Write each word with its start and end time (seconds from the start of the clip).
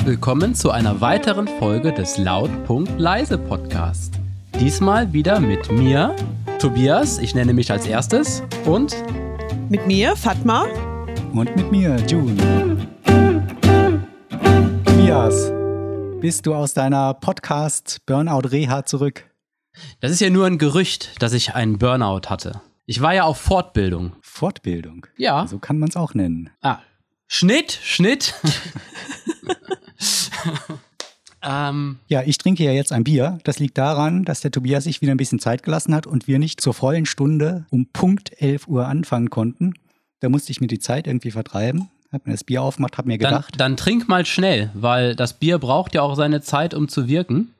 herzlich 0.00 0.16
willkommen 0.16 0.54
zu 0.54 0.70
einer 0.70 1.02
weiteren 1.02 1.46
Folge 1.46 1.92
des 1.92 2.16
Laut.leise 2.16 3.36
Podcast. 3.36 4.14
Diesmal 4.58 5.12
wieder 5.12 5.40
mit 5.40 5.70
mir, 5.70 6.16
Tobias, 6.58 7.18
ich 7.18 7.34
nenne 7.34 7.52
mich 7.52 7.70
als 7.70 7.86
erstes, 7.86 8.42
und 8.64 8.96
mit 9.68 9.86
mir, 9.86 10.16
Fatma. 10.16 10.64
Und 11.34 11.54
mit 11.54 11.70
mir, 11.70 11.96
June. 12.06 12.34
Tobias, 14.86 15.52
bist 16.22 16.46
du 16.46 16.54
aus 16.54 16.72
deiner 16.72 17.12
Podcast-Burnout-Reha 17.12 18.86
zurück? 18.86 19.26
Das 20.00 20.10
ist 20.12 20.20
ja 20.20 20.30
nur 20.30 20.46
ein 20.46 20.56
Gerücht, 20.56 21.22
dass 21.22 21.34
ich 21.34 21.54
einen 21.54 21.76
Burnout 21.76 22.30
hatte. 22.30 22.62
Ich 22.86 23.02
war 23.02 23.12
ja 23.12 23.24
auf 23.24 23.36
Fortbildung. 23.36 24.16
Fortbildung? 24.22 25.06
Ja. 25.18 25.46
So 25.46 25.58
kann 25.58 25.78
man 25.78 25.90
es 25.90 25.96
auch 25.96 26.14
nennen. 26.14 26.48
Ah, 26.62 26.78
Schnitt, 27.26 27.78
Schnitt. 27.82 28.34
ähm. 31.42 31.98
Ja, 32.08 32.22
ich 32.22 32.38
trinke 32.38 32.64
ja 32.64 32.72
jetzt 32.72 32.92
ein 32.92 33.04
Bier. 33.04 33.38
Das 33.44 33.58
liegt 33.58 33.78
daran, 33.78 34.24
dass 34.24 34.40
der 34.40 34.50
Tobias 34.50 34.84
sich 34.84 35.00
wieder 35.00 35.12
ein 35.12 35.18
bisschen 35.18 35.38
Zeit 35.38 35.62
gelassen 35.62 35.94
hat 35.94 36.06
und 36.06 36.26
wir 36.26 36.38
nicht 36.38 36.60
zur 36.60 36.74
vollen 36.74 37.06
Stunde 37.06 37.66
um 37.70 37.86
Punkt 37.86 38.32
11 38.40 38.68
Uhr 38.68 38.86
anfangen 38.86 39.30
konnten. 39.30 39.74
Da 40.20 40.28
musste 40.28 40.52
ich 40.52 40.60
mir 40.60 40.66
die 40.66 40.78
Zeit 40.78 41.06
irgendwie 41.06 41.30
vertreiben. 41.30 41.88
Hab 42.12 42.26
mir 42.26 42.32
das 42.32 42.44
Bier 42.44 42.62
aufgemacht, 42.62 42.98
hab 42.98 43.06
mir 43.06 43.18
gedacht. 43.18 43.52
Dann, 43.52 43.72
dann 43.72 43.76
trink 43.76 44.08
mal 44.08 44.26
schnell, 44.26 44.70
weil 44.74 45.14
das 45.14 45.34
Bier 45.34 45.58
braucht 45.58 45.94
ja 45.94 46.02
auch 46.02 46.16
seine 46.16 46.40
Zeit, 46.40 46.74
um 46.74 46.88
zu 46.88 47.06
wirken 47.08 47.54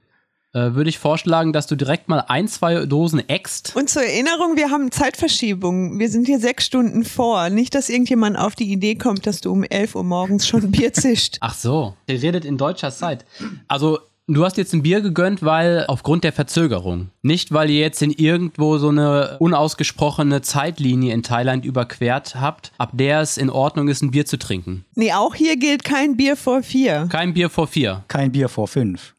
äh, 0.53 0.75
würde 0.75 0.91
ich 0.91 0.99
vorschlagen, 0.99 1.53
dass 1.53 1.67
du 1.67 1.77
direkt 1.77 2.09
mal 2.09 2.25
ein, 2.29 2.49
zwei 2.49 2.87
Dosen 2.87 3.29
äxt. 3.29 3.75
Und 3.77 3.89
zur 3.89 4.03
Erinnerung, 4.03 4.57
wir 4.57 4.71
haben 4.71 4.91
Zeitverschiebung. 4.91 5.99
Wir 5.99 6.09
sind 6.09 6.27
hier 6.27 6.41
sechs 6.41 6.67
Stunden 6.67 7.05
vor. 7.05 7.51
Nicht, 7.51 7.75
dass 7.75 7.89
irgendjemand 7.89 8.37
auf 8.39 8.55
die 8.55 8.71
Idee 8.71 8.97
kommt, 8.97 9.27
dass 9.27 9.41
du 9.41 9.53
um 9.53 9.63
elf 9.65 9.95
Uhr 9.95 10.05
morgens 10.05 10.47
schon 10.49 10.71
Bier 10.71 10.93
zischt. 10.93 11.37
Ach 11.41 11.55
so, 11.55 11.95
ihr 12.07 12.21
redet 12.23 12.45
in 12.45 12.59
deutscher 12.59 12.91
Zeit. 12.91 13.25
Also 13.69 13.99
Du 14.33 14.45
hast 14.45 14.59
jetzt 14.59 14.73
ein 14.73 14.85
Bier 14.85 15.01
gegönnt, 15.01 15.43
weil 15.43 15.87
aufgrund 15.89 16.23
der 16.23 16.33
Verzögerung. 16.33 17.09
Nicht, 17.21 17.51
weil 17.53 17.69
ihr 17.69 17.81
jetzt 17.81 18.01
in 18.01 18.13
irgendwo 18.13 18.79
so 18.79 18.91
eine 18.91 19.39
unausgesprochene 19.41 20.41
Zeitlinie 20.41 21.13
in 21.13 21.25
Thailand 21.25 21.65
überquert 21.65 22.37
habt, 22.37 22.71
ab 22.79 22.91
der 22.93 23.23
es 23.23 23.37
in 23.37 23.51
Ordnung 23.51 23.89
ist, 23.89 24.03
ein 24.03 24.13
Bier 24.13 24.27
zu 24.27 24.39
trinken. 24.39 24.85
Nee, 24.95 25.13
auch 25.13 25.35
hier 25.35 25.57
gilt 25.57 25.83
kein 25.83 26.17
Bier 26.17 26.37
vor 26.37 26.63
vier. 26.63 27.09
Kein 27.11 27.35
Bier 27.35 27.51
vor 27.51 27.67
vier. 27.67 28.05
Kein 28.07 28.31
Bier 28.31 28.49
vor 28.49 28.69
fünf. 28.69 29.17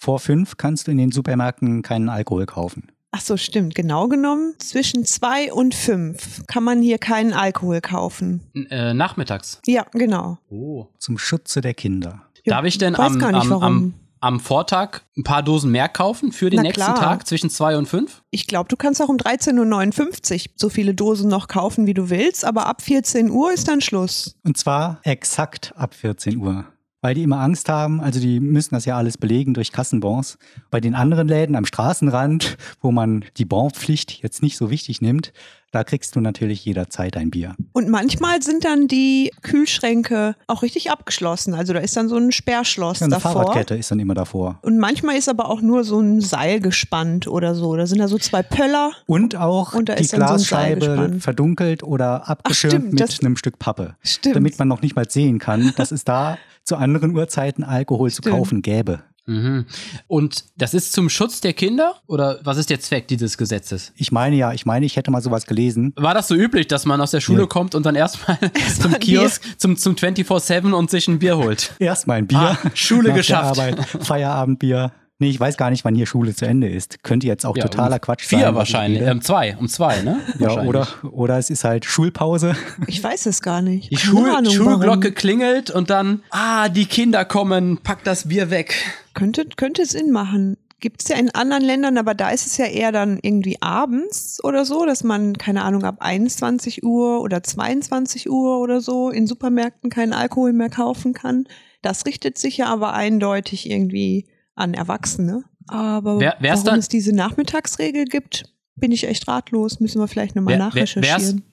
Vor 0.00 0.20
fünf 0.20 0.56
kannst 0.56 0.86
du 0.86 0.92
in 0.92 0.98
den 0.98 1.10
Supermärkten 1.10 1.82
keinen 1.82 2.08
Alkohol 2.08 2.46
kaufen. 2.46 2.92
Ach 3.10 3.20
so, 3.20 3.36
stimmt. 3.36 3.74
Genau 3.74 4.06
genommen, 4.06 4.54
zwischen 4.58 5.04
zwei 5.04 5.52
und 5.52 5.74
fünf 5.74 6.46
kann 6.46 6.62
man 6.62 6.80
hier 6.80 6.98
keinen 6.98 7.32
Alkohol 7.32 7.80
kaufen. 7.80 8.42
Äh, 8.70 8.94
nachmittags? 8.94 9.60
Ja, 9.66 9.86
genau. 9.92 10.38
Oh. 10.50 10.86
Zum 10.98 11.18
Schutze 11.18 11.60
der 11.60 11.74
Kinder. 11.74 12.22
Ja, 12.44 12.54
Darf 12.56 12.64
ich 12.64 12.78
denn 12.78 12.94
am, 12.94 13.20
am, 13.20 13.52
am, 13.52 13.94
am, 14.20 14.40
Vortag 14.40 15.00
ein 15.16 15.24
paar 15.24 15.42
Dosen 15.42 15.72
mehr 15.72 15.88
kaufen 15.88 16.30
für 16.30 16.48
den 16.48 16.58
Na 16.58 16.62
nächsten 16.62 16.84
klar. 16.84 16.94
Tag 16.94 17.26
zwischen 17.26 17.50
zwei 17.50 17.76
und 17.76 17.86
fünf? 17.86 18.22
Ich 18.30 18.46
glaube, 18.46 18.68
du 18.68 18.76
kannst 18.76 19.02
auch 19.02 19.08
um 19.08 19.16
13.59 19.16 20.34
Uhr 20.34 20.52
so 20.54 20.68
viele 20.68 20.94
Dosen 20.94 21.28
noch 21.28 21.48
kaufen, 21.48 21.86
wie 21.86 21.94
du 21.94 22.10
willst, 22.10 22.44
aber 22.44 22.66
ab 22.66 22.82
14 22.82 23.30
Uhr 23.30 23.52
ist 23.52 23.66
dann 23.66 23.80
Schluss. 23.80 24.36
Und 24.44 24.56
zwar 24.56 25.00
exakt 25.02 25.72
ab 25.76 25.94
14 25.94 26.36
Uhr 26.36 26.66
weil 27.00 27.14
die 27.14 27.22
immer 27.22 27.40
Angst 27.40 27.68
haben. 27.68 28.00
Also 28.00 28.20
die 28.20 28.40
müssen 28.40 28.74
das 28.74 28.84
ja 28.84 28.96
alles 28.96 29.18
belegen 29.18 29.54
durch 29.54 29.72
Kassenbons. 29.72 30.38
Bei 30.70 30.80
den 30.80 30.94
anderen 30.94 31.28
Läden 31.28 31.56
am 31.56 31.64
Straßenrand, 31.64 32.56
wo 32.80 32.90
man 32.90 33.24
die 33.36 33.44
Bonpflicht 33.44 34.22
jetzt 34.22 34.42
nicht 34.42 34.56
so 34.56 34.70
wichtig 34.70 35.00
nimmt, 35.00 35.32
da 35.70 35.84
kriegst 35.84 36.16
du 36.16 36.20
natürlich 36.20 36.64
jederzeit 36.64 37.16
ein 37.18 37.30
Bier. 37.30 37.54
Und 37.72 37.90
manchmal 37.90 38.40
sind 38.42 38.64
dann 38.64 38.88
die 38.88 39.30
Kühlschränke 39.42 40.34
auch 40.46 40.62
richtig 40.62 40.90
abgeschlossen. 40.90 41.52
Also 41.52 41.74
da 41.74 41.80
ist 41.80 41.94
dann 41.94 42.08
so 42.08 42.16
ein 42.16 42.32
Sperrschloss 42.32 43.00
ja, 43.00 43.04
eine 43.04 43.16
davor. 43.16 43.32
Fahrradkette 43.32 43.74
ist 43.74 43.90
dann 43.90 44.00
immer 44.00 44.14
davor. 44.14 44.58
Und 44.62 44.78
manchmal 44.78 45.16
ist 45.16 45.28
aber 45.28 45.50
auch 45.50 45.60
nur 45.60 45.84
so 45.84 46.00
ein 46.00 46.22
Seil 46.22 46.60
gespannt 46.60 47.28
oder 47.28 47.54
so. 47.54 47.76
Da 47.76 47.86
sind 47.86 47.98
da 47.98 48.08
so 48.08 48.16
zwei 48.16 48.42
Pöller. 48.42 48.92
Und 49.04 49.36
auch 49.36 49.74
und 49.74 49.90
die 49.90 50.08
Glasscheibe 50.08 51.10
so 51.12 51.20
verdunkelt 51.20 51.82
oder 51.82 52.26
abgeschirmt 52.28 52.74
Ach, 52.74 52.80
stimmt, 52.80 53.00
mit 53.00 53.24
einem 53.24 53.36
Stück 53.36 53.58
Pappe. 53.58 53.96
Stimmt. 54.02 54.36
Damit 54.36 54.58
man 54.58 54.68
noch 54.68 54.80
nicht 54.80 54.96
mal 54.96 55.08
sehen 55.08 55.38
kann, 55.38 55.74
dass 55.76 55.92
es 55.92 56.04
da 56.04 56.38
zu 56.68 56.76
anderen 56.76 57.16
Uhrzeiten 57.16 57.64
Alkohol 57.64 58.10
Stimmt. 58.10 58.24
zu 58.24 58.30
kaufen 58.30 58.62
gäbe. 58.62 59.00
Mhm. 59.28 59.66
Und 60.06 60.44
das 60.56 60.72
ist 60.72 60.92
zum 60.92 61.10
Schutz 61.10 61.42
der 61.42 61.52
Kinder 61.52 61.96
oder 62.06 62.40
was 62.44 62.56
ist 62.56 62.70
der 62.70 62.80
Zweck 62.80 63.08
dieses 63.08 63.36
Gesetzes? 63.36 63.92
Ich 63.94 64.10
meine 64.10 64.36
ja, 64.36 64.52
ich 64.54 64.64
meine, 64.64 64.86
ich 64.86 64.96
hätte 64.96 65.10
mal 65.10 65.20
sowas 65.20 65.44
gelesen. 65.44 65.92
War 65.96 66.14
das 66.14 66.28
so 66.28 66.34
üblich, 66.34 66.66
dass 66.66 66.86
man 66.86 67.00
aus 67.00 67.10
der 67.10 67.20
Schule 67.20 67.42
nee. 67.42 67.48
kommt 67.48 67.74
und 67.74 67.84
dann 67.84 67.94
erstmal 67.94 68.38
erst 68.54 68.82
zum 68.82 68.92
Kiosk, 68.94 69.42
zum, 69.58 69.76
zum 69.76 69.96
24-7 69.96 70.72
und 70.72 70.90
sich 70.90 71.08
ein 71.08 71.18
Bier 71.18 71.36
holt? 71.36 71.74
Erstmal 71.78 72.18
ein 72.18 72.26
Bier. 72.26 72.38
Ah, 72.38 72.70
Schule 72.72 73.12
geschafft. 73.12 73.58
Arbeit, 73.58 73.84
Feierabendbier. 74.00 74.92
Nee, 75.20 75.30
ich 75.30 75.40
weiß 75.40 75.56
gar 75.56 75.70
nicht, 75.70 75.84
wann 75.84 75.96
hier 75.96 76.06
Schule 76.06 76.32
zu 76.32 76.46
Ende 76.46 76.68
ist. 76.68 77.02
Könnte 77.02 77.26
jetzt 77.26 77.44
auch 77.44 77.56
ja, 77.56 77.64
totaler 77.64 77.96
um 77.96 78.00
Quatsch 78.00 78.24
vier 78.24 78.38
sein. 78.38 78.48
Vier 78.48 78.54
wahrscheinlich, 78.54 79.02
um 79.02 79.20
zwei, 79.20 79.56
um 79.56 79.68
zwei, 79.68 80.02
ne? 80.02 80.20
Ja, 80.38 80.62
oder, 80.62 80.86
oder 81.10 81.38
es 81.38 81.50
ist 81.50 81.64
halt 81.64 81.84
Schulpause. 81.84 82.54
Ich 82.86 83.02
weiß 83.02 83.26
es 83.26 83.42
gar 83.42 83.60
nicht. 83.60 83.90
Die 83.90 83.96
Schul 83.96 84.30
Ahnung, 84.30 84.52
Schulglocke 84.52 85.08
warum. 85.08 85.14
klingelt 85.14 85.70
und 85.70 85.90
dann, 85.90 86.22
ah, 86.30 86.68
die 86.68 86.86
Kinder 86.86 87.24
kommen, 87.24 87.78
pack 87.82 88.04
das 88.04 88.28
Bier 88.28 88.50
weg. 88.50 88.74
Könnte, 89.14 89.46
könnte 89.56 89.86
Sinn 89.86 90.12
machen. 90.12 90.56
Gibt 90.78 91.02
es 91.02 91.08
ja 91.08 91.16
in 91.16 91.34
anderen 91.34 91.64
Ländern, 91.64 91.98
aber 91.98 92.14
da 92.14 92.30
ist 92.30 92.46
es 92.46 92.56
ja 92.56 92.66
eher 92.66 92.92
dann 92.92 93.18
irgendwie 93.20 93.60
abends 93.60 94.38
oder 94.44 94.64
so, 94.64 94.86
dass 94.86 95.02
man, 95.02 95.36
keine 95.36 95.64
Ahnung, 95.64 95.82
ab 95.82 95.96
21 95.98 96.84
Uhr 96.84 97.20
oder 97.20 97.42
22 97.42 98.30
Uhr 98.30 98.60
oder 98.60 98.80
so 98.80 99.10
in 99.10 99.26
Supermärkten 99.26 99.90
keinen 99.90 100.12
Alkohol 100.12 100.52
mehr 100.52 100.70
kaufen 100.70 101.12
kann. 101.12 101.48
Das 101.82 102.06
richtet 102.06 102.38
sich 102.38 102.58
ja 102.58 102.66
aber 102.66 102.92
eindeutig 102.92 103.68
irgendwie 103.68 104.26
an 104.58 104.74
Erwachsene. 104.74 105.44
Aber 105.66 106.18
wer, 106.18 106.36
warum 106.40 106.64
dann, 106.64 106.78
es 106.78 106.88
diese 106.88 107.14
Nachmittagsregel 107.14 108.06
gibt, 108.06 108.44
bin 108.76 108.92
ich 108.92 109.06
echt 109.06 109.28
ratlos. 109.28 109.80
Müssen 109.80 110.00
wir 110.00 110.08
vielleicht 110.08 110.36
nochmal 110.36 110.58
nachrecherchieren. 110.58 111.44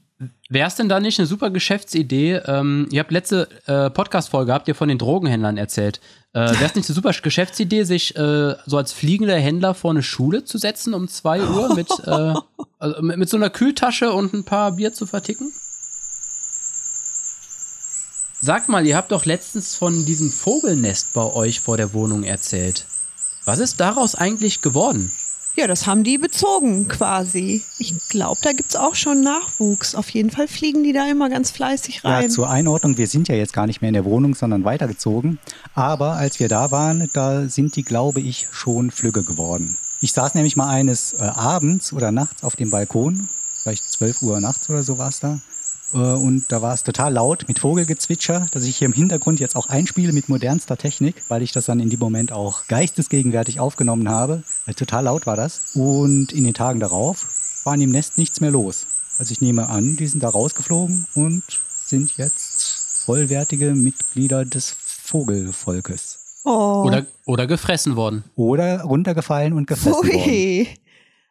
Wäre 0.48 0.68
es 0.68 0.76
denn 0.76 0.88
da 0.88 1.00
nicht 1.00 1.20
eine 1.20 1.26
super 1.26 1.50
Geschäftsidee? 1.50 2.36
Ähm, 2.46 2.88
ihr 2.92 3.02
habt 3.02 3.12
letzte 3.12 3.50
äh, 3.66 3.90
Podcast-Folge, 3.90 4.54
habt 4.54 4.68
ihr 4.68 4.76
von 4.76 4.88
den 4.88 4.98
Drogenhändlern 4.98 5.58
erzählt. 5.58 6.00
Äh, 6.32 6.40
Wäre 6.40 6.66
es 6.66 6.76
nicht 6.76 6.88
eine 6.88 6.96
super 6.96 7.12
Geschäftsidee, 7.12 7.84
sich 7.84 8.16
äh, 8.16 8.56
so 8.66 8.78
als 8.78 8.94
fliegender 8.94 9.36
Händler 9.36 9.74
vor 9.74 9.92
eine 9.92 10.04
Schule 10.04 10.46
zu 10.46 10.58
setzen 10.58 10.94
um 10.94 11.10
2 11.10 11.42
Uhr 11.50 11.76
mit, 11.76 11.90
äh, 12.06 12.34
also 12.80 13.02
mit 13.02 13.28
so 13.28 13.36
einer 13.36 13.50
Kühltasche 13.50 14.14
und 14.14 14.34
ein 14.34 14.46
paar 14.46 14.78
Bier 14.78 14.94
zu 14.94 15.06
verticken? 15.06 15.52
Sagt 18.40 18.70
mal, 18.70 18.86
ihr 18.86 18.96
habt 18.96 19.12
doch 19.12 19.26
letztens 19.26 19.76
von 19.76 20.06
diesem 20.06 20.30
Vogelnest 20.30 21.14
bei 21.14 21.24
euch 21.24 21.60
vor 21.60 21.78
der 21.78 21.94
Wohnung 21.94 22.24
erzählt. 22.24 22.86
Was 23.46 23.60
ist 23.60 23.80
daraus 23.80 24.16
eigentlich 24.16 24.62
geworden? 24.62 25.12
Ja, 25.56 25.68
das 25.68 25.88
haben 25.88 26.04
die 26.04 26.18
bezogen 26.18 26.88
quasi. 26.88 27.64
Ich 27.78 27.96
glaube, 28.10 28.42
da 28.42 28.52
gibt 28.52 28.72
es 28.72 28.76
auch 28.76 28.96
schon 28.96 29.22
Nachwuchs. 29.22 29.96
Auf 29.96 30.10
jeden 30.10 30.32
Fall 30.32 30.48
fliegen 30.50 30.84
die 30.84 30.92
da 30.92 31.10
immer 31.10 31.30
ganz 31.30 31.52
fleißig 31.52 32.04
rein. 32.04 32.24
Ja, 32.24 32.30
zur 32.30 32.50
Einordnung, 32.50 32.98
wir 32.98 33.08
sind 33.08 33.30
ja 33.30 33.36
jetzt 33.36 33.54
gar 33.54 33.66
nicht 33.66 33.82
mehr 33.82 33.90
in 33.90 33.94
der 33.94 34.04
Wohnung, 34.04 34.36
sondern 34.36 34.66
weitergezogen. 34.66 35.40
Aber 35.74 36.14
als 36.14 36.40
wir 36.40 36.50
da 36.50 36.72
waren, 36.72 37.08
da 37.14 37.48
sind 37.48 37.76
die, 37.78 37.84
glaube 37.84 38.20
ich, 38.20 38.48
schon 38.52 38.92
flügge 38.92 39.24
geworden. 39.24 39.78
Ich 40.02 40.12
saß 40.12 40.34
nämlich 40.34 40.58
mal 40.58 40.68
eines 40.68 41.14
äh, 41.14 41.24
Abends 41.24 41.94
oder 41.94 42.12
nachts 42.12 42.44
auf 42.44 42.58
dem 42.58 42.70
Balkon, 42.70 43.30
vielleicht 43.62 43.90
12 43.92 44.24
Uhr 44.24 44.42
nachts 44.42 44.70
oder 44.70 44.84
so 44.84 44.98
war 44.98 45.08
es 45.08 45.20
da. 45.22 45.40
Äh, 45.96 45.98
und 45.98 46.46
da 46.50 46.62
war 46.62 46.74
es 46.74 46.84
total 46.84 47.14
laut 47.14 47.46
mit 47.48 47.60
Vogelgezwitscher, 47.60 48.48
das 48.52 48.64
ich 48.66 48.78
hier 48.78 48.88
im 48.88 48.94
Hintergrund 48.94 49.40
jetzt 49.40 49.56
auch 49.56 49.68
einspiele 49.68 50.12
mit 50.14 50.30
modernster 50.30 50.78
Technik, 50.78 51.16
weil 51.30 51.42
ich 51.42 51.54
das 51.54 51.66
dann 51.66 51.80
in 51.80 51.90
dem 51.90 52.00
Moment 52.00 52.32
auch 52.32 52.68
geistesgegenwärtig 52.68 53.60
aufgenommen 53.60 54.10
habe. 54.10 54.44
Also 54.66 54.80
total 54.80 55.06
laut 55.06 55.26
war 55.26 55.38
das. 55.38 55.62
Und 55.74 56.34
in 56.34 56.44
den 56.44 56.54
Tagen 56.54 56.80
darauf 56.80 57.26
war 57.64 57.74
in 57.74 57.80
dem 57.80 57.92
Nest 57.92 58.18
nichts 58.18 58.42
mehr 58.42 58.52
los. 58.52 58.88
Also 59.18 59.32
ich 59.32 59.42
nehme 59.42 59.70
an, 59.70 59.96
die 59.96 60.08
sind 60.08 60.22
da 60.22 60.30
rausgeflogen 60.30 61.08
und 61.16 61.44
sind 61.86 62.18
jetzt 62.18 63.04
vollwertige 63.06 63.74
Mitglieder 63.74 64.44
des 64.44 64.76
Vogelvolkes. 65.04 66.20
Oh. 66.44 66.84
Oder, 66.86 67.06
oder 67.26 67.48
gefressen 67.48 67.96
worden. 67.96 68.24
Oder 68.36 68.82
runtergefallen 68.82 69.54
und 69.54 69.68
gefressen 69.68 70.10
Ui. 70.10 70.14
worden. 70.14 70.68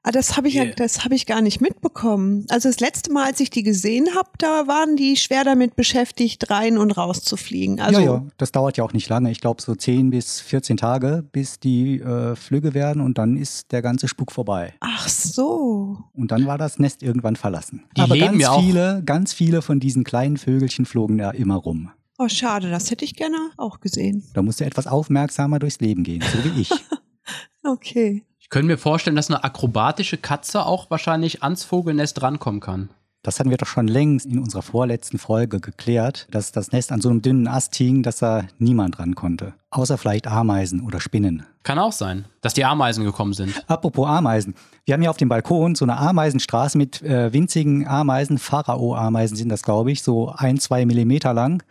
Ah, 0.06 0.12
das 0.12 0.36
habe 0.36 0.48
ich 0.48 0.54
yeah. 0.54 0.66
ja, 0.66 0.72
das 0.76 1.02
habe 1.02 1.14
ich 1.14 1.24
gar 1.24 1.40
nicht 1.40 1.62
mitbekommen. 1.62 2.44
Also 2.50 2.68
das 2.68 2.78
letzte 2.78 3.10
Mal, 3.10 3.24
als 3.24 3.40
ich 3.40 3.48
die 3.48 3.62
gesehen 3.62 4.14
habe, 4.14 4.28
da 4.36 4.66
waren 4.66 4.96
die 4.96 5.16
schwer 5.16 5.44
damit 5.44 5.76
beschäftigt, 5.76 6.50
rein 6.50 6.76
und 6.76 6.90
raus 6.90 7.22
zu 7.22 7.38
fliegen. 7.38 7.80
Also 7.80 8.00
ja, 8.00 8.06
ja, 8.06 8.26
das 8.36 8.52
dauert 8.52 8.76
ja 8.76 8.84
auch 8.84 8.92
nicht 8.92 9.08
lange. 9.08 9.30
Ich 9.30 9.40
glaube 9.40 9.62
so 9.62 9.74
10 9.74 10.10
bis 10.10 10.42
14 10.42 10.76
Tage, 10.76 11.24
bis 11.32 11.58
die 11.58 12.00
äh, 12.00 12.36
Flüge 12.36 12.74
werden 12.74 13.00
und 13.00 13.16
dann 13.16 13.38
ist 13.38 13.72
der 13.72 13.80
ganze 13.80 14.06
Spuk 14.06 14.30
vorbei. 14.30 14.74
Ach 14.80 15.08
so. 15.08 15.96
Und 16.12 16.30
dann 16.30 16.46
war 16.46 16.58
das 16.58 16.78
Nest 16.78 17.02
irgendwann 17.02 17.36
verlassen. 17.36 17.84
Die 17.96 18.02
Aber 18.02 18.18
ganz 18.18 18.38
ja 18.38 18.58
viele, 18.60 19.02
ganz 19.06 19.32
viele 19.32 19.62
von 19.62 19.80
diesen 19.80 20.04
kleinen 20.04 20.36
Vögelchen 20.36 20.84
flogen 20.84 21.16
da 21.16 21.30
immer 21.30 21.56
rum. 21.56 21.90
Oh, 22.18 22.28
schade, 22.28 22.68
das 22.68 22.90
hätte 22.90 23.06
ich 23.06 23.16
gerne 23.16 23.38
auch 23.56 23.80
gesehen. 23.80 24.22
Da 24.34 24.42
musst 24.42 24.60
du 24.60 24.66
etwas 24.66 24.86
aufmerksamer 24.86 25.58
durchs 25.58 25.80
Leben 25.80 26.04
gehen, 26.04 26.22
so 26.22 26.44
wie 26.44 26.60
ich. 26.60 26.70
okay. 27.64 28.22
Ich 28.44 28.50
könnte 28.50 28.66
mir 28.66 28.76
vorstellen, 28.76 29.16
dass 29.16 29.30
eine 29.30 29.42
akrobatische 29.42 30.18
Katze 30.18 30.66
auch 30.66 30.90
wahrscheinlich 30.90 31.42
ans 31.42 31.64
Vogelnest 31.64 32.20
rankommen 32.20 32.60
kann. 32.60 32.90
Das 33.22 33.40
hatten 33.40 33.48
wir 33.48 33.56
doch 33.56 33.66
schon 33.66 33.88
längst 33.88 34.26
in 34.26 34.38
unserer 34.38 34.60
vorletzten 34.60 35.16
Folge 35.16 35.60
geklärt, 35.60 36.26
dass 36.30 36.52
das 36.52 36.70
Nest 36.70 36.92
an 36.92 37.00
so 37.00 37.08
einem 37.08 37.22
dünnen 37.22 37.48
Ast 37.48 37.74
hing, 37.74 38.02
dass 38.02 38.18
da 38.18 38.44
niemand 38.58 38.98
ran 38.98 39.14
konnte. 39.14 39.54
Außer 39.70 39.96
vielleicht 39.96 40.26
Ameisen 40.26 40.82
oder 40.82 41.00
Spinnen. 41.00 41.46
Kann 41.62 41.78
auch 41.78 41.92
sein, 41.92 42.26
dass 42.42 42.52
die 42.52 42.66
Ameisen 42.66 43.02
gekommen 43.06 43.32
sind. 43.32 43.64
Apropos 43.66 44.06
Ameisen. 44.06 44.54
Wir 44.84 44.92
haben 44.92 45.00
hier 45.00 45.10
auf 45.10 45.16
dem 45.16 45.30
Balkon 45.30 45.74
so 45.74 45.86
eine 45.86 45.96
Ameisenstraße 45.96 46.76
mit 46.76 47.00
äh, 47.00 47.32
winzigen 47.32 47.88
Ameisen. 47.88 48.36
Pharao-Ameisen 48.36 49.38
sind 49.38 49.48
das, 49.48 49.62
glaube 49.62 49.90
ich, 49.90 50.02
so 50.02 50.34
ein, 50.36 50.60
zwei 50.60 50.84
Millimeter 50.84 51.32
lang, 51.32 51.62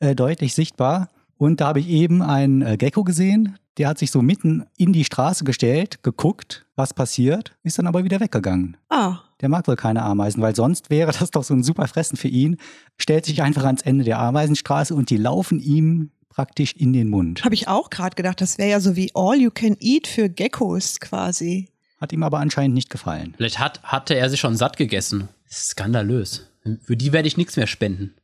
äh, 0.00 0.14
deutlich 0.14 0.54
sichtbar. 0.54 1.10
Und 1.36 1.60
da 1.60 1.66
habe 1.66 1.80
ich 1.80 1.88
eben 1.88 2.22
einen 2.22 2.62
äh, 2.62 2.78
Gecko 2.78 3.04
gesehen. 3.04 3.58
Der 3.78 3.88
hat 3.88 3.98
sich 3.98 4.10
so 4.10 4.20
mitten 4.20 4.64
in 4.76 4.92
die 4.92 5.04
Straße 5.04 5.44
gestellt, 5.44 6.02
geguckt, 6.02 6.66
was 6.76 6.92
passiert, 6.92 7.56
ist 7.62 7.78
dann 7.78 7.86
aber 7.86 8.04
wieder 8.04 8.20
weggegangen. 8.20 8.76
Ah, 8.90 9.20
Der 9.40 9.48
mag 9.48 9.66
wohl 9.66 9.76
keine 9.76 10.02
Ameisen, 10.02 10.42
weil 10.42 10.54
sonst 10.54 10.90
wäre 10.90 11.10
das 11.18 11.30
doch 11.30 11.42
so 11.42 11.54
ein 11.54 11.62
super 11.62 11.88
Fressen 11.88 12.16
für 12.16 12.28
ihn. 12.28 12.58
Stellt 12.98 13.24
sich 13.24 13.40
einfach 13.42 13.64
ans 13.64 13.82
Ende 13.82 14.04
der 14.04 14.18
Ameisenstraße 14.18 14.94
und 14.94 15.08
die 15.10 15.16
laufen 15.16 15.58
ihm 15.58 16.10
praktisch 16.28 16.74
in 16.74 16.92
den 16.92 17.08
Mund. 17.10 17.44
habe 17.44 17.54
ich 17.54 17.68
auch 17.68 17.90
gerade 17.90 18.14
gedacht, 18.14 18.40
das 18.40 18.56
wäre 18.58 18.70
ja 18.70 18.80
so 18.80 18.94
wie 18.96 19.10
All 19.14 19.36
You 19.38 19.50
Can 19.50 19.76
Eat 19.80 20.06
für 20.06 20.28
Geckos 20.28 21.00
quasi. 21.00 21.68
Hat 22.00 22.12
ihm 22.12 22.22
aber 22.22 22.38
anscheinend 22.40 22.74
nicht 22.74 22.90
gefallen. 22.90 23.34
Vielleicht 23.36 23.58
hat, 23.58 23.82
hatte 23.82 24.14
er 24.14 24.28
sich 24.30 24.40
schon 24.40 24.56
satt 24.56 24.76
gegessen. 24.76 25.28
Skandalös. 25.50 26.48
Für 26.82 26.96
die 26.96 27.12
werde 27.12 27.28
ich 27.28 27.36
nichts 27.36 27.56
mehr 27.56 27.66
spenden. 27.66 28.14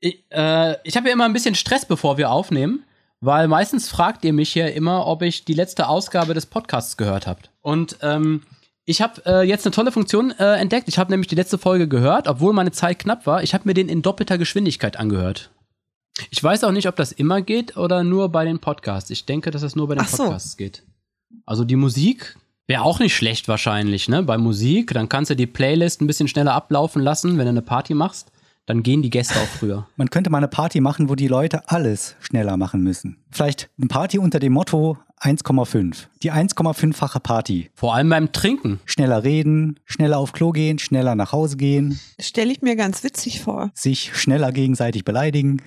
Ich, 0.00 0.24
äh, 0.30 0.76
ich 0.84 0.96
habe 0.96 1.08
ja 1.08 1.12
immer 1.14 1.24
ein 1.24 1.32
bisschen 1.32 1.54
Stress, 1.54 1.84
bevor 1.86 2.16
wir 2.18 2.30
aufnehmen, 2.30 2.84
weil 3.22 3.46
meistens 3.46 3.88
fragt 3.88 4.24
ihr 4.24 4.32
mich 4.32 4.54
ja 4.56 4.66
immer, 4.66 5.06
ob 5.06 5.22
ich 5.22 5.44
die 5.44 5.54
letzte 5.54 5.88
Ausgabe 5.88 6.34
des 6.34 6.44
Podcasts 6.44 6.96
gehört 6.96 7.28
habt. 7.28 7.50
Und 7.62 7.96
ähm, 8.02 8.42
ich 8.84 9.00
habe 9.00 9.22
äh, 9.24 9.48
jetzt 9.48 9.64
eine 9.64 9.72
tolle 9.72 9.92
Funktion 9.92 10.32
äh, 10.32 10.56
entdeckt. 10.56 10.88
Ich 10.88 10.98
habe 10.98 11.12
nämlich 11.12 11.28
die 11.28 11.36
letzte 11.36 11.56
Folge 11.56 11.86
gehört, 11.86 12.26
obwohl 12.26 12.52
meine 12.52 12.72
Zeit 12.72 12.98
knapp 12.98 13.24
war. 13.24 13.44
Ich 13.44 13.54
habe 13.54 13.62
mir 13.64 13.74
den 13.74 13.88
in 13.88 14.02
doppelter 14.02 14.38
Geschwindigkeit 14.38 14.98
angehört. 14.98 15.50
Ich 16.30 16.42
weiß 16.42 16.64
auch 16.64 16.72
nicht, 16.72 16.88
ob 16.88 16.96
das 16.96 17.12
immer 17.12 17.42
geht 17.42 17.76
oder 17.76 18.02
nur 18.02 18.28
bei 18.28 18.44
den 18.44 18.58
Podcasts. 18.58 19.08
Ich 19.10 19.24
denke, 19.24 19.52
dass 19.52 19.62
es 19.62 19.76
nur 19.76 19.86
bei 19.86 19.94
den 19.94 20.04
so. 20.04 20.24
Podcasts 20.24 20.56
geht. 20.56 20.82
Also 21.46 21.64
die 21.64 21.76
Musik 21.76 22.36
wäre 22.66 22.82
auch 22.82 22.98
nicht 22.98 23.16
schlecht 23.16 23.46
wahrscheinlich, 23.46 24.08
ne? 24.08 24.24
Bei 24.24 24.36
Musik, 24.36 24.92
dann 24.94 25.08
kannst 25.08 25.30
du 25.30 25.36
die 25.36 25.46
Playlist 25.46 26.00
ein 26.00 26.08
bisschen 26.08 26.26
schneller 26.26 26.54
ablaufen 26.54 27.00
lassen, 27.00 27.38
wenn 27.38 27.44
du 27.44 27.50
eine 27.50 27.62
Party 27.62 27.94
machst. 27.94 28.32
Dann 28.66 28.82
gehen 28.82 29.02
die 29.02 29.10
Gäste 29.10 29.34
auch 29.40 29.46
früher. 29.46 29.88
Man 29.96 30.10
könnte 30.10 30.30
mal 30.30 30.38
eine 30.38 30.48
Party 30.48 30.80
machen, 30.80 31.08
wo 31.08 31.14
die 31.14 31.28
Leute 31.28 31.68
alles 31.68 32.16
schneller 32.20 32.56
machen 32.56 32.82
müssen. 32.82 33.16
Vielleicht 33.30 33.70
eine 33.78 33.88
Party 33.88 34.18
unter 34.18 34.38
dem 34.38 34.52
Motto 34.52 34.98
1,5. 35.20 36.06
Die 36.22 36.32
1,5-fache 36.32 37.20
Party. 37.20 37.70
Vor 37.74 37.94
allem 37.94 38.08
beim 38.08 38.32
Trinken. 38.32 38.80
Schneller 38.84 39.24
reden, 39.24 39.78
schneller 39.84 40.18
auf 40.18 40.32
Klo 40.32 40.50
gehen, 40.50 40.78
schneller 40.78 41.14
nach 41.14 41.32
Hause 41.32 41.56
gehen, 41.56 42.00
stelle 42.20 42.52
ich 42.52 42.62
mir 42.62 42.76
ganz 42.76 43.04
witzig 43.04 43.40
vor. 43.40 43.70
sich 43.74 44.16
schneller 44.16 44.52
gegenseitig 44.52 45.04
beleidigen. 45.04 45.62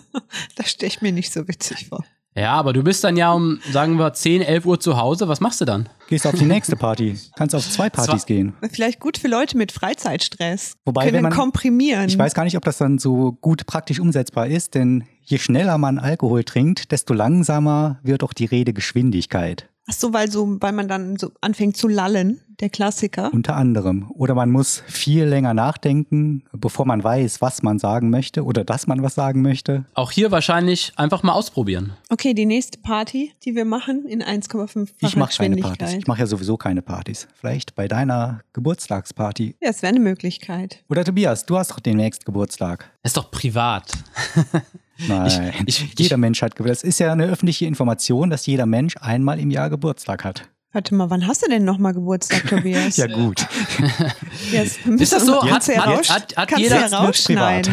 Das 0.56 0.70
stelle 0.70 0.88
ich 0.88 1.02
mir 1.02 1.12
nicht 1.12 1.32
so 1.32 1.46
witzig 1.48 1.88
vor. 1.88 2.04
Ja, 2.38 2.52
aber 2.52 2.74
du 2.74 2.82
bist 2.82 3.02
dann 3.02 3.16
ja 3.16 3.32
um, 3.32 3.60
sagen 3.72 3.98
wir, 3.98 4.12
10, 4.12 4.42
11 4.42 4.66
Uhr 4.66 4.78
zu 4.78 4.98
Hause. 4.98 5.26
Was 5.26 5.40
machst 5.40 5.62
du 5.62 5.64
dann? 5.64 5.88
Gehst 6.08 6.26
auf 6.26 6.34
die 6.34 6.44
nächste 6.44 6.76
Party. 6.76 7.18
Kannst 7.34 7.54
auf 7.54 7.66
zwei 7.66 7.88
Partys 7.88 8.22
Zwar- 8.22 8.26
gehen. 8.26 8.52
Vielleicht 8.70 9.00
gut 9.00 9.16
für 9.16 9.28
Leute 9.28 9.56
mit 9.56 9.72
Freizeitstress. 9.72 10.74
Wobei, 10.84 11.04
Können 11.04 11.14
wenn 11.14 11.22
man- 11.22 11.32
komprimieren. 11.32 12.08
Ich 12.08 12.18
weiß 12.18 12.34
gar 12.34 12.44
nicht, 12.44 12.58
ob 12.58 12.64
das 12.64 12.76
dann 12.76 12.98
so 12.98 13.32
gut 13.40 13.64
praktisch 13.64 14.00
umsetzbar 14.00 14.48
ist, 14.48 14.74
denn 14.74 15.04
je 15.22 15.38
schneller 15.38 15.78
man 15.78 15.98
Alkohol 15.98 16.44
trinkt, 16.44 16.92
desto 16.92 17.14
langsamer 17.14 18.00
wird 18.02 18.22
auch 18.22 18.34
die 18.34 18.44
Redegeschwindigkeit. 18.44 19.70
Ach 19.88 19.94
so, 19.94 20.12
weil 20.12 20.30
so, 20.30 20.56
weil 20.60 20.72
man 20.72 20.88
dann 20.88 21.16
so 21.16 21.30
anfängt 21.40 21.76
zu 21.76 21.86
lallen, 21.86 22.40
der 22.60 22.70
Klassiker. 22.70 23.32
Unter 23.32 23.54
anderem. 23.54 24.10
Oder 24.10 24.34
man 24.34 24.50
muss 24.50 24.82
viel 24.86 25.24
länger 25.24 25.54
nachdenken, 25.54 26.44
bevor 26.52 26.86
man 26.86 27.04
weiß, 27.04 27.40
was 27.40 27.62
man 27.62 27.78
sagen 27.78 28.10
möchte 28.10 28.44
oder 28.44 28.64
dass 28.64 28.86
man 28.86 29.02
was 29.02 29.14
sagen 29.14 29.42
möchte. 29.42 29.84
Auch 29.94 30.10
hier 30.10 30.30
wahrscheinlich 30.30 30.92
einfach 30.96 31.22
mal 31.22 31.32
ausprobieren. 31.32 31.92
Okay, 32.08 32.34
die 32.34 32.46
nächste 32.46 32.78
Party, 32.78 33.32
die 33.44 33.54
wir 33.54 33.64
machen, 33.64 34.06
in 34.06 34.22
1,5 34.22 34.88
Ich 35.00 35.16
mache 35.16 35.36
keine. 35.36 35.56
Partys. 35.56 35.94
Ich 35.94 36.06
mache 36.06 36.20
ja 36.20 36.26
sowieso 36.26 36.56
keine 36.56 36.82
Partys. 36.82 37.28
Vielleicht 37.34 37.74
bei 37.74 37.88
deiner 37.88 38.40
Geburtstagsparty. 38.54 39.56
Ja, 39.60 39.68
das 39.68 39.82
wäre 39.82 39.90
eine 39.90 40.00
Möglichkeit. 40.00 40.82
Oder 40.88 41.04
Tobias, 41.04 41.46
du 41.46 41.56
hast 41.58 41.70
doch 41.70 41.80
demnächst 41.80 42.24
Geburtstag. 42.24 42.90
Ist 43.02 43.16
doch 43.16 43.30
privat. 43.30 43.92
Nein, 45.08 45.52
Ich- 45.66 45.82
ich- 45.84 45.98
jeder 45.98 46.16
Mensch 46.16 46.42
hat 46.42 46.56
Geburtstag. 46.56 46.82
Das 46.84 46.88
ist 46.88 46.98
ja 47.00 47.12
eine 47.12 47.24
öffentliche 47.26 47.66
Information, 47.66 48.30
dass 48.30 48.46
jeder 48.46 48.66
Mensch 48.66 48.96
einmal 49.00 49.38
im 49.38 49.50
Jahr 49.50 49.70
Geburtstag 49.70 50.24
hat. 50.24 50.48
Warte 50.72 50.94
mal, 50.94 51.08
wann 51.10 51.26
hast 51.26 51.42
du 51.42 51.48
denn 51.50 51.64
nochmal 51.64 51.94
Geburtstag, 51.94 52.46
Tobias? 52.48 52.96
Ja 52.98 53.06
gut. 53.06 53.46
Jetzt 54.52 54.86
Ist 54.86 55.12
das 55.12 55.24
so? 55.24 55.42
Hat- 55.42 55.66
hat- 55.68 56.36
hat 56.36 56.48
kannst 56.48 56.58
jeder-. 56.62 56.80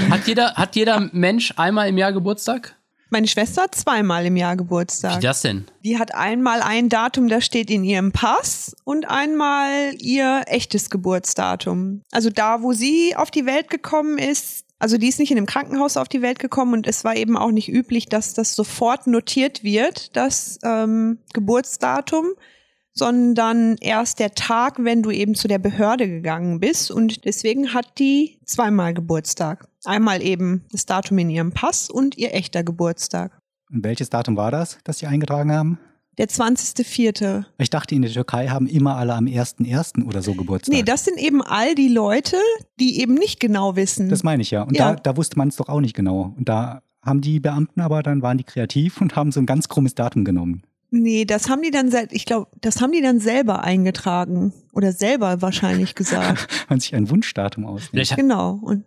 Hat 0.10 0.28
jeder, 0.28 0.54
hat 0.56 0.76
jeder 0.76 1.10
Mensch 1.12 1.54
einmal 1.58 1.90
im 1.90 1.98
Jahr 1.98 2.14
Geburtstag? 2.14 2.76
Meine 3.10 3.28
Schwester 3.28 3.64
hat 3.64 3.76
zweimal 3.76 4.26
im 4.26 4.36
Jahr 4.38 4.56
Geburtstag. 4.56 5.18
Wie 5.18 5.22
das 5.22 5.42
denn? 5.42 5.66
Die 5.84 6.00
hat 6.00 6.16
einmal 6.16 6.62
ein 6.64 6.90
Datum, 6.90 7.28
das 7.28 7.46
steht 7.46 7.70
in 7.70 7.84
ihrem 7.84 8.12
Pass 8.12 8.76
und 8.86 9.08
einmal 9.08 9.70
ihr 10.00 10.42
echtes 10.48 10.90
Geburtsdatum. 10.90 12.02
Also 12.12 12.32
da, 12.32 12.64
wo 12.64 12.74
sie 12.74 13.16
auf 13.16 13.30
die 13.30 13.46
Welt 13.46 13.70
gekommen 13.70 14.18
ist, 14.18 14.63
also 14.84 14.98
die 14.98 15.08
ist 15.08 15.18
nicht 15.18 15.32
in 15.32 15.38
einem 15.38 15.46
Krankenhaus 15.46 15.96
auf 15.96 16.10
die 16.10 16.22
Welt 16.22 16.40
gekommen 16.40 16.74
und 16.74 16.88
es 16.88 17.06
war 17.06 17.16
eben 17.16 17.38
auch 17.38 17.52
nicht 17.52 17.70
üblich, 17.70 18.10
dass 18.10 18.34
das 18.34 18.54
sofort 18.54 19.08
notiert 19.08 19.64
wird, 19.64 20.14
das 20.18 20.60
ähm, 20.62 21.20
Geburtsdatum, 21.34 22.34
sondern 22.92 23.78
erst 23.80 24.20
der 24.20 24.36
Tag, 24.36 24.84
wenn 24.84 25.02
du 25.02 25.10
eben 25.10 25.36
zu 25.36 25.48
der 25.48 25.58
Behörde 25.58 26.10
gegangen 26.10 26.60
bist. 26.60 26.92
Und 26.92 27.24
deswegen 27.24 27.74
hat 27.74 27.98
die 27.98 28.42
zweimal 28.44 28.94
Geburtstag. 28.94 29.70
Einmal 29.86 30.22
eben 30.22 30.66
das 30.74 30.86
Datum 30.86 31.18
in 31.18 31.30
ihrem 31.30 31.54
Pass 31.54 31.90
und 31.90 32.18
ihr 32.18 32.34
echter 32.34 32.62
Geburtstag. 32.66 33.40
Und 33.72 33.86
welches 33.86 34.10
Datum 34.10 34.36
war 34.36 34.52
das, 34.52 34.80
das 34.84 35.00
Sie 35.00 35.08
eingetragen 35.08 35.54
haben? 35.54 35.80
Der 36.18 36.28
20.04. 36.28 37.46
Ich 37.58 37.70
dachte, 37.70 37.96
in 37.96 38.02
der 38.04 38.12
Türkei 38.12 38.48
haben 38.48 38.68
immer 38.68 38.96
alle 38.98 39.16
am 39.16 39.26
1.1. 39.26 40.06
oder 40.06 40.22
so 40.22 40.34
Geburtstag. 40.36 40.74
Nee, 40.74 40.84
das 40.84 41.06
sind 41.06 41.18
eben 41.18 41.42
all 41.42 41.76
die 41.76 41.88
Leute, 41.90 42.38
die 42.80 43.00
eben 43.02 43.16
nicht 43.16 43.40
genau 43.40 43.76
wissen. 43.76 44.10
Das 44.10 44.24
meine 44.24 44.42
ich 44.42 44.52
ja. 44.52 44.64
Und 44.64 44.78
Ja. 44.78 44.94
Da, 44.94 45.00
da 45.00 45.18
wusste 45.18 45.38
man 45.38 45.48
es 45.48 45.56
doch 45.56 45.70
auch 45.70 45.82
nicht 45.82 45.96
genau. 45.96 46.34
Und 46.38 46.48
da 46.50 46.82
haben 47.04 47.22
die 47.22 47.40
Beamten 47.40 47.82
aber, 47.82 48.04
dann 48.04 48.22
waren 48.22 48.38
die 48.38 48.44
kreativ 48.44 49.02
und 49.02 49.16
haben 49.16 49.32
so 49.32 49.40
ein 49.40 49.46
ganz 49.46 49.68
krummes 49.70 49.96
Datum 49.96 50.24
genommen. 50.24 50.62
nee, 50.92 51.26
das 51.26 51.50
haben 51.50 51.62
die 51.64 51.72
dann 51.72 51.90
sel- 51.90 52.08
ich 52.12 52.26
glaube, 52.26 52.48
das 52.62 52.80
haben 52.80 52.92
die 52.92 53.02
dann 53.02 53.20
selber 53.20 53.64
eingetragen 53.64 54.54
oder 54.72 54.92
selber 54.92 55.42
wahrscheinlich 55.42 55.96
gesagt. 55.96 56.48
Man 56.70 56.80
sich 56.80 56.94
ein 56.96 57.10
Wunschdatum 57.10 57.68
hat, 57.68 58.16
genau. 58.16 58.60
Und 58.62 58.84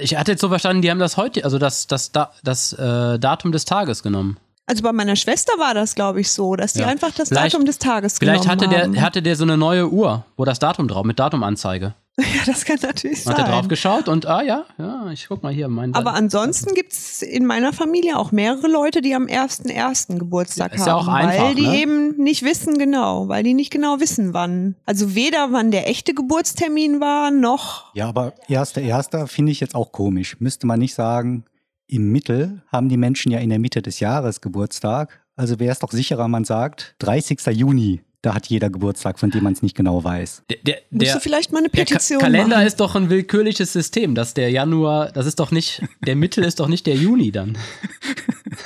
ich 0.00 0.16
hatte 0.16 0.32
jetzt 0.32 0.40
so 0.42 0.48
verstanden, 0.50 0.82
die 0.82 0.90
haben 0.90 0.98
das 1.00 1.16
heute, 1.16 1.44
also 1.44 1.58
das, 1.58 1.86
das, 1.86 2.12
Da- 2.12 2.30
das 2.44 2.74
äh, 2.74 3.18
Datum 3.18 3.52
des 3.52 3.64
Tages 3.64 4.02
genommen. 4.02 4.36
Also 4.68 4.82
bei 4.82 4.92
meiner 4.92 5.16
Schwester 5.16 5.52
war 5.58 5.74
das, 5.74 5.94
glaube 5.94 6.20
ich, 6.20 6.30
so, 6.30 6.54
dass 6.54 6.74
die 6.74 6.80
Ja. 6.80 6.86
einfach 6.86 7.10
das 7.12 7.28
Vielleicht- 7.28 7.54
Datum 7.54 7.66
des 7.66 7.78
Tages 7.78 8.18
Vielleicht 8.18 8.42
genommen 8.42 8.60
hatte 8.60 8.68
der, 8.68 8.82
haben. 8.84 9.00
hatte 9.00 9.22
der 9.22 9.34
so 9.36 9.44
eine 9.44 9.56
neue 9.56 9.90
Uhr, 9.90 10.24
wo 10.36 10.44
das 10.44 10.58
Datum 10.58 10.86
drauf, 10.88 11.04
mit 11.04 11.18
Datumanzeige. 11.18 11.94
ja, 12.18 12.24
das 12.46 12.64
kann 12.64 12.78
natürlich 12.82 13.22
sein. 13.22 13.36
Hat 13.36 13.46
er 13.46 13.52
drauf 13.52 13.68
geschaut 13.68 14.08
und, 14.08 14.26
ah 14.26 14.42
ja, 14.42 14.64
ja, 14.76 15.08
ich 15.12 15.28
guck 15.28 15.44
mal 15.44 15.52
hier, 15.52 15.68
mein 15.68 15.94
Aber 15.94 16.14
ansonsten 16.14 16.74
gibt's 16.74 17.22
in 17.22 17.46
meiner 17.46 17.72
Familie 17.72 18.18
auch 18.18 18.32
mehrere 18.32 18.66
Leute, 18.66 19.00
die 19.02 19.14
am 19.14 19.26
1.1. 19.26 20.18
Geburtstag 20.18 20.74
Ist 20.74 20.84
ja 20.84 20.94
haben. 20.94 21.06
auch 21.08 21.12
einfach, 21.12 21.44
weil 21.44 21.54
die 21.54 21.66
ne? 21.68 21.76
eben 21.80 22.16
nicht 22.16 22.42
wissen 22.42 22.76
genau, 22.76 23.28
weil 23.28 23.44
die 23.44 23.54
nicht 23.54 23.70
genau 23.70 24.00
wissen, 24.00 24.34
wann. 24.34 24.74
Also 24.84 25.14
weder 25.14 25.52
wann 25.52 25.70
der 25.70 25.88
echte 25.88 26.12
Geburtstermin 26.12 27.00
war, 27.00 27.30
noch 27.30 27.94
Ja, 27.94 28.08
aber 28.08 28.32
erster, 28.48 28.80
erster 28.80 29.28
finde 29.28 29.52
ich 29.52 29.60
jetzt 29.60 29.76
auch 29.76 29.92
komisch. 29.92 30.40
Müsste 30.40 30.66
man 30.66 30.80
nicht 30.80 30.94
sagen, 30.94 31.44
im 31.88 32.12
Mittel 32.12 32.62
haben 32.68 32.88
die 32.88 32.96
Menschen 32.96 33.32
ja 33.32 33.38
in 33.40 33.48
der 33.48 33.58
Mitte 33.58 33.82
des 33.82 33.98
Jahres 34.00 34.40
Geburtstag. 34.40 35.20
Also 35.36 35.58
wäre 35.58 35.72
es 35.72 35.78
doch 35.78 35.90
sicherer, 35.90 36.28
man 36.28 36.44
sagt 36.44 36.94
30. 37.00 37.40
Juni. 37.52 38.02
Da 38.20 38.34
hat 38.34 38.48
jeder 38.48 38.68
Geburtstag, 38.68 39.18
von 39.18 39.30
dem 39.30 39.44
man 39.44 39.52
es 39.52 39.62
nicht 39.62 39.76
genau 39.76 40.02
weiß. 40.02 40.42
der, 40.50 40.56
der, 40.62 40.76
musst 40.90 41.14
du 41.14 41.20
vielleicht 41.20 41.52
mal 41.52 41.58
eine 41.58 41.68
der 41.68 41.84
Ka 41.84 41.94
Petition 41.94 42.18
Kalender 42.18 42.56
machen. 42.56 42.66
ist 42.66 42.80
doch 42.80 42.96
ein 42.96 43.10
willkürliches 43.10 43.72
System, 43.72 44.16
dass 44.16 44.34
der 44.34 44.50
Januar, 44.50 45.12
das 45.12 45.26
ist 45.26 45.38
doch 45.38 45.52
nicht, 45.52 45.84
der 46.04 46.16
Mittel 46.16 46.42
ist 46.42 46.58
doch 46.58 46.66
nicht 46.66 46.86
der 46.88 46.96
Juni 46.96 47.30
dann. 47.30 47.56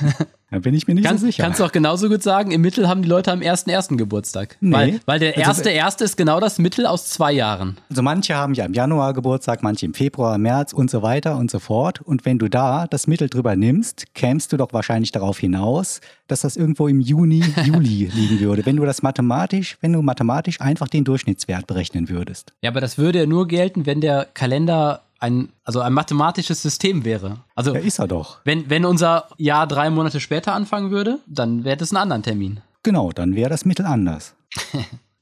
Da 0.52 0.58
bin 0.58 0.74
ich 0.74 0.86
mir 0.86 0.94
nicht 0.94 1.04
Kann, 1.06 1.16
so 1.16 1.24
sicher. 1.24 1.42
Kannst 1.42 1.60
du 1.60 1.64
auch 1.64 1.72
genauso 1.72 2.10
gut 2.10 2.22
sagen, 2.22 2.50
im 2.50 2.60
Mittel 2.60 2.86
haben 2.86 3.00
die 3.00 3.08
Leute 3.08 3.32
am 3.32 3.40
1.1. 3.40 3.96
Geburtstag. 3.96 4.58
Nee. 4.60 4.72
Weil, 4.74 5.00
weil 5.06 5.18
der 5.18 5.30
Also- 5.38 5.40
erste 5.48 5.70
erste 5.70 6.04
ist 6.04 6.16
genau 6.18 6.40
das 6.40 6.58
Mittel 6.58 6.86
aus 6.86 7.08
zwei 7.08 7.32
Jahren. 7.32 7.78
Also 7.88 8.02
manche 8.02 8.34
haben 8.36 8.52
ja 8.52 8.66
im 8.66 8.74
Januar 8.74 9.14
Geburtstag, 9.14 9.62
manche 9.62 9.86
im 9.86 9.94
Februar, 9.94 10.36
März 10.36 10.74
und 10.74 10.90
so 10.90 11.00
weiter 11.00 11.38
und 11.38 11.50
so 11.50 11.58
fort. 11.58 12.02
Und 12.02 12.26
wenn 12.26 12.38
du 12.38 12.48
da 12.50 12.86
das 12.86 13.06
Mittel 13.06 13.30
drüber 13.30 13.56
nimmst, 13.56 14.14
kämst 14.14 14.52
du 14.52 14.58
doch 14.58 14.74
wahrscheinlich 14.74 15.10
darauf 15.10 15.38
hinaus, 15.38 16.02
dass 16.28 16.42
das 16.42 16.56
irgendwo 16.58 16.86
im 16.86 17.00
Juni, 17.00 17.42
Juli 17.64 18.10
liegen 18.14 18.40
würde. 18.40 18.66
Wenn 18.66 18.76
du 18.76 18.84
das 18.84 19.02
mathematisch, 19.02 19.78
wenn 19.80 19.94
du 19.94 20.02
mathematisch 20.02 20.60
einfach 20.60 20.88
den 20.88 21.04
Durchschnittswert 21.04 21.66
berechnen 21.66 22.10
würdest. 22.10 22.52
Ja, 22.60 22.68
aber 22.70 22.82
das 22.82 22.98
würde 22.98 23.20
ja 23.20 23.26
nur 23.26 23.48
gelten, 23.48 23.86
wenn 23.86 24.02
der 24.02 24.26
Kalender 24.34 25.00
ein, 25.22 25.50
also 25.64 25.80
ein 25.80 25.92
mathematisches 25.92 26.60
System 26.62 27.04
wäre. 27.04 27.38
Also 27.54 27.74
Ja, 27.74 27.80
ist 27.80 27.98
er 27.98 28.08
doch. 28.08 28.40
wenn, 28.44 28.68
wenn 28.68 28.84
unser 28.84 29.28
Jahr 29.38 29.66
drei 29.66 29.88
Monate 29.90 30.20
später 30.20 30.52
anfangen 30.52 30.90
würde, 30.90 31.20
dann 31.26 31.64
wäre 31.64 31.76
das 31.76 31.92
ein 31.92 31.96
anderer 31.96 32.22
Termin. 32.22 32.60
Genau, 32.82 33.12
dann 33.12 33.34
wäre 33.36 33.48
das 33.50 33.64
Mittel 33.64 33.86
anders. 33.86 34.34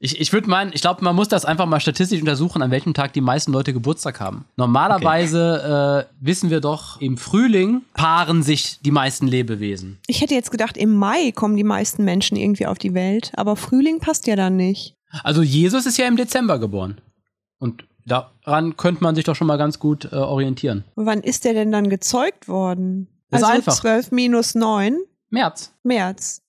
Ich, 0.03 0.19
ich 0.19 0.33
würde 0.33 0.49
meinen, 0.49 0.71
ich 0.73 0.81
glaube, 0.81 1.03
man 1.03 1.15
muss 1.15 1.27
das 1.27 1.45
einfach 1.45 1.67
mal 1.67 1.79
statistisch 1.79 2.19
untersuchen, 2.19 2.63
an 2.63 2.71
welchem 2.71 2.95
Tag 2.95 3.13
die 3.13 3.21
meisten 3.21 3.51
Leute 3.51 3.71
Geburtstag 3.71 4.19
haben. 4.19 4.45
Normalerweise 4.57 6.07
äh, 6.09 6.13
wissen 6.25 6.49
wir 6.49 6.59
doch, 6.59 6.99
im 6.99 7.17
Frühling 7.17 7.83
paaren 7.93 8.41
sich 8.41 8.79
die 8.81 8.89
meisten 8.89 9.27
Lebewesen. 9.27 9.99
Ich 10.07 10.21
hätte 10.21 10.33
jetzt 10.33 10.49
gedacht, 10.49 10.75
im 10.75 10.95
Mai 10.95 11.31
kommen 11.31 11.55
die 11.55 11.63
meisten 11.63 12.03
Menschen 12.03 12.35
irgendwie 12.35 12.65
auf 12.65 12.79
die 12.79 12.95
Welt, 12.95 13.31
aber 13.35 13.55
Frühling 13.55 13.99
passt 13.99 14.25
ja 14.25 14.35
dann 14.35 14.55
nicht. 14.55 14.95
Also 15.23 15.43
Jesus 15.43 15.85
ist 15.85 15.97
ja 15.97 16.07
im 16.07 16.15
Dezember 16.17 16.57
geboren. 16.57 16.99
Und 17.59 17.83
daran 18.05 18.77
könnte 18.77 19.03
man 19.03 19.15
sich 19.15 19.23
doch 19.25 19.35
schon 19.35 19.47
mal 19.47 19.57
ganz 19.57 19.79
gut 19.79 20.05
äh, 20.11 20.15
orientieren. 20.15 20.83
Wann 20.95 21.21
ist 21.21 21.45
der 21.45 21.53
denn 21.53 21.71
dann 21.71 21.89
gezeugt 21.89 22.47
worden? 22.47 23.07
Ist 23.29 23.43
also 23.43 23.45
einfach. 23.47 23.73
12 23.75 24.11
minus 24.11 24.55
9, 24.55 24.97
März. 25.29 25.73
März. 25.83 26.41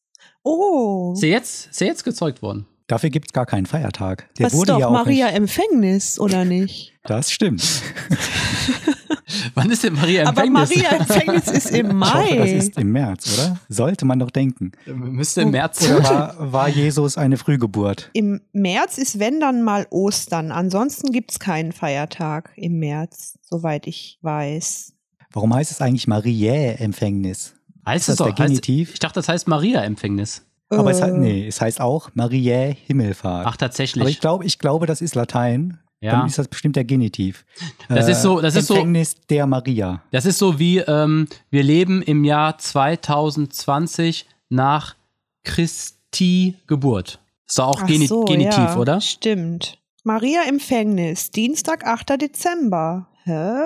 Oh, 0.43 1.13
Ist 1.15 1.23
er 1.23 1.29
jetzt, 1.31 1.71
ist 1.71 1.81
er 1.81 1.87
jetzt 1.89 2.05
gezeugt 2.05 2.43
worden? 2.43 2.67
Dafür 2.89 3.11
gibt 3.11 3.29
es 3.29 3.33
gar 3.33 3.47
keinen 3.47 3.67
Feiertag. 3.67 4.29
Der 4.39 4.45
das 4.45 4.53
ist 4.55 4.59
wurde 4.59 4.73
doch 4.73 4.81
ja 4.81 4.87
auch 4.89 4.93
Maria 4.93 5.27
nicht- 5.27 5.37
Empfängnis, 5.37 6.19
oder 6.19 6.45
nicht? 6.45 6.93
Das 7.05 7.31
stimmt. 7.31 7.63
Wann 9.55 9.71
ist 9.71 9.83
denn 9.85 9.95
Maria 9.95 10.27
Aber 10.29 10.45
Empfängnis? 10.45 10.71
Maria 10.77 10.91
Empfängnis 10.99 11.47
ist 11.49 11.71
im 11.71 11.87
Ich 12.03 12.15
hoffe, 12.15 12.37
das 12.37 12.49
Mai. 12.49 12.53
ist 12.53 12.79
im 12.79 12.93
März, 12.93 13.39
oder? 13.39 13.59
Sollte 13.69 14.05
man 14.05 14.19
doch 14.19 14.31
denken. 14.31 14.73
Müsste 14.87 15.43
im 15.43 15.51
März. 15.51 15.83
Oder 15.89 16.05
war, 16.05 16.53
war 16.53 16.69
Jesus 16.69 17.17
eine 17.19 17.37
Frühgeburt? 17.37 18.11
Im 18.13 18.41
März 18.53 18.99
ist, 18.99 19.19
wenn 19.19 19.41
dann 19.41 19.63
mal 19.63 19.87
Ostern. 19.91 20.53
Ansonsten 20.53 21.13
gibt's 21.13 21.39
keinen 21.39 21.73
Feiertag 21.73 22.51
im 22.57 22.79
März, 22.79 23.39
soweit 23.43 23.87
ich 23.87 24.19
weiß. 24.23 24.93
Warum 25.33 25.55
heißt 25.55 25.71
es 25.71 25.81
eigentlich 25.81 26.07
Mariä-Empfängnis? 26.09 27.55
Heißt 27.87 28.09
das 28.09 28.15
es 28.15 28.19
doch. 28.19 28.27
der 28.27 28.47
Genitiv? 28.47 28.89
Heißt, 28.89 28.95
ich 28.95 29.01
dachte, 29.01 29.15
das 29.15 29.29
heißt 29.29 29.49
Maria 29.49 29.83
Empfängnis. 29.83 30.43
Aber 30.69 30.91
es, 30.91 31.01
Äh, 31.01 31.03
hat, 31.03 31.15
nee, 31.15 31.47
es 31.47 31.61
heißt 31.61 31.81
auch 31.81 32.11
Mariä-Himmelfahrt. 32.15 33.47
Ach, 33.47 33.57
tatsächlich. 33.57 34.01
Aber 34.03 34.11
ich 34.11 34.21
glaube, 34.21 34.45
ich 34.45 34.59
glaube, 34.59 34.87
das 34.87 35.01
ist 35.03 35.15
Latein. 35.15 35.79
Ja. 36.03 36.13
Dann 36.19 36.27
ist 36.27 36.37
das 36.39 36.49
bestimmt 36.49 36.75
der 36.77 36.85
Genitiv. 36.85 37.45
Das 37.89 38.09
ist 38.09 38.23
so- 38.23 38.41
das 38.41 38.57
ist 38.57 38.67
so- 38.67 38.75
Empfängnis 38.75 39.15
der 39.31 39.47
Maria. 39.47 40.03
Das 40.11 40.27
ist 40.27 40.37
so 40.39 40.59
wie, 40.59 40.79
ähm, 40.79 41.29
wir 41.51 41.63
leben 41.63 42.03
im 42.03 42.25
Jahr 42.25 42.59
2020 42.59 44.27
nach 44.49 44.97
Christi 45.45 46.57
Geburt. 46.67 47.21
Ist 47.47 47.59
doch 47.59 47.69
auch 47.69 47.83
ach 47.83 47.87
Geni 47.87 48.07
so, 48.07 48.25
Genitiv, 48.25 48.57
ja, 48.59 48.77
oder? 48.77 49.01
Stimmt. 49.01 49.79
Maria 50.05 50.41
Empfängnis, 50.49 51.31
Dienstag, 51.31 51.87
8. 51.87 52.17
Dezember. 52.17 53.07
Hä? 53.25 53.61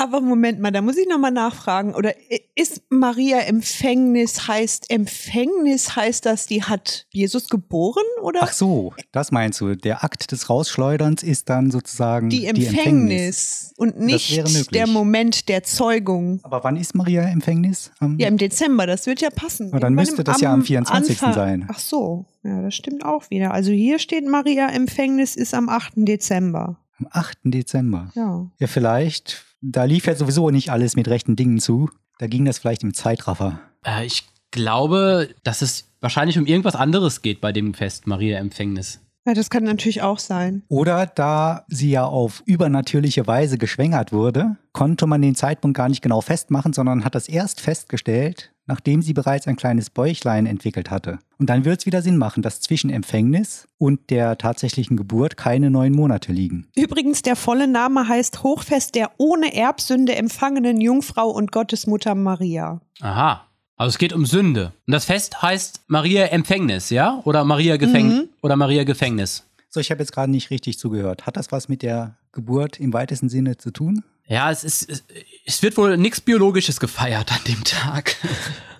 Aber 0.00 0.20
Moment 0.20 0.60
mal, 0.60 0.70
da 0.70 0.80
muss 0.80 0.96
ich 0.96 1.08
nochmal 1.08 1.32
nachfragen. 1.32 1.92
Oder 1.92 2.14
ist 2.54 2.82
Maria 2.88 3.40
Empfängnis 3.40 4.46
heißt 4.46 4.90
Empfängnis 4.90 5.96
heißt 5.96 6.24
das, 6.24 6.46
die 6.46 6.62
hat 6.62 7.06
Jesus 7.10 7.48
geboren 7.48 8.04
oder 8.22 8.40
Ach 8.44 8.52
so, 8.52 8.94
das 9.10 9.32
meinst 9.32 9.60
du. 9.60 9.74
Der 9.74 10.04
Akt 10.04 10.30
des 10.30 10.48
Rausschleuderns 10.48 11.24
ist 11.24 11.48
dann 11.50 11.72
sozusagen 11.72 12.30
die 12.30 12.46
Empfängnis, 12.46 13.74
und 13.76 13.98
nicht 13.98 14.36
wäre 14.36 14.48
möglich. 14.48 14.68
der 14.68 14.86
Moment 14.86 15.48
der 15.48 15.64
Zeugung? 15.64 16.38
Aber 16.44 16.62
wann 16.62 16.76
ist 16.76 16.94
Maria 16.94 17.22
Empfängnis? 17.22 17.90
Am 17.98 18.20
Ja, 18.20 18.28
im 18.28 18.38
Dezember, 18.38 18.86
das 18.86 19.06
wird 19.06 19.20
ja 19.20 19.30
passen. 19.30 19.72
Aber 19.72 19.80
dann 19.80 19.94
müsste 19.94 20.22
das 20.22 20.40
ja 20.40 20.52
am 20.52 20.62
24. 20.62 21.18
sein. 21.18 21.66
Ach 21.68 21.80
so, 21.80 22.24
ja, 22.44 22.62
das 22.62 22.76
stimmt 22.76 23.04
auch 23.04 23.30
wieder. 23.30 23.52
Also 23.52 23.72
hier 23.72 23.98
steht 23.98 24.24
Maria 24.28 24.68
Empfängnis 24.68 25.34
ist 25.34 25.54
am 25.54 25.68
8. 25.68 25.94
Dezember. 25.96 26.78
am 27.00 27.08
8. 27.10 27.38
Dezember. 27.42 28.12
Ja. 28.14 28.48
Ja, 28.60 28.66
vielleicht. 28.68 29.44
Da 29.60 29.84
lief 29.84 30.06
ja 30.06 30.14
sowieso 30.14 30.50
nicht 30.50 30.70
alles 30.70 30.96
mit 30.96 31.08
rechten 31.08 31.36
Dingen 31.36 31.58
zu. 31.58 31.90
Da 32.18 32.26
ging 32.26 32.44
das 32.44 32.58
vielleicht 32.58 32.82
im 32.82 32.94
Zeitraffer. 32.94 33.60
Äh, 33.84 34.06
ich 34.06 34.24
glaube, 34.50 35.28
dass 35.42 35.62
es 35.62 35.88
wahrscheinlich 36.00 36.38
um 36.38 36.46
irgendwas 36.46 36.76
anderes 36.76 37.22
geht 37.22 37.40
bei 37.40 37.52
dem 37.52 37.74
Fest 37.74 38.06
Maria 38.06 38.38
Empfängnis. 38.38 39.00
Ja, 39.26 39.34
das 39.34 39.50
kann 39.50 39.64
natürlich 39.64 40.00
auch 40.00 40.18
sein. 40.18 40.62
Oder 40.68 41.04
da 41.06 41.66
sie 41.68 41.90
ja 41.90 42.06
auf 42.06 42.42
übernatürliche 42.46 43.26
Weise 43.26 43.58
geschwängert 43.58 44.10
wurde, 44.10 44.56
konnte 44.72 45.06
man 45.06 45.20
den 45.20 45.34
Zeitpunkt 45.34 45.76
gar 45.76 45.90
nicht 45.90 46.00
genau 46.00 46.22
festmachen, 46.22 46.72
sondern 46.72 47.04
hat 47.04 47.14
das 47.14 47.28
erst 47.28 47.60
festgestellt, 47.60 48.52
nachdem 48.68 49.02
sie 49.02 49.12
bereits 49.12 49.48
ein 49.48 49.56
kleines 49.56 49.90
Bäuchlein 49.90 50.46
entwickelt 50.46 50.90
hatte. 50.92 51.18
Und 51.38 51.50
dann 51.50 51.64
wird 51.64 51.80
es 51.80 51.86
wieder 51.86 52.02
Sinn 52.02 52.16
machen, 52.16 52.42
dass 52.42 52.60
zwischen 52.60 52.90
Empfängnis 52.90 53.66
und 53.78 54.10
der 54.10 54.38
tatsächlichen 54.38 54.96
Geburt 54.96 55.36
keine 55.36 55.70
neun 55.70 55.92
Monate 55.92 56.30
liegen. 56.32 56.68
Übrigens, 56.76 57.22
der 57.22 57.34
volle 57.34 57.66
Name 57.66 58.06
heißt 58.06 58.44
Hochfest 58.44 58.94
der 58.94 59.10
ohne 59.18 59.54
Erbsünde 59.54 60.14
empfangenen 60.14 60.80
Jungfrau 60.80 61.28
und 61.28 61.50
Gottesmutter 61.50 62.14
Maria. 62.14 62.80
Aha. 63.00 63.44
Also 63.76 63.90
es 63.90 63.98
geht 63.98 64.12
um 64.12 64.26
Sünde. 64.26 64.72
Und 64.86 64.92
das 64.92 65.04
Fest 65.04 65.40
heißt 65.40 65.82
Maria 65.86 66.26
Empfängnis, 66.26 66.90
ja? 66.90 67.20
Oder 67.24 67.44
Maria 67.44 67.76
Gefäng 67.76 68.08
Mhm. 68.08 68.28
oder 68.42 68.56
Maria 68.56 68.84
Gefängnis. 68.84 69.44
So, 69.70 69.80
ich 69.80 69.90
habe 69.90 70.00
jetzt 70.00 70.12
gerade 70.12 70.30
nicht 70.32 70.50
richtig 70.50 70.78
zugehört. 70.78 71.26
Hat 71.26 71.36
das 71.36 71.52
was 71.52 71.68
mit 71.68 71.82
der 71.82 72.16
Geburt 72.32 72.80
im 72.80 72.92
weitesten 72.92 73.28
Sinne 73.28 73.56
zu 73.56 73.70
tun? 73.70 74.02
Ja, 74.28 74.50
es 74.50 74.62
ist, 74.62 75.02
es, 75.46 75.62
wird 75.62 75.76
wohl 75.78 75.96
nichts 75.96 76.20
Biologisches 76.20 76.80
gefeiert 76.80 77.32
an 77.32 77.40
dem 77.46 77.64
Tag. 77.64 78.16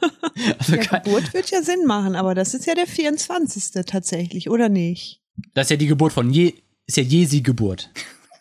also 0.58 0.72
Der 0.72 0.84
kein, 0.84 1.02
Geburt 1.02 1.32
wird 1.32 1.50
ja 1.50 1.62
Sinn 1.62 1.86
machen, 1.86 2.16
aber 2.16 2.34
das 2.34 2.52
ist 2.52 2.66
ja 2.66 2.74
der 2.74 2.86
24. 2.86 3.84
tatsächlich, 3.86 4.50
oder 4.50 4.68
nicht? 4.68 5.22
das 5.54 5.66
ist 5.66 5.70
ja 5.70 5.76
die 5.76 5.86
Geburt 5.86 6.12
von 6.12 6.30
Je, 6.30 6.54
ist 6.86 6.96
ja 6.96 7.02
Jesi 7.02 7.40
Geburt. 7.40 7.90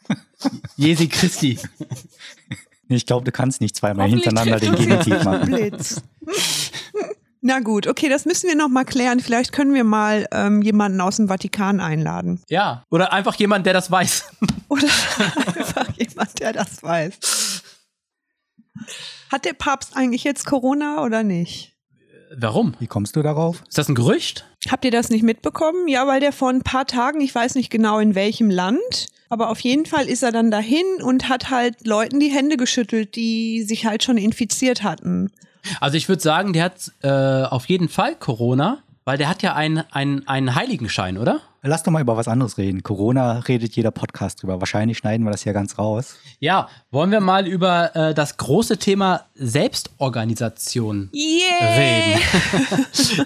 Jesi 0.75 1.07
Christi. 1.07 1.59
Ich 2.89 3.05
glaube, 3.05 3.25
du 3.25 3.31
kannst 3.31 3.61
nicht 3.61 3.75
zweimal 3.75 4.09
hintereinander 4.09 4.59
den 4.59 4.75
Genitiv 4.75 5.23
machen. 5.23 5.45
Blitz. 5.45 6.01
Na 7.41 7.59
gut, 7.59 7.87
okay, 7.87 8.09
das 8.09 8.25
müssen 8.25 8.47
wir 8.47 8.55
noch 8.55 8.67
mal 8.67 8.83
klären. 8.83 9.19
Vielleicht 9.19 9.51
können 9.51 9.73
wir 9.73 9.83
mal 9.83 10.27
ähm, 10.31 10.61
jemanden 10.61 10.99
aus 11.01 11.17
dem 11.17 11.27
Vatikan 11.27 11.79
einladen. 11.79 12.41
Ja. 12.49 12.83
Oder 12.89 13.13
einfach 13.13 13.35
jemand, 13.35 13.65
der 13.65 13.73
das 13.73 13.91
weiß. 13.91 14.25
Oder 14.67 14.87
jemand, 16.17 16.39
der 16.39 16.53
das 16.53 16.81
weiß. 16.83 17.61
Hat 19.31 19.45
der 19.45 19.53
Papst 19.53 19.95
eigentlich 19.95 20.23
jetzt 20.23 20.45
Corona 20.45 21.03
oder 21.03 21.23
nicht? 21.23 21.73
Warum? 22.35 22.75
Wie 22.79 22.87
kommst 22.87 23.15
du 23.15 23.21
darauf? 23.21 23.63
Ist 23.67 23.77
das 23.77 23.87
ein 23.87 23.95
Gerücht? 23.95 24.45
Habt 24.69 24.83
ihr 24.83 24.91
das 24.91 25.09
nicht 25.09 25.23
mitbekommen? 25.23 25.87
Ja, 25.87 26.07
weil 26.07 26.19
der 26.19 26.33
vor 26.33 26.49
ein 26.49 26.61
paar 26.61 26.85
Tagen, 26.85 27.21
ich 27.21 27.33
weiß 27.33 27.55
nicht 27.55 27.69
genau 27.69 27.99
in 27.99 28.15
welchem 28.15 28.49
Land, 28.49 29.07
aber 29.29 29.49
auf 29.49 29.59
jeden 29.61 29.85
Fall 29.85 30.07
ist 30.07 30.23
er 30.23 30.31
dann 30.31 30.51
dahin 30.51 30.85
und 31.01 31.29
hat 31.29 31.49
halt 31.49 31.85
Leuten 31.85 32.19
die 32.19 32.29
Hände 32.29 32.57
geschüttelt, 32.57 33.15
die 33.15 33.63
sich 33.63 33.85
halt 33.85 34.03
schon 34.03 34.17
infiziert 34.17 34.83
hatten. 34.83 35.31
Also 35.79 35.97
ich 35.97 36.09
würde 36.09 36.21
sagen, 36.21 36.53
der 36.53 36.65
hat 36.65 36.91
äh, 37.01 37.43
auf 37.43 37.65
jeden 37.65 37.89
Fall 37.89 38.15
Corona, 38.15 38.83
weil 39.05 39.17
der 39.17 39.29
hat 39.29 39.41
ja 39.41 39.55
einen, 39.55 39.83
einen, 39.91 40.27
einen 40.27 40.53
Heiligenschein, 40.55 41.17
oder? 41.17 41.41
Lass 41.67 41.83
doch 41.83 41.91
mal 41.91 42.01
über 42.01 42.15
was 42.15 42.29
anderes 42.29 42.57
reden. 42.57 42.81
Corona 42.81 43.39
redet 43.39 43.75
jeder 43.75 43.91
Podcast 43.91 44.41
drüber. 44.41 44.61
Wahrscheinlich 44.61 44.99
schneiden 44.99 45.25
wir 45.25 45.31
das 45.31 45.43
ja 45.43 45.51
ganz 45.51 45.77
raus. 45.77 46.15
Ja, 46.39 46.69
wollen 46.91 47.11
wir 47.11 47.19
mal 47.19 47.45
über 47.45 47.93
äh, 47.93 48.13
das 48.13 48.37
große 48.37 48.77
Thema 48.77 49.25
Selbstorganisation 49.35 51.09
Yeah! 51.13 51.67
reden. 51.77 52.21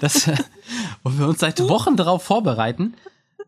das, 0.00 0.26
äh, 0.26 0.34
wo 1.04 1.16
wir 1.16 1.28
uns 1.28 1.38
seit 1.38 1.60
Wochen 1.68 1.96
darauf 1.96 2.24
vorbereiten. 2.24 2.94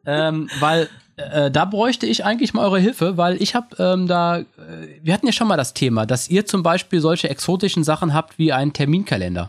Ähm, 0.07 0.49
weil 0.61 0.89
äh, 1.17 1.51
da 1.51 1.65
bräuchte 1.65 2.07
ich 2.07 2.25
eigentlich 2.25 2.55
mal 2.55 2.63
eure 2.65 2.79
Hilfe, 2.79 3.17
weil 3.17 3.43
ich 3.43 3.57
habe 3.57 3.75
ähm, 3.81 4.07
da, 4.07 4.39
äh, 4.39 4.45
wir 5.03 5.13
hatten 5.13 5.27
ja 5.27 5.33
schon 5.33 5.49
mal 5.49 5.57
das 5.57 5.75
Thema, 5.75 6.07
dass 6.07 6.29
ihr 6.29 6.47
zum 6.47 6.63
Beispiel 6.63 7.01
solche 7.01 7.29
exotischen 7.29 7.83
Sachen 7.83 8.15
habt 8.15 8.39
wie 8.39 8.53
einen 8.53 8.73
Terminkalender. 8.73 9.49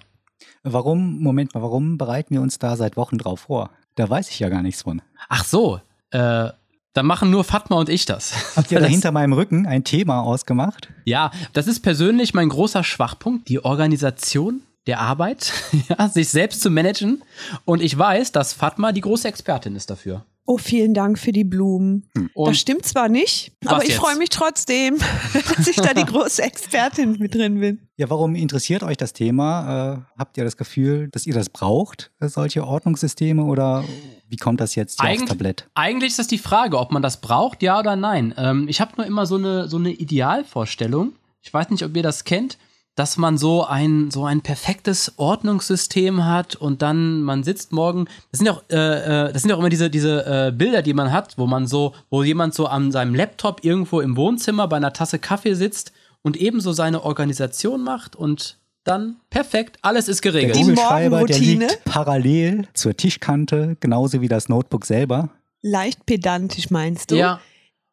Warum, 0.64 1.20
Moment 1.20 1.54
mal, 1.54 1.62
warum 1.62 2.00
bereiten 2.00 2.34
wir 2.34 2.42
uns 2.42 2.58
da 2.58 2.76
seit 2.76 2.98
Wochen 2.98 3.20
drauf 3.20 3.42
vor? 3.42 3.70
Da 3.96 4.10
weiß 4.10 4.30
ich 4.30 4.40
ja 4.40 4.50
gar 4.50 4.62
nichts 4.62 4.82
von. 4.82 5.02
Ach 5.30 5.44
so, 5.44 5.80
äh, 6.12 6.50
dann 6.94 7.06
machen 7.06 7.30
nur 7.30 7.44
Fatma 7.44 7.76
und 7.76 7.90
ich 7.90 8.06
das. 8.06 8.56
Habt 8.56 8.72
ihr 8.72 8.80
da 8.82 8.86
hinter 8.86 9.12
meinem 9.12 9.34
Rücken 9.34 9.68
ein 9.68 9.84
Thema 9.84 10.22
ausgemacht? 10.22 10.90
Ja, 11.04 11.32
das 11.54 11.68
ist 11.68 11.82
persönlich 11.82 12.34
mein 12.34 12.50
großer 12.50 12.84
Schwachpunkt, 12.84 13.50
die 13.50 13.64
Organisation 13.64 14.62
der 14.88 15.02
Arbeit, 15.02 15.52
ja, 15.90 16.08
sich 16.08 16.30
selbst 16.30 16.62
zu 16.62 16.70
managen. 16.70 17.24
Und 17.66 17.82
ich 17.82 17.98
weiß, 17.98 18.32
dass 18.32 18.54
Fatma 18.54 18.92
die 18.92 19.02
große 19.02 19.28
Expertin 19.28 19.76
ist 19.76 19.90
dafür. 19.90 20.26
Oh, 20.48 20.58
vielen 20.60 20.94
Dank 20.94 21.18
für 21.18 21.32
die 21.32 21.44
Blumen. 21.44 22.08
Und 22.36 22.50
das 22.50 22.60
stimmt 22.60 22.86
zwar 22.86 23.10
nicht, 23.10 23.52
aber 23.66 23.84
ich 23.84 23.96
freue 23.96 24.16
mich 24.16 24.30
trotzdem, 24.30 24.98
dass 25.58 25.68
ich 25.68 25.76
da 25.78 25.94
die 25.94 26.06
große 26.12 26.44
Expertin 26.44 27.18
mit 27.20 27.34
drin 27.34 27.60
bin. 27.60 27.80
Ja, 27.98 28.10
warum 28.12 28.36
interessiert 28.36 28.84
euch 28.84 28.98
das 28.98 29.14
Thema? 29.14 29.94
Äh, 29.96 30.20
habt 30.20 30.38
ihr 30.38 30.44
das 30.44 30.56
Gefühl, 30.56 31.08
dass 31.10 31.26
ihr 31.26 31.34
das 31.34 31.50
braucht, 31.50 32.12
äh, 32.20 32.28
solche 32.28 32.64
Ordnungssysteme? 32.66 33.44
Oder 33.44 33.84
wie 34.30 34.38
kommt 34.38 34.60
das 34.62 34.76
jetzt 34.76 35.02
hier 35.02 35.10
aufs 35.10 35.18
Eigentlich- 35.20 35.30
Tablett? 35.30 35.68
eigentlich 35.74 36.10
ist 36.12 36.20
das 36.20 36.28
die 36.28 36.38
Frage, 36.38 36.78
ob 36.78 36.92
man 36.92 37.02
das 37.02 37.22
braucht, 37.22 37.64
ja 37.64 37.80
oder 37.80 37.96
nein. 37.96 38.34
Ähm, 38.38 38.68
ich 38.68 38.82
habe 38.82 38.92
nur 38.98 39.06
immer 39.08 39.26
so 39.26 39.36
eine, 39.38 39.68
so 39.68 39.78
eine 39.78 39.92
Idealvorstellung. 39.92 41.14
Ich 41.42 41.54
weiß 41.54 41.70
nicht, 41.70 41.84
ob 41.84 41.96
ihr 41.96 42.04
das 42.04 42.24
kennt, 42.24 42.58
dass 42.96 43.18
man 43.18 43.38
so 43.38 43.66
ein, 43.66 44.10
so 44.10 44.26
ein 44.26 44.42
perfektes 44.42 45.14
Ordnungssystem 45.18 46.26
hat 46.26 46.56
und 46.56 46.82
dann 46.82 47.22
man 47.22 47.44
sitzt 47.44 47.74
morgen. 47.74 48.06
Das 48.32 48.40
sind 48.40 48.48
ja 48.48 48.54
auch, 48.54 48.64
äh, 48.70 49.28
äh, 49.28 49.34
das 49.34 49.42
sind 49.42 49.50
ja 49.50 49.56
auch 49.56 49.60
immer 49.60 49.70
diese, 49.70 49.90
diese 49.90 50.26
äh, 50.26 50.52
Bilder, 50.52 50.82
die 50.82 50.94
man 50.94 51.12
hat, 51.12 51.38
wo 51.38 51.46
man 51.46 51.68
so, 51.68 51.94
wo 52.10 52.24
jemand 52.24 52.54
so 52.54 52.68
an 52.68 52.92
seinem 52.92 53.14
Laptop 53.14 53.66
irgendwo 53.66 54.00
im 54.00 54.16
Wohnzimmer 54.16 54.68
bei 54.68 54.78
einer 54.78 54.94
Tasse 54.94 55.20
Kaffee 55.20 55.56
sitzt 55.56 55.92
und 56.22 56.38
ebenso 56.38 56.72
seine 56.72 57.04
Organisation 57.04 57.84
macht 57.84 58.16
und 58.16 58.58
dann 58.86 59.18
perfekt, 59.30 59.78
alles 59.82 60.08
ist 60.08 60.24
Der 60.24 60.32
geregelt. 60.32 60.56
Die 60.56 60.62
Kugelschreiber, 60.62 61.00
der 61.00 61.10
Morgenroutine? 61.10 61.68
liegt 61.68 61.86
parallel 61.86 62.68
zur 62.74 62.96
Tischkante, 62.96 63.76
genauso 63.80 64.22
wie 64.22 64.28
das 64.28 64.48
Notebook 64.48 64.86
selber. 64.86 65.30
Leicht 65.62 66.06
pedantisch 66.06 66.70
meinst 66.70 67.12
du? 67.12 67.16
Ja. 67.16 67.42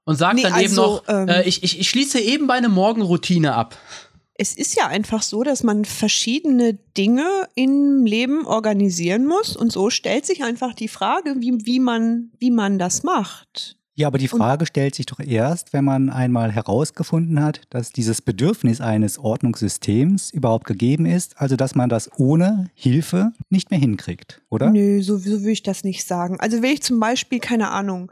Und 0.04 0.16
sagt 0.16 0.34
Nee, 0.34 0.42
dann 0.42 0.52
eben 0.54 0.68
also, 0.68 0.82
noch, 0.82 1.02
ähm, 1.08 1.28
äh, 1.28 1.42
ich, 1.44 1.62
ich, 1.62 1.80
ich 1.80 1.88
schließe 1.88 2.20
eben 2.20 2.46
meine 2.46 2.68
Morgenroutine 2.68 3.54
ab. 3.54 3.76
Es 4.34 4.54
ist 4.54 4.74
ja 4.74 4.86
einfach 4.86 5.22
so, 5.22 5.42
dass 5.42 5.62
man 5.62 5.84
verschiedene 5.84 6.74
Dinge 6.96 7.48
im 7.54 8.04
Leben 8.04 8.46
organisieren 8.46 9.26
muss 9.26 9.56
und 9.56 9.70
so 9.72 9.90
stellt 9.90 10.24
sich 10.24 10.42
einfach 10.42 10.74
die 10.74 10.88
Frage, 10.88 11.36
wie, 11.38 11.66
wie, 11.66 11.80
man, 11.80 12.30
wie 12.38 12.50
man 12.50 12.78
das 12.78 13.02
macht. 13.02 13.76
Ja, 13.94 14.06
aber 14.06 14.16
die 14.16 14.28
Frage 14.28 14.64
stellt 14.64 14.94
sich 14.94 15.04
doch 15.04 15.20
erst, 15.20 15.74
wenn 15.74 15.84
man 15.84 16.08
einmal 16.08 16.50
herausgefunden 16.50 17.42
hat, 17.42 17.60
dass 17.68 17.92
dieses 17.92 18.22
Bedürfnis 18.22 18.80
eines 18.80 19.18
Ordnungssystems 19.18 20.30
überhaupt 20.30 20.66
gegeben 20.66 21.04
ist, 21.04 21.38
also 21.38 21.56
dass 21.56 21.74
man 21.74 21.90
das 21.90 22.10
ohne 22.16 22.70
Hilfe 22.74 23.32
nicht 23.50 23.70
mehr 23.70 23.78
hinkriegt, 23.78 24.40
oder? 24.48 24.70
Nö, 24.70 25.02
so, 25.02 25.18
so 25.18 25.44
will 25.44 25.52
ich 25.52 25.62
das 25.62 25.84
nicht 25.84 26.06
sagen. 26.06 26.40
Also 26.40 26.62
wenn 26.62 26.72
ich 26.72 26.82
zum 26.82 27.00
Beispiel, 27.00 27.38
keine 27.38 27.70
Ahnung, 27.70 28.10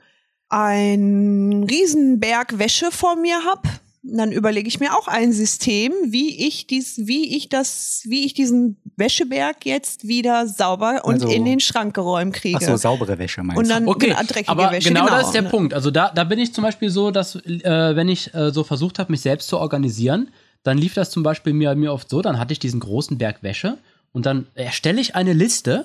einen 0.50 1.64
Riesenberg 1.64 2.58
Wäsche 2.58 2.90
vor 2.90 3.16
mir 3.16 3.42
hab, 3.46 3.66
dann 4.02 4.32
überlege 4.32 4.66
ich 4.66 4.80
mir 4.80 4.96
auch 4.96 5.08
ein 5.08 5.30
System, 5.32 5.92
wie 6.06 6.46
ich 6.46 6.66
dies, 6.66 7.06
wie 7.06 7.36
ich 7.36 7.50
das, 7.50 8.02
wie 8.06 8.24
ich 8.24 8.32
diesen 8.32 8.78
Wäscheberg 8.96 9.66
jetzt 9.66 10.08
wieder 10.08 10.46
sauber 10.46 11.04
und 11.04 11.14
Also- 11.14 11.28
in 11.28 11.44
den 11.44 11.60
Schrank 11.60 11.94
geräumt 11.94 12.34
kriege. 12.34 12.58
Ach 12.60 12.66
so, 12.66 12.76
saubere 12.76 13.18
Wäsche 13.18 13.42
meinst 13.42 13.60
Und 13.62 13.68
dann 13.68 13.84
du? 13.84 13.90
Okay, 13.90 14.06
genau, 14.08 14.20
dreckige 14.22 14.48
aber 14.48 14.72
Wäsche, 14.72 14.88
genau, 14.88 15.04
genau. 15.04 15.16
das 15.18 15.26
ist 15.26 15.32
der 15.34 15.42
Ne? 15.42 15.48
Punkt. 15.50 15.74
Also 15.74 15.90
da, 15.90 16.10
da 16.14 16.24
bin 16.24 16.38
ich 16.38 16.54
zum 16.54 16.62
Beispiel 16.62 16.88
so, 16.88 17.10
dass 17.10 17.36
äh, 17.36 17.94
wenn 17.94 18.08
ich 18.08 18.32
äh, 18.34 18.50
so 18.52 18.64
versucht 18.64 18.98
habe, 18.98 19.12
mich 19.12 19.20
selbst 19.20 19.48
zu 19.48 19.58
organisieren, 19.58 20.30
dann 20.62 20.78
lief 20.78 20.94
das 20.94 21.10
zum 21.10 21.22
Beispiel 21.22 21.52
mir, 21.52 21.74
mir 21.74 21.92
oft 21.92 22.08
so, 22.08 22.22
dann 22.22 22.38
hatte 22.38 22.52
ich 22.54 22.58
diesen 22.58 22.80
großen 22.80 23.18
Berg 23.18 23.42
Wäsche 23.42 23.76
und 24.12 24.24
dann 24.24 24.46
erstelle 24.54 25.00
ich 25.00 25.14
eine 25.14 25.34
Liste 25.34 25.84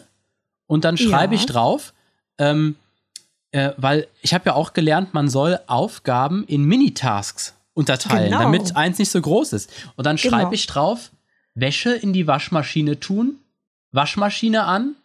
und 0.68 0.86
dann 0.86 0.98
schreibe 0.98 1.36
Ja. 1.36 1.40
ich 1.42 1.46
drauf, 1.48 1.94
ähm, 2.38 2.76
äh, 3.52 3.72
weil 3.78 4.08
ich 4.22 4.34
habe 4.34 4.46
ja 4.48 4.54
auch 4.56 4.72
gelernt, 4.74 5.14
man 5.14 5.30
soll 5.30 5.60
Aufgaben 5.68 6.46
in 6.48 6.64
Minitasks 6.64 7.54
unterteilen, 7.76 8.32
Genau. 8.32 8.40
damit 8.44 8.76
eins 8.76 8.98
nicht 8.98 9.12
so 9.12 9.22
groß 9.22 9.54
ist. 9.54 9.72
Und 9.96 10.06
dann 10.08 10.16
Genau. 10.16 10.38
schreibe 10.38 10.56
ich 10.56 10.66
drauf, 10.66 11.12
Wäsche 11.54 11.92
in 11.94 12.12
die 12.14 12.26
Waschmaschine 12.26 13.00
tun, 13.00 13.36
Waschmaschine 13.92 14.64
an, 14.64 14.96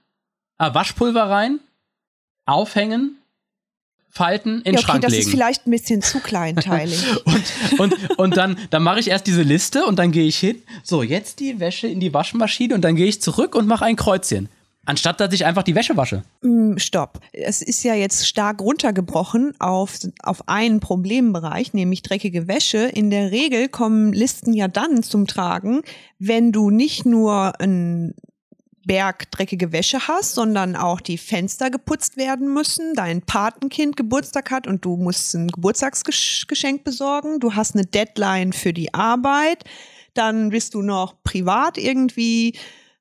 ah, 0.57 0.73
Waschpulver 0.75 1.25
rein, 1.29 1.61
aufhängen, 2.47 3.17
falten, 4.09 4.59
in 4.59 4.62
den 4.65 4.75
ja, 4.75 4.79
okay, 4.81 4.87
Schrank 4.87 5.03
das 5.03 5.12
legen. 5.12 5.23
ist 5.25 5.31
vielleicht 5.31 5.67
ein 5.67 5.71
bisschen 5.71 6.03
zu 6.03 6.19
kleinteilig. 6.23 7.05
und, 7.25 7.79
und, 7.79 8.19
und 8.19 8.37
dann, 8.37 8.57
dann 8.71 8.83
mache 8.83 8.99
ich 8.99 9.09
erst 9.09 9.27
diese 9.27 9.43
Liste 9.43 9.85
und 9.87 9.99
dann 9.99 10.11
gehe 10.11 10.25
ich 10.27 10.39
hin. 10.39 10.61
So, 10.83 11.03
jetzt 11.03 11.39
die 11.41 11.61
Wäsche 11.61 11.87
in 11.87 12.00
die 12.00 12.12
Waschmaschine 12.12 12.75
und 12.75 12.81
dann 12.83 12.97
gehe 12.97 13.07
ich 13.07 13.21
zurück 13.23 13.55
und 13.55 13.67
mache 13.69 13.85
ein 13.85 13.95
Kreuzchen. 13.97 14.49
Anstatt 14.87 15.21
dass 15.21 15.33
ich 15.35 15.45
einfach 15.45 15.63
die 15.63 15.75
Wäsche 15.75 15.97
wasche. 15.97 16.23
Mm, 16.43 16.79
Stopp. 16.79 17.21
Es 17.33 17.61
ist 17.61 17.83
ja 17.83 17.95
jetzt 17.95 18.27
stark 18.27 18.61
runtergebrochen 18.61 19.53
auf, 19.61 19.99
auf 20.23 20.49
einen 20.49 20.81
Problembereich, 20.81 21.75
nämlich 21.75 22.03
dreckige 22.03 22.49
Wäsche. 22.49 22.79
In 22.79 23.11
der 23.11 23.31
Regel 23.31 23.69
kommen 23.69 24.13
Listen 24.13 24.53
ja 24.53 24.69
dann 24.69 25.03
zum 25.03 25.27
Tragen, 25.27 25.83
wenn 26.19 26.51
du 26.51 26.71
nicht 26.71 27.05
nur 27.05 27.61
einen 27.61 28.15
Berg 28.87 29.31
dreckige 29.31 29.73
Wäsche 29.73 30.09
hast, 30.09 30.35
sondern 30.35 30.75
auch 30.75 31.01
die 31.01 31.19
Fenster 31.19 31.71
geputzt 31.71 32.17
werden 32.17 32.53
müssen, 32.53 32.95
dein 32.95 33.21
Patenkind 33.23 33.97
Geburtstag 33.97 34.51
hat 34.51 34.67
und 34.67 34.85
du 34.85 34.97
musst 34.97 35.35
ein 35.35 35.49
Geburtstagsgeschenk 35.49 36.83
besorgen, 36.83 37.39
du 37.41 37.55
hast 37.55 37.75
eine 37.75 37.85
Deadline 37.85 38.53
für 38.53 38.73
die 38.73 38.95
Arbeit, 38.95 39.65
dann 40.15 40.49
bist 40.49 40.75
du 40.75 40.83
noch 40.83 41.23
privat 41.23 41.77
irgendwie 41.77 42.55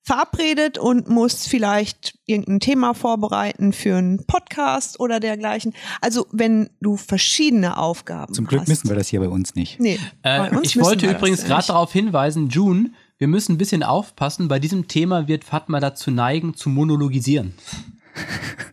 verabredet 0.10 0.80
und 0.80 1.08
musst 1.08 1.48
vielleicht 1.48 2.16
irgendein 2.26 2.60
Thema 2.60 2.96
vorbereiten 2.96 3.74
für 3.74 3.96
einen 3.96 4.26
Podcast 4.26 5.00
oder 5.00 5.20
dergleichen. 5.20 5.76
Also 6.02 6.26
wenn 6.32 6.72
du 6.82 6.98
verschiedene 6.98 7.78
Aufgaben 7.78 8.34
Zum 8.34 8.48
Glück 8.48 8.62
hast. 8.62 8.70
müssen 8.70 8.90
wir 8.90 8.96
das 8.96 9.08
hier 9.10 9.20
bei 9.20 9.30
uns 9.30 9.54
nicht. 9.54 9.80
Nee, 9.80 10.00
bei 10.24 10.48
Äh, 10.48 10.56
uns 10.58 10.70
ich 10.76 10.82
wollte 10.82 11.06
übrigens 11.08 11.44
gerade 11.46 11.68
darauf 11.68 11.94
hinweisen, 11.94 12.50
June, 12.50 12.90
wir 13.20 13.28
müssen 13.28 13.54
ein 13.54 13.58
bisschen 13.60 13.84
aufpassen. 13.84 14.48
Bei 14.48 14.58
diesem 14.58 14.88
Thema 14.88 15.28
wird 15.28 15.44
Fatma 15.44 15.80
dazu 15.80 16.10
neigen, 16.10 16.56
zu 16.56 16.70
monologisieren. 16.70 17.54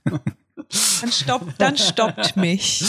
Dann 0.04 1.12
stoppt, 1.12 1.54
dann 1.60 1.76
stoppt 1.76 2.36
mich. 2.36 2.82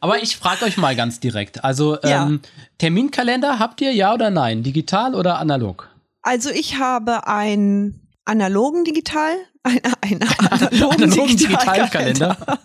Aber 0.00 0.22
ich 0.22 0.36
frage 0.36 0.64
euch 0.66 0.76
mal 0.76 0.94
ganz 0.94 1.20
direkt. 1.20 1.64
Also, 1.64 1.96
Ja. 2.02 2.26
ähm, 2.26 2.40
Terminkalender 2.78 3.58
habt 3.58 3.80
ihr 3.80 3.92
ja 3.92 4.12
oder 4.12 4.28
nein? 4.30 4.62
Digital 4.62 5.14
oder 5.14 5.38
analog? 5.38 5.88
Also 6.22 6.50
ich 6.50 6.78
habe 6.78 7.26
einen 7.26 8.08
analogen 8.24 8.84
Digital, 8.84 9.36
einen, 9.62 9.80
einen 10.00 10.22
analogen, 10.22 11.02
Analogen 11.02 11.36
Digitalkalender. 11.36 12.36
Digitalkalender. 12.36 12.58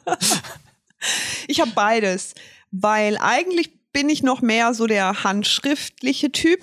Ich 1.47 1.59
habe 1.59 1.71
beides, 1.75 2.33
weil 2.71 3.17
eigentlich 3.17 3.71
bin 3.91 4.09
ich 4.09 4.23
noch 4.23 4.41
mehr 4.41 4.73
so 4.73 4.87
der 4.87 5.23
handschriftliche 5.23 6.31
Typ, 6.31 6.61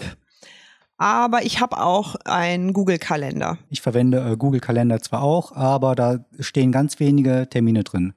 aber 0.96 1.44
ich 1.44 1.60
habe 1.60 1.80
auch 1.80 2.16
einen 2.24 2.72
Google-Kalender. 2.72 3.58
Ich 3.70 3.80
verwende 3.80 4.32
äh, 4.32 4.36
Google 4.36 4.60
Kalender 4.60 5.00
zwar 5.00 5.22
auch, 5.22 5.52
aber 5.52 5.94
da 5.94 6.24
stehen 6.40 6.72
ganz 6.72 7.00
wenige 7.00 7.48
Termine 7.48 7.84
drin. 7.84 8.12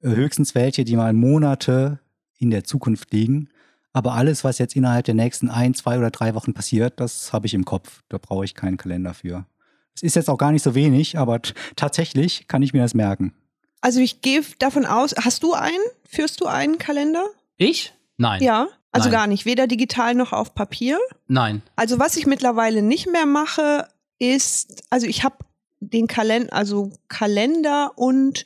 Äh, 0.00 0.08
höchstens 0.10 0.54
welche, 0.54 0.84
die 0.84 0.96
mal 0.96 1.12
Monate 1.12 2.00
in 2.38 2.50
der 2.50 2.64
Zukunft 2.64 3.12
liegen. 3.12 3.50
Aber 3.94 4.14
alles, 4.14 4.42
was 4.44 4.58
jetzt 4.58 4.76
innerhalb 4.76 5.06
der 5.06 5.14
nächsten 5.14 5.48
ein, 5.48 5.72
zwei 5.72 5.96
oder 5.96 6.10
drei 6.10 6.34
Wochen 6.34 6.52
passiert, 6.52 6.98
das 6.98 7.32
habe 7.32 7.46
ich 7.46 7.54
im 7.54 7.64
Kopf. 7.64 8.02
Da 8.08 8.18
brauche 8.18 8.44
ich 8.44 8.54
keinen 8.54 8.76
Kalender 8.76 9.14
für. 9.14 9.46
Es 9.94 10.02
ist 10.02 10.16
jetzt 10.16 10.28
auch 10.28 10.36
gar 10.36 10.50
nicht 10.50 10.64
so 10.64 10.74
wenig, 10.74 11.16
aber 11.16 11.40
tatsächlich 11.76 12.48
kann 12.48 12.62
ich 12.62 12.72
mir 12.72 12.82
das 12.82 12.94
merken. 12.94 13.32
Also 13.80 14.00
ich 14.00 14.20
gehe 14.20 14.42
davon 14.58 14.84
aus, 14.84 15.14
hast 15.16 15.44
du 15.44 15.54
einen? 15.54 15.78
Führst 16.08 16.40
du 16.40 16.46
einen 16.46 16.78
Kalender? 16.78 17.24
Ich? 17.56 17.94
Nein. 18.16 18.42
Ja, 18.42 18.66
also 18.90 19.08
Nein. 19.08 19.18
gar 19.18 19.26
nicht, 19.28 19.44
weder 19.44 19.68
digital 19.68 20.16
noch 20.16 20.32
auf 20.32 20.54
Papier. 20.54 20.98
Nein. 21.28 21.62
Also 21.76 22.00
was 22.00 22.16
ich 22.16 22.26
mittlerweile 22.26 22.82
nicht 22.82 23.06
mehr 23.06 23.26
mache, 23.26 23.86
ist, 24.18 24.82
also 24.90 25.06
ich 25.06 25.22
habe 25.22 25.36
den 25.78 26.08
Kalender, 26.08 26.52
also 26.52 26.90
Kalender 27.08 27.92
und 27.96 28.44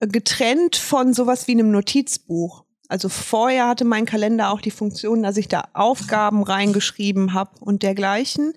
getrennt 0.00 0.74
von 0.74 1.14
sowas 1.14 1.46
wie 1.46 1.52
einem 1.52 1.70
Notizbuch. 1.70 2.63
Also 2.88 3.08
vorher 3.08 3.68
hatte 3.68 3.84
mein 3.84 4.04
Kalender 4.04 4.50
auch 4.50 4.60
die 4.60 4.70
Funktion, 4.70 5.22
dass 5.22 5.36
ich 5.36 5.48
da 5.48 5.68
Aufgaben 5.72 6.42
reingeschrieben 6.42 7.32
habe 7.32 7.58
und 7.60 7.82
dergleichen. 7.82 8.52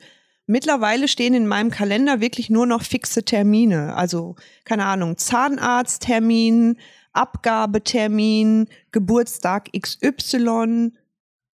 Mittlerweile 0.45 1.07
stehen 1.07 1.33
in 1.33 1.47
meinem 1.47 1.71
Kalender 1.71 2.21
wirklich 2.21 2.49
nur 2.49 2.65
noch 2.65 2.83
fixe 2.83 3.23
Termine. 3.23 3.95
Also, 3.95 4.35
keine 4.63 4.85
Ahnung, 4.85 5.17
Zahnarzttermin, 5.17 6.77
Abgabetermin, 7.13 8.67
Geburtstag 8.91 9.69
XY, 9.77 10.91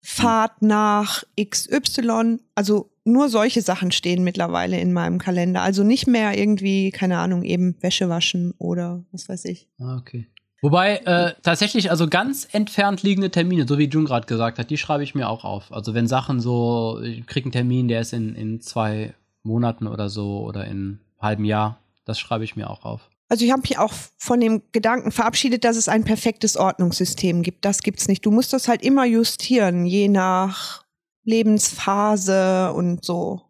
Fahrt 0.05 0.63
nach 0.63 1.23
XY. 1.41 2.39
Also 2.55 2.91
nur 3.05 3.29
solche 3.29 3.63
Sachen 3.63 3.93
stehen 3.93 4.25
mittlerweile 4.25 4.79
in 4.81 4.93
meinem 4.93 5.19
Kalender. 5.19 5.63
Also 5.63 5.85
nicht 5.85 6.07
mehr 6.07 6.37
irgendwie, 6.37 6.91
keine 6.91 7.19
Ahnung, 7.19 7.45
eben 7.45 7.77
Wäsche 7.81 8.09
waschen 8.09 8.53
oder 8.59 9.05
was 9.13 9.29
weiß 9.29 9.45
ich. 9.47 9.69
Ah, 9.79 9.97
Okay. 9.99 10.27
Wobei 10.63 10.99
äh, 10.99 11.35
tatsächlich, 11.43 11.91
also 11.91 12.09
ganz 12.09 12.47
entfernt 12.53 13.03
liegende 13.03 13.31
Termine, 13.31 13.67
so 13.67 13.79
wie 13.79 13.89
Jun 13.89 14.05
gerade 14.05 14.29
gesagt 14.29 14.61
hat, 14.61 14.71
die 14.71 14.79
schreibe 14.79 15.03
ich 15.03 15.17
mir 15.17 15.29
auch 15.29 15.45
auf. 15.45 15.73
Also 15.73 15.93
wenn 15.93 16.07
Sachen 16.07 16.41
so, 16.41 17.01
ich 17.03 17.27
krieg 17.27 17.45
einen 17.45 17.53
Termin, 17.53 17.89
der 17.89 18.01
ist 18.01 18.13
in, 18.13 18.37
in 18.37 18.61
zwei 18.61 19.13
Monaten 19.43 19.89
oder 19.89 20.09
so 20.09 20.43
oder 20.43 20.65
in 20.65 20.71
einem 20.71 20.99
halben 21.21 21.45
Jahr, 21.45 21.79
das 22.05 22.21
schreibe 22.21 22.45
ich 22.45 22.55
mir 22.55 22.71
auch 22.71 22.85
auf. 22.85 23.11
Also 23.29 23.45
ich 23.45 23.51
habe 23.51 23.63
mich 23.63 23.77
auch 23.79 23.93
von 24.19 24.39
dem 24.39 24.63
Gedanken 24.71 25.11
verabschiedet, 25.11 25.65
dass 25.65 25.77
es 25.77 25.89
ein 25.89 26.05
perfektes 26.05 26.57
Ordnungssystem 26.57 27.43
gibt. 27.43 27.65
Das 27.65 27.83
gibt's 27.83 28.07
nicht. 28.07 28.25
Du 28.25 28.31
musst 28.31 28.53
das 28.53 28.69
halt 28.69 28.83
immer 28.83 29.05
justieren, 29.05 29.85
je 29.85 30.07
nach 30.09 30.85
Lebensphase 31.25 32.73
und 32.73 33.05
so. 33.05 33.43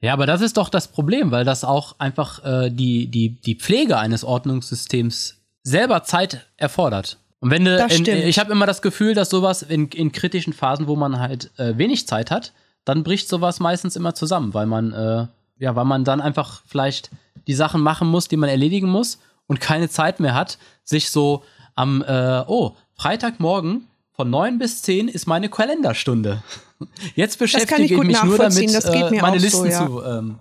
Ja, 0.00 0.14
aber 0.14 0.24
das 0.24 0.40
ist 0.40 0.56
doch 0.56 0.70
das 0.70 0.88
Problem, 0.88 1.30
weil 1.30 1.44
das 1.44 1.62
auch 1.64 1.98
einfach 1.98 2.42
äh, 2.44 2.70
die, 2.70 3.10
die, 3.10 3.40
die 3.40 3.56
Pflege 3.56 3.98
eines 3.98 4.24
Ordnungssystems 4.24 5.43
selber 5.64 6.04
Zeit 6.04 6.46
erfordert. 6.56 7.18
Und 7.40 7.50
wenn 7.50 7.64
du, 7.64 7.76
Das 7.76 7.92
in, 7.92 8.06
ich 8.06 8.38
habe 8.38 8.52
immer 8.52 8.66
das 8.66 8.80
Gefühl, 8.80 9.14
dass 9.14 9.28
sowas 9.28 9.62
in, 9.62 9.88
in 9.88 10.12
kritischen 10.12 10.52
Phasen, 10.52 10.86
wo 10.86 10.96
man 10.96 11.18
halt 11.18 11.50
äh, 11.58 11.76
wenig 11.76 12.06
Zeit 12.06 12.30
hat, 12.30 12.52
dann 12.84 13.02
bricht 13.02 13.28
sowas 13.28 13.60
meistens 13.60 13.96
immer 13.96 14.14
zusammen, 14.14 14.54
weil 14.54 14.66
man, 14.66 14.92
äh, 14.92 15.26
ja, 15.58 15.74
weil 15.74 15.84
man 15.84 16.04
dann 16.04 16.20
einfach 16.20 16.62
vielleicht 16.66 17.10
die 17.46 17.54
Sachen 17.54 17.80
machen 17.80 18.08
muss, 18.08 18.28
die 18.28 18.36
man 18.36 18.48
erledigen 18.48 18.88
muss 18.88 19.18
und 19.46 19.60
keine 19.60 19.88
Zeit 19.88 20.20
mehr 20.20 20.34
hat, 20.34 20.58
sich 20.84 21.10
so 21.10 21.42
am, 21.74 22.02
äh, 22.02 22.44
oh, 22.46 22.76
Freitagmorgen 22.94 23.88
von 24.12 24.30
9 24.30 24.58
bis 24.58 24.82
10 24.82 25.08
ist 25.08 25.26
meine 25.26 25.48
Kalenderstunde. 25.48 26.42
Jetzt 27.14 27.34
ich 27.34 27.38
beschäftige 27.38 27.82
ich 27.82 27.94
gut 27.94 28.06
mich 28.06 28.22
nur 28.22 28.38
damit, 28.38 28.52
nachvollziehen, 28.52 28.72
das 28.72 28.90
geht 28.90 29.02
äh, 29.02 29.10
mir 29.10 29.22
meine 29.22 29.38
Listen 29.38 29.58
so, 29.58 29.66
ja. 29.66 29.86
zu, 29.86 30.02
ähm, 30.02 30.38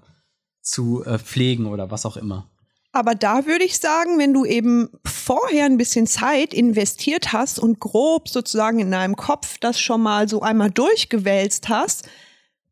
zu 0.62 1.05
äh, 1.05 1.17
pflegen 1.17 1.65
oder 1.65 1.89
was 1.91 2.05
auch 2.05 2.17
immer. 2.17 2.47
Aber 2.95 3.15
da 3.15 3.47
würde 3.47 3.65
ich 3.65 3.79
sagen, 3.79 4.19
wenn 4.19 4.34
du 4.34 4.45
eben 4.45 4.89
vorher 5.03 5.65
ein 5.65 5.77
bisschen 5.77 6.06
Zeit 6.06 6.53
investiert 6.53 7.34
hast 7.34 7.58
und 7.58 7.79
grob 7.79 8.29
sozusagen 8.29 8.77
in 8.77 8.91
deinem 8.91 9.15
Kopf 9.15 9.58
das 9.58 9.79
schon 9.79 10.01
mal 10.01 10.29
so 10.29 10.41
einmal 10.41 10.69
durchgewälzt 10.69 11.69
hast, 11.69 12.08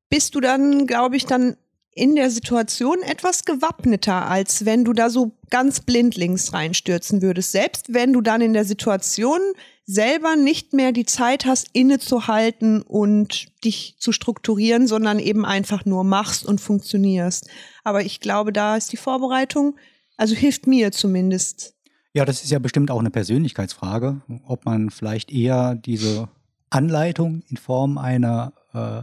bist 0.10 0.36
du 0.36 0.40
dann, 0.40 0.86
glaube 0.86 1.18
ich, 1.18 1.26
dann 1.26 1.58
in 1.94 2.16
der 2.16 2.30
Situation 2.30 3.02
etwas 3.02 3.46
gewappneter, 3.46 4.28
als 4.28 4.64
wenn 4.64 4.86
du 4.86 4.94
da 4.94 5.10
so 5.10 5.32
ganz 5.50 5.80
blindlings 5.80 6.54
reinstürzen 6.54 7.24
würdest. 7.24 7.52
Selbst 7.52 7.94
wenn 7.94 8.14
du 8.14 8.22
dann 8.22 8.42
in 8.42 8.54
der 8.54 8.64
Situation 8.64 9.40
selber 9.86 10.36
nicht 10.36 10.72
mehr 10.74 10.92
die 10.92 11.06
Zeit 11.06 11.46
hast, 11.46 11.70
innezuhalten 11.74 12.84
und 12.84 13.48
dich 13.66 13.96
zu 13.98 14.12
strukturieren, 14.12 14.86
sondern 14.86 15.18
eben 15.18 15.46
einfach 15.46 15.84
nur 15.84 16.04
machst 16.04 16.46
und 16.46 16.62
funktionierst. 16.62 17.50
Aber 17.84 18.04
ich 18.04 18.20
glaube, 18.20 18.54
da 18.54 18.78
ist 18.78 18.92
die 18.92 18.98
Vorbereitung, 18.98 19.76
also 20.22 20.36
hilft 20.36 20.68
mir 20.68 20.92
zumindest. 20.92 21.74
Ja, 22.14 22.26
das 22.26 22.44
ist 22.44 22.52
ja 22.52 22.60
bestimmt 22.60 22.92
auch 22.92 23.00
eine 23.00 23.10
Persönlichkeitsfrage, 23.10 24.22
ob 24.46 24.66
man 24.66 24.92
vielleicht 24.92 25.32
eher 25.32 25.74
diese 25.74 26.30
Anleitung 26.70 27.42
in 27.50 27.58
Form 27.58 27.98
einer 27.98 28.54
äh, 28.74 29.02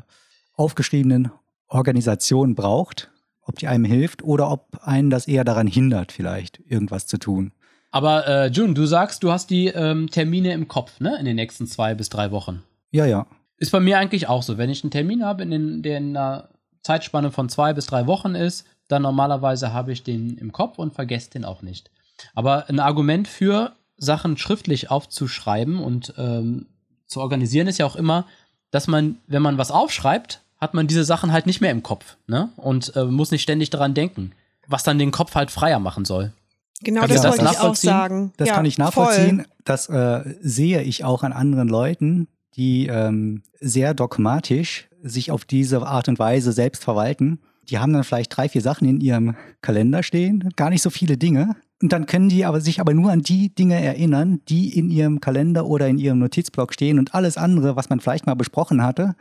aufgeschriebenen 0.55 1.33
Organisation 1.67 2.55
braucht, 2.55 3.11
ob 3.43 3.59
die 3.59 3.67
einem 3.67 3.85
hilft 3.85 4.23
oder 4.23 4.49
ob 4.49 4.79
einen 4.83 5.11
das 5.11 5.27
eher 5.27 5.43
daran 5.43 5.67
hindert, 5.67 6.13
vielleicht 6.13 6.61
irgendwas 6.69 7.09
zu 7.09 7.19
tun. 7.19 7.53
Aber 7.91 8.29
äh, 8.29 8.47
June, 8.49 8.75
du 8.75 8.87
sagst, 8.87 9.25
du 9.25 9.33
hast 9.33 9.51
die 9.51 9.69
ähm, 9.69 10.09
Termine 10.11 10.53
im 10.53 10.69
Kopf, 10.69 11.01
ne? 11.01 11.19
In 11.19 11.25
den 11.25 11.37
nächsten 11.37 11.67
zwei 11.67 11.95
bis 11.95 12.11
drei 12.11 12.31
Wochen. 12.31 12.63
Ja, 12.93 13.07
ja. 13.07 13.27
Ist 13.57 13.73
bei 13.73 13.81
mir 13.81 13.99
eigentlich 13.99 14.29
auch 14.29 14.45
so. 14.45 14.57
Wenn 14.57 14.71
ich 14.71 14.85
einen 14.85 14.93
Termin 14.93 15.25
habe, 15.25 15.43
in, 15.43 15.51
den, 15.51 15.83
der 15.83 15.99
in 15.99 16.17
einer 16.17 16.51
Zeitspanne 16.89 17.31
von 17.31 17.51
zwei 17.51 17.75
bis 17.75 17.85
drei 17.85 18.07
Wochen 18.07 18.35
ist, 18.35 18.65
dann 18.89 19.03
normalerweise 19.03 19.75
habe 19.75 19.93
ich 19.93 20.05
den 20.05 20.39
im 20.39 20.53
Kopf 20.53 20.79
und 20.79 20.95
vergesse 20.95 21.29
den 21.29 21.45
auch 21.45 21.61
nicht. 21.61 21.91
Aber 22.35 22.71
ein 22.71 22.81
Argument 22.81 23.29
für 23.29 23.73
Sachen 23.99 24.39
schriftlich 24.39 24.91
aufzuschreiben 24.91 25.81
und 25.81 26.15
ähm, 26.17 26.65
zu 27.07 27.21
organisieren 27.21 27.67
ist 27.67 27.77
ja 27.77 27.85
auch 27.85 27.95
immer, 27.95 28.25
dass 28.71 28.87
man, 28.87 29.19
wenn 29.27 29.43
man 29.43 29.59
was 29.59 29.71
aufschreibt, 29.71 30.41
hat 30.57 30.73
man 30.73 30.87
diese 30.87 31.05
Sachen 31.05 31.31
halt 31.31 31.45
nicht 31.45 31.61
mehr 31.61 31.73
im 31.73 31.83
Kopf, 31.83 32.17
ne? 32.27 32.49
Und 32.57 32.97
äh, 32.97 33.05
muss 33.05 33.33
nicht 33.33 33.43
ständig 33.43 33.69
daran 33.69 33.93
denken, 33.93 34.33
was 34.67 34.83
dann 34.83 34.99
den 34.99 35.11
Kopf 35.11 35.35
halt 35.35 35.51
freier 35.51 35.81
machen 35.81 36.07
soll. 36.07 36.33
Genau, 36.81 37.03
Kannst 37.03 37.17
das 37.17 37.39
wollte 37.39 37.53
ich 37.53 37.61
auch 37.61 37.77
sagen. 37.77 38.33
Das 38.39 38.49
ja, 38.49 38.55
kann 38.55 38.65
ich 38.65 38.79
nachvollziehen. 38.79 39.43
Voll. 39.43 39.47
Das 39.65 39.89
äh, 39.91 40.25
sehe 40.41 40.81
ich 40.83 41.05
auch 41.05 41.23
an 41.23 41.35
anderen 41.35 41.69
Leuten, 41.69 42.29
die 42.57 42.87
ähm, 42.87 43.43
sehr 43.61 43.93
dogmatisch 43.93 44.88
sich 45.09 45.31
auf 45.31 45.45
diese 45.45 45.87
Art 45.87 46.09
und 46.09 46.19
Weise 46.19 46.53
selbst 46.53 46.85
verwalten. 46.85 47.41
Die 47.69 47.79
haben 47.79 47.93
dann 47.93 48.05
vielleicht 48.05 48.37
drei, 48.37 48.49
vier 48.49 48.63
Sachen 48.63 48.89
in 48.89 49.01
ihrem 49.01 49.37
Kalender 49.61 50.03
stehen, 50.03 50.51
gar 50.57 50.71
nicht 50.71 50.83
so 50.83 50.91
viele 50.91 51.17
Dinge. 51.17 51.57
Und 51.81 51.93
dann 51.93 52.07
können 52.07 52.29
die 52.29 52.45
aber 52.45 52.61
sich 52.61 52.81
aber 52.81 52.93
nur 52.93 53.13
an 53.13 53.23
die 53.23 53.55
Dinge 53.55 53.81
erinnern, 53.81 54.41
die 54.49 54.77
in 54.77 54.91
ihrem 54.91 55.21
Kalender 55.21 55.67
oder 55.67 55.87
in 55.87 55.99
ihrem 55.99 56.19
Notizblock 56.19 56.75
stehen 56.75 56.99
und 56.99 57.15
alles 57.15 57.37
andere, 57.37 57.77
was 57.77 57.89
man 57.89 58.01
vielleicht 58.01 58.27
mal 58.27 58.35
besprochen 58.35 58.83
hatte, 58.83 59.15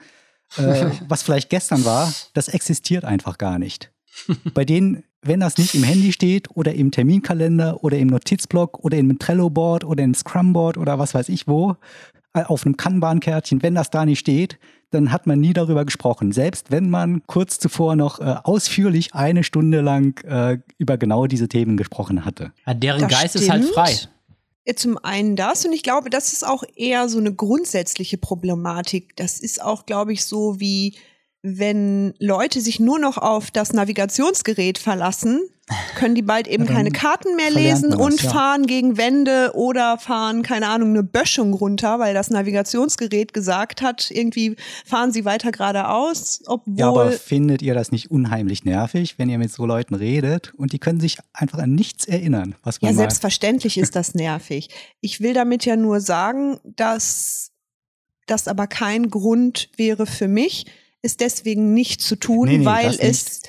äh, 0.57 0.85
was 1.07 1.23
vielleicht 1.23 1.49
gestern 1.49 1.85
war, 1.85 2.11
das 2.33 2.47
existiert 2.47 3.05
einfach 3.05 3.37
gar 3.37 3.59
nicht. 3.59 3.91
Bei 4.53 4.65
denen, 4.65 5.03
wenn 5.21 5.39
das 5.39 5.57
nicht 5.57 5.75
im 5.75 5.83
Handy 5.83 6.11
steht 6.11 6.49
oder 6.55 6.73
im 6.73 6.89
Terminkalender 6.89 7.83
oder 7.83 7.97
im 7.97 8.07
Notizblock 8.07 8.83
oder 8.83 8.97
im 8.97 9.19
Trello-Board 9.19 9.83
oder 9.83 10.03
im 10.03 10.15
Scrum-Board 10.15 10.77
oder 10.77 10.97
was 10.97 11.13
weiß 11.13 11.29
ich 11.29 11.47
wo, 11.47 11.75
auf 12.33 12.65
einem 12.65 12.77
Kanban-Kärtchen, 12.77 13.63
wenn 13.63 13.75
das 13.75 13.89
da 13.89 14.05
nicht 14.05 14.19
steht, 14.19 14.59
dann 14.91 15.11
hat 15.11 15.27
man 15.27 15.39
nie 15.39 15.53
darüber 15.53 15.85
gesprochen. 15.85 16.31
Selbst 16.31 16.71
wenn 16.71 16.89
man 16.89 17.23
kurz 17.27 17.59
zuvor 17.59 17.95
noch 17.95 18.19
äh, 18.19 18.35
ausführlich 18.43 19.13
eine 19.13 19.43
Stunde 19.43 19.81
lang 19.81 20.23
äh, 20.23 20.59
über 20.77 20.97
genau 20.97 21.27
diese 21.27 21.49
Themen 21.49 21.77
gesprochen 21.77 22.23
hatte. 22.25 22.53
Ja, 22.65 22.73
deren 22.73 23.01
das 23.01 23.11
Geist 23.11 23.29
stimmt. 23.29 23.43
ist 23.43 23.49
halt 23.49 23.65
frei. 23.65 23.95
Zum 24.75 24.97
einen 24.97 25.37
das 25.37 25.65
und 25.65 25.71
ich 25.71 25.81
glaube, 25.81 26.09
das 26.09 26.33
ist 26.33 26.45
auch 26.45 26.63
eher 26.75 27.07
so 27.07 27.19
eine 27.19 27.33
grundsätzliche 27.33 28.17
Problematik. 28.17 29.15
Das 29.15 29.39
ist 29.39 29.61
auch, 29.61 29.85
glaube 29.85 30.11
ich, 30.11 30.25
so 30.25 30.59
wie 30.59 30.95
wenn 31.41 32.13
Leute 32.19 32.61
sich 32.61 32.79
nur 32.79 32.99
noch 32.99 33.17
auf 33.17 33.51
das 33.51 33.73
Navigationsgerät 33.73 34.77
verlassen, 34.77 35.41
können 35.95 36.15
die 36.15 36.21
bald 36.21 36.47
eben 36.47 36.65
keine 36.65 36.91
Karten 36.91 37.35
mehr 37.35 37.51
lesen 37.51 37.91
das, 37.91 37.99
und 37.99 38.23
ja. 38.23 38.29
fahren 38.29 38.67
gegen 38.67 38.97
Wände 38.97 39.51
oder 39.53 39.97
fahren, 39.97 40.41
keine 40.41 40.69
Ahnung, 40.69 40.91
eine 40.91 41.03
Böschung 41.03 41.53
runter, 41.53 41.99
weil 41.99 42.13
das 42.13 42.29
Navigationsgerät 42.29 43.33
gesagt 43.33 43.81
hat, 43.81 44.09
irgendwie 44.09 44.55
fahren 44.85 45.11
sie 45.11 45.25
weiter 45.25 45.51
geradeaus, 45.51 46.41
obwohl. 46.45 46.77
Ja, 46.77 46.87
aber 46.87 47.11
findet 47.11 47.61
ihr 47.61 47.73
das 47.73 47.91
nicht 47.91 48.09
unheimlich 48.09 48.63
nervig, 48.63 49.19
wenn 49.19 49.29
ihr 49.29 49.37
mit 49.37 49.51
so 49.51 49.65
Leuten 49.65 49.93
redet 49.93 50.53
und 50.55 50.71
die 50.71 50.79
können 50.79 51.01
sich 51.01 51.17
einfach 51.33 51.59
an 51.59 51.75
nichts 51.75 52.05
erinnern, 52.05 52.55
was 52.63 52.79
Ja, 52.81 52.93
selbstverständlich 52.93 53.77
ist 53.77 53.95
das 53.97 54.15
nervig. 54.15 54.69
Ich 55.01 55.19
will 55.19 55.33
damit 55.33 55.65
ja 55.65 55.75
nur 55.75 55.99
sagen, 55.99 56.59
dass 56.63 57.51
das 58.25 58.47
aber 58.47 58.67
kein 58.67 59.09
Grund 59.09 59.69
wäre 59.75 60.05
für 60.05 60.29
mich, 60.29 60.65
es 61.01 61.17
deswegen 61.17 61.73
nicht 61.73 62.01
zu 62.01 62.15
tun, 62.15 62.47
nee, 62.47 62.57
nee, 62.59 62.65
weil 62.65 62.95
es 62.99 63.41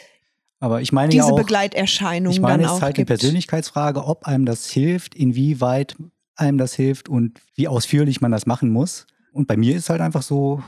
aber 0.60 0.80
ich 0.80 0.92
meine 0.92 1.10
diese 1.10 1.26
ja 1.26 1.32
auch, 1.32 1.36
Begleiterscheinungen 1.36 2.32
ich 2.32 2.40
meine, 2.40 2.64
dann 2.64 2.70
es 2.72 2.76
ist 2.78 2.82
halt 2.82 2.96
gibt. 2.96 3.10
eine 3.10 3.18
Persönlichkeitsfrage, 3.18 4.04
ob 4.04 4.26
einem 4.26 4.44
das 4.44 4.68
hilft, 4.68 5.14
inwieweit 5.14 5.96
einem 6.34 6.58
das 6.58 6.74
hilft 6.74 7.08
und 7.08 7.40
wie 7.54 7.68
ausführlich 7.68 8.20
man 8.20 8.32
das 8.32 8.46
machen 8.46 8.70
muss. 8.70 9.06
Und 9.32 9.46
bei 9.46 9.56
mir 9.56 9.76
ist 9.76 9.90
halt 9.90 10.00
einfach 10.00 10.22
so, 10.22 10.62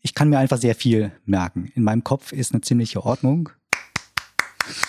ich 0.00 0.14
kann 0.14 0.28
mir 0.28 0.38
einfach 0.38 0.58
sehr 0.58 0.74
viel 0.74 1.12
merken. 1.24 1.70
In 1.74 1.82
meinem 1.82 2.04
Kopf 2.04 2.32
ist 2.32 2.52
eine 2.52 2.60
ziemliche 2.62 3.04
Ordnung. 3.04 3.50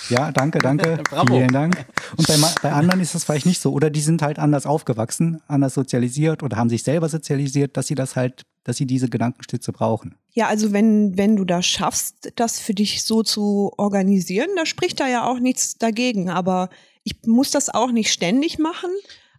Ja, 0.10 0.32
danke, 0.32 0.60
danke. 0.60 1.02
Vielen 1.28 1.52
Dank. 1.52 1.86
Und 2.16 2.28
bei, 2.28 2.36
bei 2.62 2.72
anderen 2.72 3.02
ist 3.02 3.16
das 3.16 3.24
vielleicht 3.24 3.46
nicht 3.46 3.62
so. 3.62 3.74
Oder 3.74 3.90
die 3.90 4.02
sind 4.02 4.22
halt 4.22 4.40
anders 4.40 4.66
aufgewachsen, 4.66 5.42
anders 5.48 5.74
sozialisiert 5.74 6.44
oder 6.44 6.58
haben 6.58 6.70
sich 6.70 6.84
selber 6.84 7.10
sozialisiert, 7.10 7.76
dass 7.76 7.88
sie 7.88 7.96
das 7.96 8.16
halt, 8.16 8.44
dass 8.66 8.78
sie 8.78 8.86
diese 8.86 9.10
Gedankenstütze 9.10 9.72
brauchen. 9.72 10.16
Ja, 10.32 10.48
also 10.48 10.74
wenn, 10.74 11.18
wenn 11.18 11.38
du 11.38 11.46
das 11.46 11.66
schaffst, 11.66 12.34
das 12.36 12.60
für 12.60 12.74
dich 12.74 13.04
so 13.04 13.24
zu 13.24 13.72
organisieren, 13.78 14.50
da 14.58 14.66
spricht 14.66 15.00
da 15.00 15.08
ja 15.08 15.26
auch 15.26 15.40
nichts 15.40 15.78
dagegen. 15.78 16.30
Aber 16.30 16.70
ich 17.04 17.16
muss 17.26 17.52
das 17.52 17.70
auch 17.70 17.92
nicht 17.92 18.12
ständig 18.12 18.60
machen. 18.60 18.90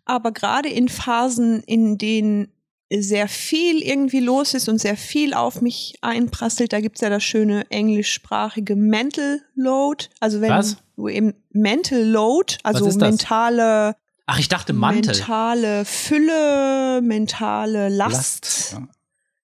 Aber 0.05 0.31
gerade 0.31 0.69
in 0.69 0.89
Phasen, 0.89 1.63
in 1.65 1.99
denen 1.99 2.53
sehr 2.89 3.27
viel 3.27 3.83
irgendwie 3.83 4.21
los 4.21 4.55
ist 4.55 4.69
und 4.69 4.81
sehr 4.81 4.97
viel 4.97 5.35
auf 5.35 5.61
mich 5.61 5.99
einprasselt. 6.03 6.73
Da 6.73 6.81
gibt's 6.81 7.01
ja 7.01 7.11
das 7.11 7.25
schöne 7.25 7.69
englischsprachige 7.69 8.77
Mental 8.77 9.41
Load. 9.57 10.07
Also 10.21 10.41
wenn 10.41 10.51
Was? 10.51 10.77
du 10.95 11.09
eben 11.09 11.35
Mental 11.51 12.01
Load, 12.01 12.59
also 12.63 12.87
mentale 12.97 13.97
Ach, 14.27 14.39
ich 14.39 14.49
dachte 14.49 14.73
Mantel. 14.73 15.15
Mentale 15.15 15.85
Fülle, 15.85 17.01
mentale 17.03 17.89
Last. 17.89 18.13
Last 18.13 18.73
ja. 18.73 18.89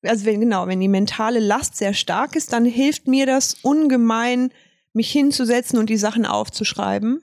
Also 0.03 0.25
wenn, 0.25 0.41
genau, 0.41 0.67
wenn 0.67 0.81
die 0.81 0.89
mentale 0.89 1.39
Last 1.39 1.77
sehr 1.77 1.95
stark 1.95 2.35
ist, 2.37 2.53
dann 2.53 2.65
hilft 2.65 3.07
mir 3.07 3.27
das 3.27 3.55
ungemein, 3.63 4.51
mich 4.93 5.11
hinzusetzen 5.11 5.79
und 5.79 5.89
die 5.89 5.97
Sachen 5.97 6.27
aufzuschreiben. 6.27 7.23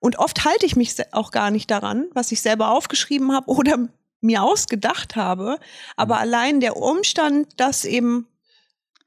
Und 0.00 0.18
oft 0.18 0.44
halte 0.44 0.66
ich 0.66 0.76
mich 0.76 0.94
auch 1.12 1.30
gar 1.30 1.50
nicht 1.50 1.70
daran, 1.70 2.06
was 2.12 2.32
ich 2.32 2.40
selber 2.40 2.70
aufgeschrieben 2.70 3.32
habe 3.32 3.50
oder 3.50 3.88
mir 4.20 4.42
ausgedacht 4.42 5.16
habe. 5.16 5.58
Aber 5.96 6.16
mhm. 6.16 6.20
allein 6.20 6.60
der 6.60 6.76
Umstand, 6.76 7.48
das 7.56 7.84
eben 7.84 8.26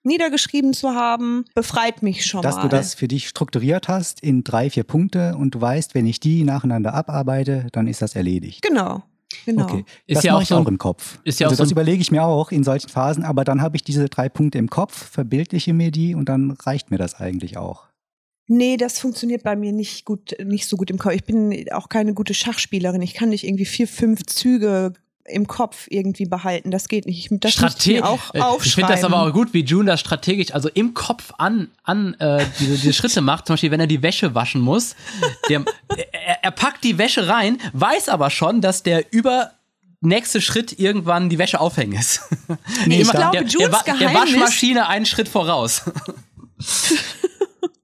niedergeschrieben 0.03 0.73
zu 0.73 0.95
haben, 0.95 1.45
befreit 1.55 2.01
mich 2.01 2.25
schon 2.25 2.41
Dass 2.41 2.55
mal. 2.55 2.63
du 2.63 2.67
das 2.69 2.93
für 2.93 3.07
dich 3.07 3.27
strukturiert 3.27 3.87
hast 3.89 4.21
in 4.21 4.43
drei, 4.43 4.69
vier 4.69 4.85
Punkte 4.85 5.35
und 5.35 5.55
du 5.55 5.61
weißt, 5.61 5.93
wenn 5.93 6.05
ich 6.05 6.19
die 6.19 6.43
nacheinander 6.43 6.93
abarbeite, 6.93 7.67
dann 7.73 7.87
ist 7.87 8.01
das 8.01 8.15
erledigt. 8.15 8.61
Genau. 8.61 9.03
Genau. 9.45 9.63
Okay, 9.63 9.85
ist 10.07 10.17
das 10.17 10.23
ja 10.23 10.33
mache 10.33 10.43
ich 10.43 10.49
so 10.49 10.55
auch 10.55 10.67
im 10.67 10.77
Kopf. 10.77 11.19
Ist 11.23 11.39
ja 11.39 11.47
also 11.47 11.53
auch 11.53 11.57
so 11.57 11.63
das 11.63 11.71
überlege 11.71 12.01
ich 12.01 12.11
mir 12.11 12.23
auch 12.23 12.51
in 12.51 12.63
solchen 12.63 12.89
Phasen, 12.89 13.23
aber 13.23 13.43
dann 13.43 13.61
habe 13.61 13.75
ich 13.75 13.83
diese 13.83 14.09
drei 14.09 14.29
Punkte 14.29 14.57
im 14.57 14.69
Kopf, 14.69 15.09
verbildliche 15.11 15.73
mir 15.73 15.91
die 15.91 16.15
und 16.15 16.27
dann 16.29 16.51
reicht 16.51 16.91
mir 16.91 16.97
das 16.97 17.15
eigentlich 17.15 17.57
auch. 17.57 17.87
Nee, 18.47 18.77
das 18.77 18.97
funktioniert 18.97 19.43
bei 19.43 19.55
mir 19.55 19.71
nicht 19.71 20.05
gut, 20.05 20.35
nicht 20.43 20.67
so 20.67 20.75
gut 20.75 20.89
im 20.89 20.97
Kopf. 20.97 21.13
Ich 21.13 21.23
bin 21.23 21.71
auch 21.71 21.87
keine 21.87 22.15
gute 22.15 22.33
Schachspielerin. 22.33 23.01
Ich 23.03 23.13
kann 23.13 23.29
nicht 23.29 23.45
irgendwie 23.45 23.65
vier, 23.65 23.87
fünf 23.87 24.25
Züge 24.25 24.93
im 25.29 25.47
Kopf 25.47 25.87
irgendwie 25.89 26.25
behalten. 26.25 26.71
Das 26.71 26.87
geht 26.87 27.05
nicht. 27.05 27.29
Das 27.31 27.53
Strate 27.53 28.05
auch 28.05 28.33
äh, 28.33 28.41
Ich 28.63 28.75
finde 28.75 28.93
das 28.93 29.03
aber 29.03 29.21
auch 29.21 29.33
gut, 29.33 29.53
wie 29.53 29.63
June 29.63 29.85
das 29.85 29.99
strategisch, 29.99 30.53
also 30.53 30.69
im 30.69 30.93
Kopf 30.93 31.31
an, 31.37 31.69
an 31.83 32.13
äh, 32.15 32.43
diese, 32.59 32.77
diese 32.77 32.93
Schritte 32.93 33.21
macht. 33.21 33.47
Zum 33.47 33.53
Beispiel, 33.53 33.71
wenn 33.71 33.79
er 33.79 33.87
die 33.87 34.01
Wäsche 34.01 34.35
waschen 34.35 34.61
muss. 34.61 34.95
Der, 35.49 35.63
er, 36.11 36.43
er 36.43 36.51
packt 36.51 36.83
die 36.83 36.97
Wäsche 36.97 37.27
rein, 37.27 37.57
weiß 37.73 38.09
aber 38.09 38.29
schon, 38.29 38.61
dass 38.61 38.83
der 38.83 39.11
über 39.11 39.51
nächste 40.01 40.41
Schritt 40.41 40.79
irgendwann 40.79 41.29
die 41.29 41.37
Wäsche 41.37 41.59
aufhängen 41.59 41.99
ist. 41.99 42.21
Nee, 42.85 43.01
ich 43.01 43.09
glaube, 43.09 43.31
der, 43.37 43.43
der, 43.43 43.69
der, 43.69 43.97
der 43.97 44.13
Waschmaschine 44.13 44.87
einen 44.87 45.05
Schritt 45.05 45.27
voraus. 45.27 45.83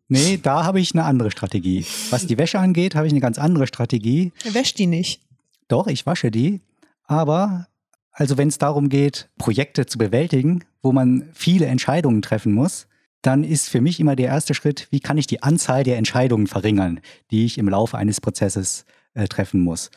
Nee, 0.07 0.39
da 0.41 0.63
habe 0.63 0.79
ich 0.79 0.93
eine 0.93 1.03
andere 1.03 1.31
Strategie. 1.31 1.85
Was 2.11 2.27
die 2.27 2.37
Wäsche 2.37 2.59
angeht, 2.59 2.93
habe 2.95 3.07
ich 3.07 3.13
eine 3.13 3.21
ganz 3.21 3.39
andere 3.39 3.65
Strategie. 3.65 4.31
Er 4.43 4.53
wäscht 4.53 4.77
die 4.77 4.85
nicht. 4.85 5.21
Doch, 5.67 5.87
ich 5.87 6.05
wasche 6.05 6.29
die. 6.29 6.61
Aber 7.07 7.67
also 8.11 8.37
wenn 8.37 8.47
es 8.47 8.57
darum 8.57 8.89
geht, 8.89 9.29
Projekte 9.37 9.85
zu 9.85 9.97
bewältigen, 9.97 10.63
wo 10.81 10.91
man 10.91 11.29
viele 11.33 11.65
Entscheidungen 11.65 12.21
treffen 12.21 12.53
muss, 12.53 12.87
dann 13.21 13.43
ist 13.43 13.69
für 13.69 13.81
mich 13.81 13.99
immer 13.99 14.15
der 14.15 14.27
erste 14.27 14.53
Schritt, 14.53 14.87
wie 14.91 14.99
kann 14.99 15.17
ich 15.17 15.27
die 15.27 15.43
Anzahl 15.43 15.83
der 15.83 15.97
Entscheidungen 15.97 16.47
verringern, 16.47 16.99
die 17.31 17.45
ich 17.45 17.57
im 17.57 17.67
Laufe 17.67 17.97
eines 17.97 18.21
Prozesses 18.21 18.85
äh, 19.15 19.27
treffen 19.27 19.61
muss, 19.61 19.89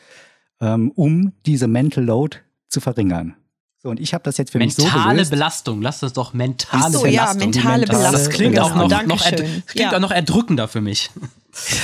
ähm, 0.59 0.91
um 0.95 1.33
diese 1.45 1.67
Mental 1.67 2.03
Load 2.03 2.37
zu 2.67 2.81
verringern. 2.81 3.35
So, 3.81 3.89
und 3.89 3.99
ich 4.01 4.13
habe 4.13 4.23
das 4.25 4.37
jetzt 4.37 4.51
für 4.51 4.57
mich 4.57 4.75
so 4.75 4.83
Mentale. 4.83 5.25
Belastung, 5.25 5.81
lass 5.81 6.01
das 6.01 6.11
doch 6.11 6.33
mentale 6.33 6.91
so, 6.91 7.03
Belastung. 7.03 7.13
ja, 7.13 7.33
mentale 7.33 7.81
mentale- 7.83 7.87
Belastung. 7.87 8.11
Das 8.11 8.29
klingt 8.29 8.59
auch 8.59 8.73
genau. 8.73 8.87
noch, 8.87 9.05
noch, 9.05 9.21
Dankeschön. 9.21 9.63
klingt 9.67 9.91
ja. 9.91 9.95
auch 9.95 10.01
noch 10.01 10.11
erdrückender 10.11 10.67
für 10.67 10.81
mich. 10.81 11.09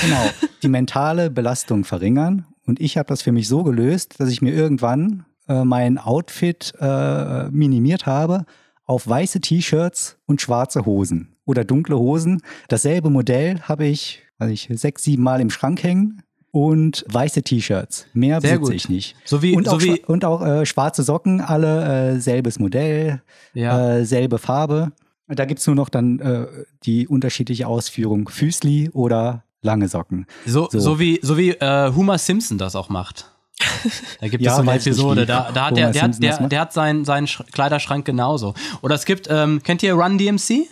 Genau, 0.01 0.29
die 0.61 0.67
mentale 0.67 1.29
Belastung 1.29 1.85
verringern. 1.85 2.45
Und 2.65 2.79
ich 2.79 2.97
habe 2.97 3.07
das 3.07 3.21
für 3.21 3.31
mich 3.31 3.47
so 3.47 3.63
gelöst, 3.63 4.19
dass 4.19 4.29
ich 4.29 4.41
mir 4.41 4.53
irgendwann 4.53 5.25
äh, 5.47 5.63
mein 5.63 5.97
Outfit 5.97 6.73
äh, 6.79 7.49
minimiert 7.49 8.05
habe 8.05 8.45
auf 8.85 9.07
weiße 9.07 9.39
T-Shirts 9.41 10.17
und 10.25 10.41
schwarze 10.41 10.85
Hosen 10.85 11.35
oder 11.45 11.63
dunkle 11.63 11.97
Hosen. 11.97 12.41
Dasselbe 12.67 13.09
Modell 13.09 13.59
habe 13.61 13.85
ich, 13.85 14.21
also 14.37 14.53
ich 14.53 14.69
sechs, 14.73 15.03
sieben 15.03 15.23
Mal 15.23 15.41
im 15.41 15.49
Schrank 15.49 15.83
hängen 15.83 16.21
und 16.51 17.03
weiße 17.09 17.41
T-Shirts. 17.43 18.07
Mehr 18.13 18.41
Sehr 18.41 18.51
besitze 18.59 18.61
gut. 18.71 18.75
ich 18.75 18.89
nicht. 18.89 19.15
So 19.25 19.41
wie- 19.41 19.55
und, 19.55 19.65
so 19.65 19.71
auch, 19.75 19.81
wie- 19.81 20.01
und 20.05 20.23
auch 20.25 20.41
äh, 20.45 20.65
schwarze 20.65 21.03
Socken, 21.03 21.41
alle 21.41 22.13
äh, 22.15 22.19
selbes 22.19 22.59
Modell, 22.59 23.21
Ja. 23.53 23.97
äh, 23.97 24.05
selbe 24.05 24.37
Farbe. 24.37 24.91
Da 25.27 25.45
gibt's 25.45 25.65
nur 25.65 25.75
noch 25.75 25.89
dann 25.89 26.19
äh, 26.19 26.45
die 26.83 27.07
unterschiedliche 27.07 27.65
Ausführung 27.67 28.29
Füßli 28.29 28.91
oder 28.93 29.43
lange 29.65 29.87
Socken. 29.89 30.25
So, 30.45 30.69
so. 30.71 30.79
So. 30.79 30.99
wie, 30.99 31.19
so 31.21 31.37
wie 31.37 31.49
äh, 31.51 31.91
Homer 31.93 32.17
Simpson 32.17 32.57
das 32.57 32.75
auch 32.75 32.89
macht. 32.89 33.29
Da 34.19 34.27
gibt 34.27 34.43
Ja, 34.43 34.51
es 34.51 34.55
so 34.57 34.61
eine 34.63 34.73
Episode, 34.79 35.25
da, 35.25 35.51
da 35.53 35.65
hat 35.67 35.77
der, 35.77 35.91
der, 35.91 36.07
der, 36.09 36.47
der 36.47 36.59
hat 36.59 36.73
seinen, 36.73 37.05
seinen 37.05 37.27
Sch- 37.27 37.43
Kleiderschrank 37.51 38.05
genauso. 38.05 38.53
Oder 38.81 38.95
es 38.95 39.05
gibt, 39.05 39.27
ähm, 39.29 39.61
kennt 39.63 39.81
ihr 39.83 39.93
Run 39.93 40.17
DMC? 40.17 40.67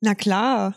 Na 0.00 0.14
klar. 0.14 0.74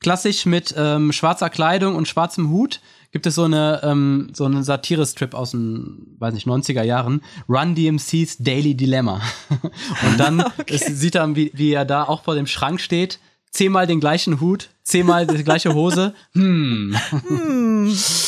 Klassisch 0.00 0.46
mit 0.46 0.74
ähm, 0.76 1.12
schwarzer 1.12 1.48
Kleidung 1.50 1.94
und 1.96 2.06
schwarzem 2.08 2.50
Hut 2.50 2.80
gibt 3.12 3.26
es 3.26 3.34
so 3.34 3.44
eine 3.44 3.80
ähm, 3.82 4.30
so 4.32 4.44
einen 4.46 4.62
Satire-Strip 4.64 5.34
aus 5.34 5.50
den, 5.52 6.16
weiß 6.18 6.32
nicht, 6.34 6.46
90er 6.46 6.82
Jahren, 6.82 7.22
Run 7.48 7.74
DMC's 7.74 8.38
Daily 8.38 8.74
Dilemma. 8.74 9.20
und 10.08 10.18
dann 10.18 10.44
es 10.66 10.86
sieht 10.86 11.14
er, 11.16 11.34
wie, 11.36 11.50
wie 11.54 11.72
er 11.72 11.84
da 11.84 12.04
auch 12.04 12.24
vor 12.24 12.34
dem 12.34 12.46
Schrank 12.46 12.80
steht, 12.80 13.18
zehnmal 13.52 13.86
den 13.86 14.00
gleichen 14.00 14.40
Hut, 14.40 14.70
zehnmal 14.82 15.26
die 15.26 15.44
gleiche 15.44 15.74
Hose. 15.74 16.14
Hm. 16.32 16.96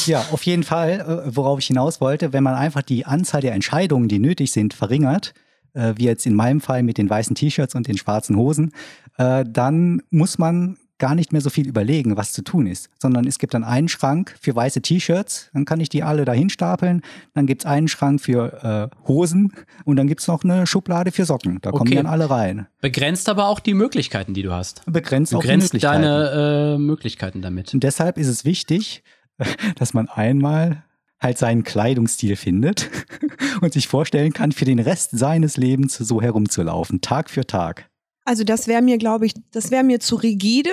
Ja, 0.07 0.27
auf 0.33 0.43
jeden 0.43 0.63
Fall, 0.63 1.25
äh, 1.27 1.37
worauf 1.37 1.59
ich 1.59 1.67
hinaus 1.67 2.01
wollte, 2.01 2.33
wenn 2.33 2.43
man 2.43 2.55
einfach 2.55 2.83
die 2.83 3.07
Anzahl 3.07 3.41
der 3.41 3.55
Entscheidungen, 3.55 4.09
die 4.09 4.19
nötig 4.19 4.53
sind, 4.53 4.75
verringert, 4.75 5.33
äh, 5.73 5.95
wie 5.97 6.05
jetzt 6.05 6.27
in 6.27 6.35
meinem 6.35 6.61
Fall 6.61 6.83
mit 6.83 6.99
den 6.99 7.09
weißen 7.09 7.35
T-Shirts 7.35 7.75
und 7.75 7.89
den 7.89 7.97
schwarzen 7.97 8.37
Hosen, 8.37 8.73
äh, 9.17 9.45
dann 9.49 10.03
muss 10.11 10.39
man 10.39 10.77
gar 11.05 11.15
nicht 11.15 11.33
mehr 11.35 11.43
so 11.43 11.51
viel 11.51 11.69
überlegen, 11.69 12.17
was 12.17 12.33
zu 12.33 12.41
tun 12.43 12.67
ist, 12.67 12.89
sondern 12.99 13.27
es 13.27 13.39
gibt 13.39 13.53
dann 13.53 13.63
einen 13.63 13.89
Schrank 13.89 14.35
für 14.41 14.57
weiße 14.57 14.81
T-Shirts, 14.81 15.51
dann 15.53 15.67
kann 15.67 15.79
ich 15.79 15.91
die 15.91 16.03
alle 16.03 16.25
dahin 16.25 16.49
stapeln, 16.49 17.03
dann 17.35 17.45
gibt's 17.45 17.67
einen 17.67 17.89
Schrank 17.89 18.23
für 18.23 18.91
äh, 18.91 19.07
Hosen 19.07 19.53
und 19.85 19.97
dann 19.97 20.07
gibt's 20.07 20.27
noch 20.29 20.45
eine 20.45 20.67
Schublade 20.67 21.13
für 21.13 21.27
Socken, 21.27 21.59
da 21.61 21.73
kommen 21.73 21.83
Okay. 21.83 21.91
die 21.91 21.97
dann 21.97 22.07
alle 22.07 22.31
rein. 22.31 22.69
Begrenzt 22.81 23.29
aber 23.29 23.49
auch 23.49 23.61
die 23.61 23.75
Möglichkeiten, 23.75 24.33
die 24.33 24.41
du 24.43 24.53
hast. 24.53 24.81
Begrenzt 24.87 25.35
auch 25.35 25.43
die 25.43 25.49
Möglichkeiten. 25.55 26.03
deine 26.03 26.75
äh, 26.77 26.79
Möglichkeiten 26.79 27.43
damit. 27.43 27.75
Und 27.75 27.83
deshalb 27.83 28.17
ist 28.17 28.29
es 28.29 28.47
wichtig, 28.47 29.03
dass 29.77 29.93
man 29.93 30.09
einmal 30.09 30.85
halt 31.21 31.37
seinen 31.37 31.65
Kleidungsstil 31.65 32.37
findet 32.37 32.89
und 33.61 33.75
sich 33.75 33.89
vorstellen 33.89 34.33
kann, 34.33 34.53
für 34.53 34.65
den 34.65 34.79
Rest 34.79 35.11
seines 35.13 35.59
Lebens 35.59 35.99
so 35.99 36.23
herumzulaufen, 36.23 37.03
Tag 37.03 37.29
für 37.29 37.47
Tag. 37.47 37.91
Also 38.25 38.45
das 38.45 38.69
wäre 38.69 38.83
mir, 38.83 38.99
glaube 38.99 39.27
ich, 39.27 39.35
das 39.51 39.71
wäre 39.71 39.85
mir 39.85 40.01
zu 40.01 40.17
rigide, 40.17 40.71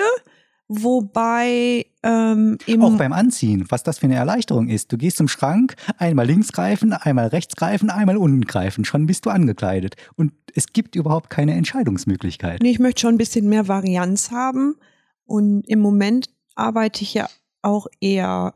wobei 0.68 1.86
ähm, 2.02 2.58
Auch 2.80 2.96
beim 2.96 3.12
Anziehen, 3.12 3.66
was 3.68 3.82
das 3.82 3.98
für 3.98 4.06
eine 4.06 4.16
Erleichterung 4.16 4.68
ist. 4.68 4.90
Du 4.90 4.96
gehst 4.96 5.18
zum 5.18 5.28
Schrank, 5.28 5.74
einmal 5.98 6.26
links 6.26 6.52
greifen, 6.52 6.92
einmal 6.92 7.28
rechts 7.28 7.56
greifen, 7.56 7.90
einmal 7.90 8.16
unten 8.16 8.42
greifen, 8.42 8.84
schon 8.84 9.06
bist 9.06 9.26
du 9.26 9.30
angekleidet. 9.30 9.96
Und 10.16 10.32
es 10.54 10.72
gibt 10.72 10.96
überhaupt 10.96 11.30
keine 11.30 11.54
Entscheidungsmöglichkeit. 11.54 12.62
Nee, 12.62 12.70
ich 12.70 12.78
möchte 12.78 13.02
schon 13.02 13.14
ein 13.14 13.18
bisschen 13.18 13.48
mehr 13.48 13.68
Varianz 13.68 14.30
haben. 14.30 14.76
Und 15.24 15.66
im 15.68 15.80
Moment 15.80 16.30
arbeite 16.54 17.02
ich 17.02 17.14
ja 17.14 17.28
auch 17.62 17.86
eher 18.00 18.54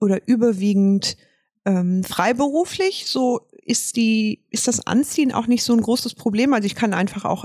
oder 0.00 0.26
überwiegend 0.26 1.16
ähm, 1.64 2.04
freiberuflich. 2.04 3.06
So 3.06 3.40
ist 3.64 3.96
die, 3.96 4.44
ist 4.50 4.68
das 4.68 4.86
Anziehen 4.86 5.32
auch 5.32 5.46
nicht 5.46 5.62
so 5.62 5.72
ein 5.72 5.80
großes 5.80 6.14
Problem. 6.14 6.52
Also 6.52 6.66
ich 6.66 6.74
kann 6.74 6.92
einfach 6.92 7.24
auch 7.24 7.44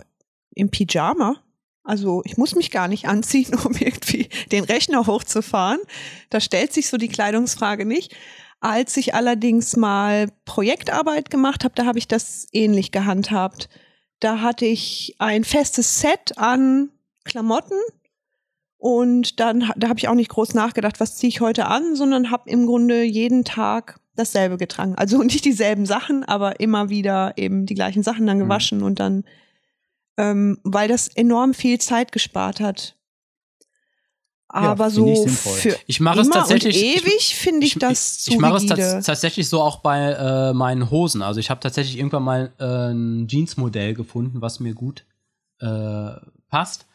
im 0.56 0.70
Pyjama. 0.70 1.36
Also 1.84 2.22
ich 2.26 2.38
muss 2.38 2.56
mich 2.56 2.72
gar 2.72 2.88
nicht 2.88 3.08
anziehen, 3.08 3.56
um 3.66 3.74
irgendwie 3.74 4.30
den 4.52 4.64
Rechner 4.64 5.08
hochzufahren. 5.08 5.80
Da 6.30 6.40
stellt 6.40 6.74
sich 6.74 6.90
so 6.90 6.98
die 6.98 7.08
Kleidungsfrage 7.08 7.86
nicht. 7.86 8.16
Als 8.60 8.98
ich 8.98 9.14
allerdings 9.14 9.78
mal 9.78 10.32
Projektarbeit 10.46 11.30
gemacht 11.30 11.64
habe, 11.64 11.76
da 11.76 11.86
habe 11.86 12.00
ich 12.00 12.08
das 12.08 12.48
ähnlich 12.52 12.92
gehandhabt. 12.92 13.70
Da 14.20 14.42
hatte 14.42 14.66
ich 14.66 15.16
ein 15.20 15.44
festes 15.44 16.00
Set 16.00 16.38
an 16.38 16.90
Klamotten 17.24 17.78
und 18.78 19.40
dann 19.40 19.72
da 19.76 19.90
habe 19.90 20.00
ich 20.00 20.08
auch 20.08 20.16
nicht 20.16 20.30
groß 20.30 20.54
nachgedacht, 20.54 21.00
was 21.00 21.16
ziehe 21.16 21.30
ich 21.30 21.42
heute 21.42 21.68
an, 21.68 21.96
sondern 21.96 22.32
habe 22.32 22.50
im 22.50 22.66
Grunde 22.66 23.04
jeden 23.04 23.44
Tag 23.44 24.00
dasselbe 24.16 24.58
getragen. 24.58 24.96
Also 24.96 25.18
nicht 25.24 25.46
dieselben 25.46 25.86
Sachen, 25.86 26.24
aber 26.24 26.60
immer 26.60 26.90
wieder 26.90 27.34
eben 27.38 27.66
die 27.66 27.76
gleichen 27.76 28.04
Sachen 28.04 28.28
dann 28.28 28.40
gewaschen 28.40 28.84
und 28.84 29.00
dann, 29.00 29.24
ähm, 30.18 30.60
weil 30.64 30.88
das 30.88 31.08
enorm 31.08 31.54
viel 31.54 31.80
Zeit 31.80 32.12
gespart 32.12 32.60
hat. 32.60 32.96
Aber 34.50 34.88
ich 34.88 34.94
so 34.94 35.14
sinnvoll. 35.14 35.54
für 35.58 35.78
Ich 35.88 36.00
mache 36.00 36.22
es 36.22 36.28
immer 36.28 36.36
tatsächlich. 36.38 36.76
und 36.78 36.82
ich- 36.96 37.04
ewig 37.06 37.36
finde 37.36 37.66
ich, 37.68 37.76
das 37.76 38.20
zu 38.20 38.32
ich 38.32 38.40
mache 38.40 38.56
es 38.58 38.66
tats 38.66 39.06
tatsächlich 39.06 39.50
so 39.50 39.62
auch 39.62 39.80
bei 39.80 40.12
äh, 40.14 40.54
meinen 40.54 40.90
Hosen. 40.90 41.22
Also 41.22 41.40
ich 41.42 41.50
habe 41.50 41.60
tatsächlich 41.60 41.98
irgendwann 41.98 42.24
mal 42.24 42.52
äh, 42.60 42.92
ein 42.94 43.28
Jeans-Modell 43.28 43.94
gefunden, 43.94 44.42
was 44.42 44.60
mir 44.62 44.74
gut 44.74 45.04
äh, 45.60 46.12
passt. 46.50 46.86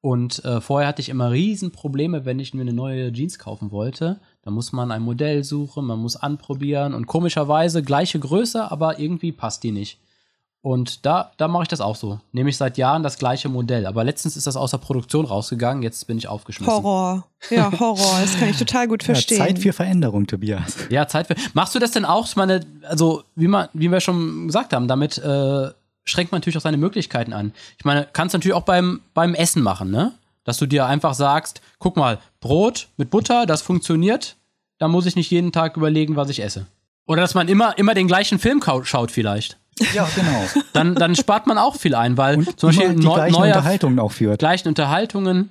Und 0.00 0.44
äh, 0.44 0.60
vorher 0.60 0.88
hatte 0.88 1.02
ich 1.02 1.10
immer 1.10 1.30
riesen 1.30 1.70
Probleme, 1.70 2.24
wenn 2.24 2.40
ich 2.40 2.54
mir 2.54 2.62
eine 2.62 2.72
neue 2.72 3.12
Jeans 3.12 3.38
kaufen 3.38 3.70
wollte. 3.70 4.18
Da 4.42 4.50
muss 4.50 4.72
man 4.72 4.90
ein 4.90 5.02
Modell 5.02 5.44
suchen, 5.44 5.84
man 5.84 5.98
muss 6.00 6.16
anprobieren 6.16 6.94
und 6.94 7.06
komischerweise 7.06 7.82
gleiche 7.82 8.18
Größe, 8.18 8.68
aber 8.72 8.98
irgendwie 8.98 9.30
passt 9.32 9.62
die 9.62 9.70
nicht. 9.70 10.00
Und 10.62 11.04
da, 11.04 11.32
da 11.38 11.48
mache 11.48 11.64
ich 11.64 11.68
das 11.68 11.80
auch 11.80 11.96
so. 11.96 12.20
Nehme 12.30 12.48
ich 12.48 12.56
seit 12.56 12.78
Jahren 12.78 13.02
das 13.02 13.18
gleiche 13.18 13.48
Modell. 13.48 13.84
Aber 13.84 14.04
letztens 14.04 14.36
ist 14.36 14.46
das 14.46 14.56
aus 14.56 14.70
der 14.70 14.78
Produktion 14.78 15.26
rausgegangen, 15.26 15.82
jetzt 15.82 16.06
bin 16.06 16.18
ich 16.18 16.28
aufgeschmissen. 16.28 16.72
Horror. 16.72 17.26
Ja, 17.50 17.72
Horror. 17.80 18.20
Das 18.20 18.38
kann 18.38 18.48
ich 18.48 18.56
total 18.56 18.86
gut 18.86 19.02
Ja, 19.06 19.14
verstehen. 19.14 19.38
Zeit 19.38 19.58
für 19.58 19.72
Veränderung, 19.72 20.28
Tobias. 20.28 20.76
Ja, 20.88 21.08
Zeit 21.08 21.26
für. 21.26 21.34
Machst 21.52 21.74
du 21.74 21.80
das 21.80 21.90
denn 21.90 22.04
auch? 22.04 22.26
Ich 22.26 22.36
meine, 22.36 22.60
also, 22.82 23.24
wie, 23.34 23.48
man, 23.48 23.68
wie 23.72 23.90
wir 23.90 23.98
schon 24.00 24.46
gesagt 24.46 24.72
haben, 24.72 24.86
damit 24.86 25.18
äh, 25.18 25.70
schränkt 26.04 26.30
man 26.30 26.38
natürlich 26.38 26.56
auch 26.56 26.62
seine 26.62 26.76
Möglichkeiten 26.76 27.32
an. 27.32 27.52
Ich 27.76 27.84
meine, 27.84 28.06
kannst 28.12 28.32
du 28.32 28.38
natürlich 28.38 28.56
auch 28.56 28.62
beim, 28.62 29.00
beim 29.14 29.34
Essen 29.34 29.62
machen, 29.62 29.90
ne? 29.90 30.12
Dass 30.44 30.58
du 30.58 30.66
dir 30.66 30.86
einfach 30.86 31.14
sagst, 31.14 31.60
guck 31.80 31.96
mal, 31.96 32.18
Brot 32.40 32.88
mit 32.96 33.10
Butter, 33.10 33.46
das 33.46 33.62
funktioniert, 33.62 34.36
da 34.78 34.86
muss 34.86 35.06
ich 35.06 35.16
nicht 35.16 35.30
jeden 35.30 35.50
Tag 35.50 35.76
überlegen, 35.76 36.14
was 36.14 36.28
ich 36.28 36.40
esse. 36.42 36.66
Oder 37.06 37.22
dass 37.22 37.34
man 37.34 37.48
immer, 37.48 37.76
immer 37.78 37.94
den 37.94 38.06
gleichen 38.06 38.38
Film 38.38 38.62
schaut 38.84 39.10
vielleicht. 39.10 39.58
Ja, 39.94 40.08
genau. 40.14 40.44
Dann, 40.72 40.94
dann 40.94 41.16
spart 41.16 41.46
man 41.46 41.58
auch 41.58 41.76
viel 41.76 41.94
ein, 41.94 42.16
weil 42.16 42.38
Und 42.38 42.60
zum 42.60 42.68
Beispiel 42.68 42.86
immer 42.86 42.94
die 43.00 43.06
neu, 43.06 43.14
gleichen 43.14 43.32
neuer, 43.32 43.46
Unterhaltungen 43.56 43.98
auch 43.98 44.12
führt. 44.12 44.38
gleichen 44.38 44.68
Unterhaltungen. 44.68 45.50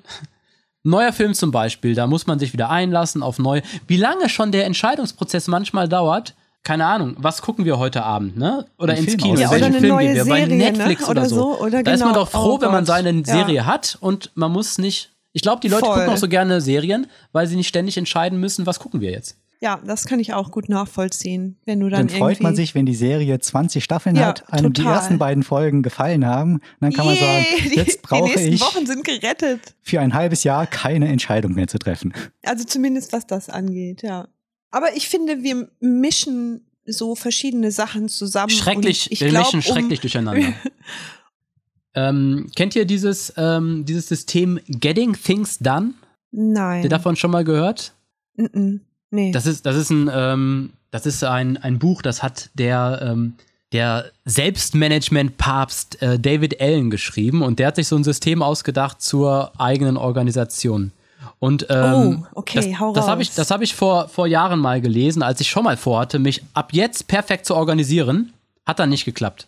Neuer 0.84 1.14
Film 1.14 1.34
zum 1.34 1.52
Beispiel, 1.52 1.94
da 1.94 2.08
muss 2.08 2.26
man 2.26 2.40
sich 2.40 2.54
wieder 2.54 2.70
einlassen 2.70 3.22
auf 3.22 3.38
neue. 3.38 3.62
Wie 3.88 3.98
lange 3.98 4.30
schon 4.30 4.52
der 4.52 4.66
Entscheidungsprozess 4.66 5.48
manchmal 5.48 5.88
dauert, 5.88 6.34
keine 6.64 6.86
Ahnung. 6.86 7.16
Was 7.20 7.42
gucken 7.42 7.66
wir 7.66 7.78
heute 7.78 8.04
Abend, 8.04 8.38
ne? 8.38 8.66
Oder 8.78 8.94
Ein 8.94 9.06
ins 9.06 9.18
Kino? 9.18 9.36
Ja, 9.40 9.50
Welchen 9.52 9.56
oder 9.56 9.66
eine 9.66 9.80
Film 9.80 9.90
neue 9.96 10.06
gehen 10.08 10.16
wir? 10.16 10.26
Bei 10.26 10.40
Serie, 10.42 10.58
ne? 10.58 10.72
Netflix 10.72 11.04
Oder 11.04 11.22
oder 11.22 11.30
so. 11.30 11.60
oder 11.60 11.84
da 11.84 11.92
ist 11.92 12.00
man 12.00 12.10
genau. 12.14 12.22
doch 12.22 12.30
froh, 12.32 12.56
Oh 12.58 12.62
wenn 12.62 12.72
man 12.72 12.86
seine 12.86 13.12
Ja. 13.12 13.24
Serie 13.24 13.66
hat 13.66 13.98
und 14.02 14.32
man 14.36 14.52
muss 14.52 14.78
nicht. 14.78 15.12
Ich 15.34 15.42
glaube, 15.42 15.62
die 15.62 15.68
Leute 15.70 15.86
Voll. 15.86 15.96
gucken 15.96 16.14
auch 16.14 16.18
so 16.18 16.28
gerne 16.28 16.62
Serien, 16.62 17.08
weil 17.32 17.48
sie 17.48 17.56
nicht 17.56 17.68
ständig 17.68 17.98
entscheiden 17.98 18.40
müssen, 18.40 18.66
was 18.66 18.80
gucken 18.80 19.02
wir 19.02 19.12
jetzt. 19.12 19.38
Ja, 19.64 19.80
das 19.86 20.06
kann 20.06 20.20
ich 20.20 20.34
auch 20.34 20.50
gut 20.50 20.70
nachvollziehen, 20.70 21.56
wenn 21.66 21.80
du 21.80 21.88
dann, 21.90 22.08
Dann 22.08 22.10
freut 22.18 22.32
irgendwie 22.32 22.44
man 22.44 22.56
sich, 22.56 22.74
wenn 22.74 22.88
die 22.88 22.96
Serie 22.96 23.38
20 23.40 23.84
Staffeln 23.84 24.16
Ja, 24.16 24.30
hat, 24.30 24.52
einem 24.52 24.74
die 24.74 24.82
total. 24.82 24.96
ersten 24.96 25.20
beiden 25.20 25.44
Folgen 25.44 25.84
gefallen 25.84 26.26
haben. 26.26 26.62
Dann 26.80 26.92
kann 26.92 27.06
man 27.06 27.16
sagen, 27.16 27.46
Yay, 27.60 27.70
die- 27.70 27.76
jetzt 27.76 28.02
brauche 28.02 28.24
Die 28.24 28.30
nächsten 28.36 28.54
ich 28.54 28.62
Wochen 28.62 28.88
sind 28.88 29.04
gerettet. 29.06 29.76
für 29.84 30.00
ein 30.00 30.16
halbes 30.16 30.44
Jahr 30.44 30.66
keine 30.66 31.08
Entscheidung 31.10 31.54
mehr 31.54 31.68
zu 31.68 31.78
treffen. 31.78 32.12
Also 32.44 32.64
zumindest 32.64 33.14
was 33.14 33.28
das 33.28 33.50
angeht, 33.50 34.02
ja. 34.02 34.28
Aber 34.72 34.96
ich 34.96 35.08
finde, 35.08 35.44
wir 35.44 35.70
mischen 35.80 36.66
so 36.86 37.14
verschiedene 37.14 37.70
Sachen 37.72 38.10
zusammen. 38.10 38.50
Schrecklich, 38.50 39.06
und 39.06 39.12
ich 39.12 39.22
wir 39.22 39.30
glaub, 39.30 39.44
mischen 39.54 39.58
um, 39.58 39.62
schrecklich 39.62 40.00
durcheinander. 40.00 40.54
ähm, 41.94 42.50
kennt 42.56 42.76
ihr 42.76 42.86
dieses, 42.86 43.32
ähm, 43.38 43.86
dieses 43.86 44.08
System 44.08 44.60
Getting 44.68 45.14
Things 45.14 45.60
Done? 45.60 45.94
Nein. 46.32 46.76
Habt 46.78 46.86
ihr 46.86 46.90
davon 46.90 47.16
schon 47.16 47.30
mal 47.30 47.44
gehört? 47.44 47.94
Mm 48.38 48.46
-mm. 48.46 48.80
Nee. 49.12 49.32
Das 49.32 49.46
ist, 49.46 49.66
das 49.66 49.76
ist 49.76 49.90
ein, 49.90 50.10
ähm, 50.14 50.74
das 50.90 51.06
ist 51.06 51.24
ein, 51.24 51.58
ein 51.58 51.80
Buch, 51.80 52.02
das 52.02 52.24
hat 52.24 52.50
der, 52.56 53.00
ähm, 53.04 53.36
der 53.72 54.06
Selbstmanagement-Papst 54.26 56.02
äh, 56.02 56.20
David 56.20 56.60
Allen 56.60 56.90
geschrieben 56.90 57.42
und 57.42 57.60
der 57.60 57.68
hat 57.68 57.76
sich 57.76 57.88
so 57.88 57.96
ein 57.96 58.04
System 58.04 58.42
ausgedacht 58.42 59.02
zur 59.02 59.52
eigenen 59.60 59.98
Organisation. 59.98 60.92
Und 61.40 61.68
ähm, 61.70 62.24
Oh, 62.34 62.40
okay, 62.40 62.72
das, 62.72 62.80
hau 62.80 62.94
das 62.94 63.08
habe 63.08 63.22
ich, 63.22 63.34
das 63.34 63.52
hab 63.52 63.62
ich 63.62 63.76
vor, 63.76 64.08
vor 64.08 64.28
Jahren 64.28 64.60
mal 64.60 64.82
gelesen, 64.82 65.24
als 65.24 65.40
ich 65.42 65.50
schon 65.50 65.64
mal 65.64 65.78
vorhatte, 65.78 66.20
mich 66.20 66.44
ab 66.54 66.74
jetzt 66.74 67.08
perfekt 67.08 67.46
zu 67.46 67.56
organisieren. 67.56 68.34
Hat 68.66 68.80
dann 68.80 68.90
nicht 68.90 69.06
geklappt. 69.06 69.48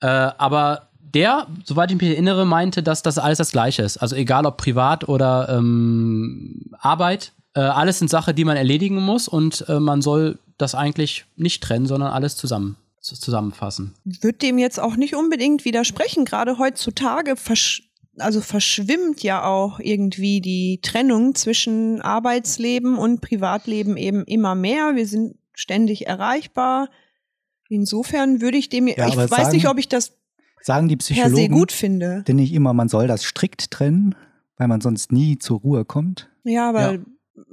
Äh, 0.00 0.06
aber 0.06 0.88
der, 1.14 1.46
soweit 1.64 1.90
ich 1.90 2.00
mich 2.00 2.10
erinnere, 2.10 2.46
meinte, 2.46 2.82
dass 2.82 3.02
das 3.02 3.18
alles 3.18 3.38
das 3.38 3.52
Gleiche 3.52 3.82
ist. 3.82 3.96
Also 3.98 4.16
egal 4.16 4.46
ob 4.46 4.56
privat 4.56 5.08
oder 5.08 5.48
ähm, 5.48 6.72
Arbeit, 6.78 7.32
äh, 7.54 7.60
alles 7.60 7.98
sind 7.98 8.10
Sachen, 8.10 8.34
die 8.34 8.44
man 8.44 8.56
erledigen 8.56 9.00
muss 9.02 9.28
und 9.28 9.64
äh, 9.68 9.80
man 9.80 10.02
soll 10.02 10.38
das 10.58 10.74
eigentlich 10.74 11.24
nicht 11.36 11.62
trennen, 11.62 11.86
sondern 11.86 12.12
alles 12.12 12.36
zusammen 12.36 12.76
zusammenfassen. 13.02 13.94
Wird 14.04 14.42
dem 14.42 14.58
jetzt 14.58 14.78
auch 14.78 14.96
nicht 14.96 15.14
unbedingt 15.14 15.64
widersprechen. 15.64 16.26
Gerade 16.26 16.58
heutzutage 16.58 17.36
versch 17.36 17.82
also 18.18 18.40
verschwimmt 18.42 19.22
ja 19.22 19.44
auch 19.44 19.80
irgendwie 19.80 20.42
die 20.42 20.80
Trennung 20.82 21.34
zwischen 21.34 22.02
Arbeitsleben 22.02 22.98
und 22.98 23.22
Privatleben 23.22 23.96
eben 23.96 24.24
immer 24.24 24.54
mehr. 24.54 24.94
Wir 24.94 25.06
sind 25.06 25.36
ständig 25.54 26.06
erreichbar. 26.06 26.90
Insofern 27.68 28.42
würde 28.42 28.58
ich 28.58 28.68
dem, 28.68 28.88
ja, 28.88 29.08
ich 29.08 29.16
weiß 29.16 29.30
sagen, 29.30 29.52
nicht, 29.52 29.68
ob 29.68 29.78
ich 29.78 29.88
das 29.88 30.12
sagen 30.60 30.88
die 30.88 30.96
Psychologen 30.96 31.34
per 31.34 31.42
se 31.42 31.48
gut 31.48 31.72
finde. 31.72 32.24
Denn 32.26 32.36
nicht 32.36 32.52
immer, 32.52 32.74
man 32.74 32.88
soll 32.88 33.06
das 33.06 33.24
strikt 33.24 33.70
trennen, 33.70 34.14
weil 34.58 34.68
man 34.68 34.80
sonst 34.80 35.12
nie 35.12 35.38
zur 35.38 35.60
Ruhe 35.60 35.84
kommt. 35.84 36.28
Ja, 36.44 36.68
aber 36.68 36.92
ja. 36.94 36.98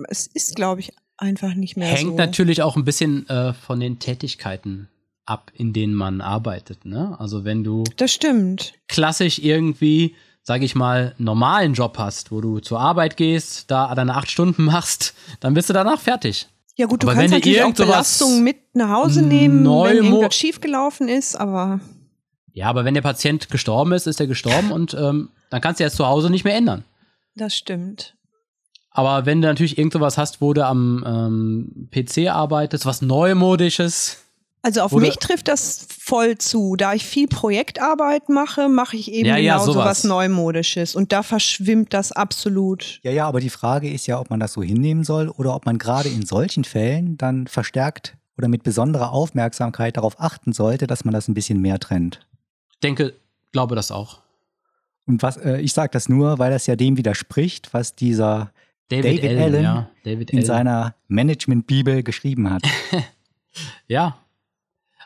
Es 0.08 0.28
ist, 0.28 0.56
glaube 0.56 0.82
ich, 0.82 0.92
einfach 1.18 1.54
nicht 1.54 1.78
mehr 1.78 1.88
Hängt 1.88 2.00
so. 2.00 2.08
Hängt 2.08 2.18
natürlich 2.18 2.62
auch 2.62 2.76
ein 2.76 2.86
bisschen 2.86 3.28
äh, 3.30 3.54
von 3.54 3.80
den 3.80 4.00
Tätigkeiten 4.00 4.90
ab, 5.26 5.52
in 5.54 5.74
denen 5.74 5.94
man 5.94 6.22
arbeitet. 6.22 6.86
Ne? 6.86 7.16
Also 7.20 7.44
wenn 7.44 7.64
du 7.64 7.84
das 7.98 8.12
stimmt. 8.12 8.74
klassisch 8.88 9.40
irgendwie, 9.40 10.16
sage 10.44 10.66
ich 10.66 10.76
mal, 10.76 11.14
normalen 11.18 11.74
Job 11.74 11.98
hast, 11.98 12.32
wo 12.32 12.42
du 12.42 12.60
zur 12.60 12.80
Arbeit 12.80 13.18
gehst, 13.18 13.70
da 13.70 13.94
deine 13.94 14.16
acht 14.16 14.32
Stunden 14.32 14.66
machst, 14.66 15.14
dann 15.40 15.54
bist 15.54 15.70
du 15.70 15.74
danach 15.74 16.00
fertig. 16.00 16.48
Ja 16.76 16.86
gut, 16.86 17.02
du 17.02 17.08
aber 17.08 17.18
kannst 17.18 17.34
natürlich 17.34 17.64
auch 17.64 17.74
Belastungen 17.74 18.44
mit 18.44 18.76
nach 18.76 18.90
Hause 18.90 19.24
nehmen, 19.24 19.66
wenn 19.66 19.96
irgendwas 19.96 20.36
schiefgelaufen 20.36 21.10
ist, 21.10 21.36
aber 21.36 21.80
ja, 22.54 22.68
aber 22.68 22.86
wenn 22.86 22.96
der 22.96 23.02
Patient 23.02 23.50
gestorben 23.50 23.92
ist, 23.92 24.08
ist 24.08 24.20
er 24.20 24.26
gestorben 24.26 24.72
und 24.72 24.96
ähm, 24.96 25.30
dann 25.50 25.62
kannst 25.62 25.80
du 25.80 25.84
ja 25.84 25.92
zu 25.92 26.08
Hause 26.08 26.30
nicht 26.30 26.44
mehr 26.44 26.56
ändern. 26.56 26.84
Das 27.36 27.56
stimmt. 27.56 28.16
Aber 28.98 29.28
wenn 29.28 29.44
du 29.44 29.48
natürlich 29.48 29.78
irgend 29.78 29.94
sowas 29.94 30.18
hast, 30.18 30.42
wo 30.42 30.54
du 30.54 30.66
am 30.66 31.04
ähm, 31.06 31.88
PC 31.92 32.30
arbeitest, 32.32 32.88
was 32.88 33.04
Neumodisches, 33.04 34.18
also 34.64 34.82
auf 34.82 34.92
mich 34.92 35.18
trifft 35.18 35.48
das 35.48 35.88
voll 36.00 36.40
zu. 36.40 36.76
Da 36.76 36.96
ich 36.96 37.06
viel 37.06 37.28
Projektarbeit 37.28 38.28
mache, 38.28 38.70
mache 38.70 38.98
ich 38.98 39.12
eben 39.12 39.28
ja, 39.28 39.36
genau 39.36 39.46
ja, 39.46 39.60
sowas. 39.60 39.76
sowas 39.76 40.04
Neumodisches. 40.04 40.96
Und 40.96 41.12
da 41.12 41.22
verschwimmt 41.22 41.94
das 41.94 42.12
absolut. 42.12 43.00
Ja, 43.04 43.12
ja, 43.12 43.28
aber 43.28 43.40
die 43.40 43.52
Frage 43.52 43.88
ist 43.88 44.08
ja, 44.08 44.20
ob 44.20 44.32
man 44.32 44.40
das 44.40 44.54
so 44.54 44.64
hinnehmen 44.64 45.04
soll 45.04 45.30
oder 45.30 45.54
ob 45.54 45.68
man 45.68 45.78
gerade 45.78 46.10
in 46.10 46.26
solchen 46.26 46.64
Fällen 46.64 47.20
dann 47.20 47.46
verstärkt 47.46 48.18
oder 48.36 48.48
mit 48.48 48.64
besonderer 48.64 49.12
Aufmerksamkeit 49.12 49.96
darauf 49.96 50.20
achten 50.20 50.54
sollte, 50.54 50.88
dass 50.88 51.06
man 51.06 51.14
das 51.14 51.28
ein 51.28 51.36
bisschen 51.36 51.62
mehr 51.62 51.80
trennt. 51.80 52.26
Ich 52.72 52.80
denke, 52.80 53.14
glaube 53.52 53.76
das 53.76 53.92
auch. 53.92 54.22
Und 55.06 55.22
was, 55.22 55.38
äh, 55.38 55.60
ich 55.60 55.74
sage 55.74 55.92
das 55.94 56.10
nur, 56.10 56.40
weil 56.40 56.50
das 56.50 56.66
ja 56.66 56.76
dem 56.76 56.98
widerspricht, 56.98 57.76
was 57.76 57.96
dieser 57.96 58.52
David, 58.90 59.24
David 59.24 59.24
Allen, 59.24 59.42
Allen 59.42 59.64
ja, 59.64 59.90
David 60.04 60.32
in 60.32 60.38
Allen. 60.40 60.46
seiner 60.46 60.96
Management-Bibel 61.08 62.04
geschrieben 62.04 62.50
hat. 62.52 62.64
ja, 63.88 64.18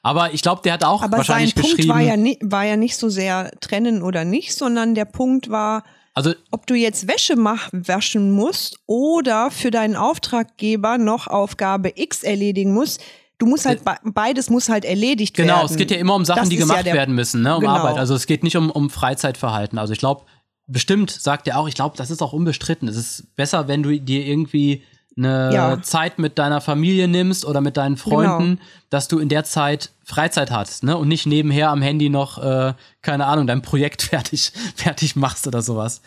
aber 0.04 0.34
ich 0.34 0.42
glaube, 0.42 0.62
der 0.64 0.74
hat 0.74 0.84
auch 0.84 1.02
Aber 1.04 1.18
wahrscheinlich 1.18 1.54
sein 1.54 1.62
Punkt 1.62 1.78
geschrieben. 1.78 1.96
War 1.96 2.02
ja, 2.02 2.18
ni- 2.18 2.40
war 2.42 2.66
ja 2.66 2.76
nicht 2.76 2.98
so 2.98 3.10
sehr 3.10 3.52
trennen 3.60 4.02
oder 4.02 4.26
nicht, 4.26 4.54
sondern 4.56 4.96
der 4.96 5.06
Punkt 5.06 5.50
war, 5.50 5.84
also, 6.14 6.34
ob 6.52 6.68
du 6.68 6.74
jetzt 6.74 7.08
Wäsche 7.08 7.36
mach, 7.36 7.70
waschen 7.72 8.32
musst 8.32 8.80
oder 8.86 9.52
für 9.52 9.72
deinen 9.72 9.96
Auftraggeber 9.96 10.98
noch 10.98 11.28
Aufgabe 11.28 11.94
X 11.96 12.24
erledigen 12.24 12.74
musst. 12.74 13.02
Du 13.38 13.46
musst 13.48 13.66
halt, 13.66 13.82
beides 14.04 14.50
muss 14.52 14.70
halt 14.70 14.86
erledigt 14.86 15.36
genau, 15.36 15.48
werden. 15.48 15.60
Genau, 15.62 15.72
es 15.72 15.78
geht 15.78 15.90
ja 15.90 15.98
immer 15.98 16.14
um 16.14 16.26
Sachen, 16.26 16.42
das 16.42 16.50
die 16.50 16.58
gemacht 16.58 16.86
ja 16.86 16.94
werden 16.94 17.16
müssen, 17.16 17.42
ne, 17.42 17.56
um 17.56 17.62
genau. 17.62 17.74
Arbeit. 17.74 17.98
Also 17.98 18.14
es 18.14 18.28
geht 18.28 18.44
nicht 18.44 18.56
um, 18.56 18.70
um 18.70 18.92
Freizeitverhalten. 18.92 19.80
Also 19.80 19.94
ich 19.94 20.00
glaube, 20.00 20.26
bestimmt 20.68 21.12
sagt 21.12 21.48
er 21.48 21.58
auch, 21.58 21.68
ich 21.68 21.76
glaube, 21.76 21.98
das 21.98 22.12
ist 22.12 22.22
auch 22.22 22.34
unbestritten. 22.34 22.88
Es 22.88 22.96
ist 22.96 23.36
besser, 23.36 23.68
wenn 23.68 23.84
du 23.84 24.00
dir 24.00 24.26
irgendwie 24.26 24.84
eine 25.18 25.54
ja. 25.54 25.82
Zeit 25.82 26.20
mit 26.20 26.40
deiner 26.40 26.62
Familie 26.62 27.08
nimmst 27.08 27.46
oder 27.46 27.60
mit 27.60 27.78
deinen 27.78 27.98
Freunden, 27.98 28.56
genau. 28.56 28.70
dass 28.90 29.08
du 29.08 29.20
in 29.20 29.30
der 29.30 29.44
Zeit 29.44 29.92
Freizeit 30.04 30.52
hast, 30.52 30.84
ne? 30.84 30.98
Und 30.98 31.10
nicht 31.10 31.26
nebenher 31.26 31.70
am 31.70 31.82
Handy 31.82 32.10
noch, 32.10 32.42
äh, 32.42 32.74
keine 33.02 33.26
Ahnung, 33.26 33.48
dein 33.48 33.62
Projekt 33.62 34.02
fertig, 34.02 34.54
fertig 34.76 35.16
machst 35.16 35.48
oder 35.48 35.62
sowas. 35.62 36.02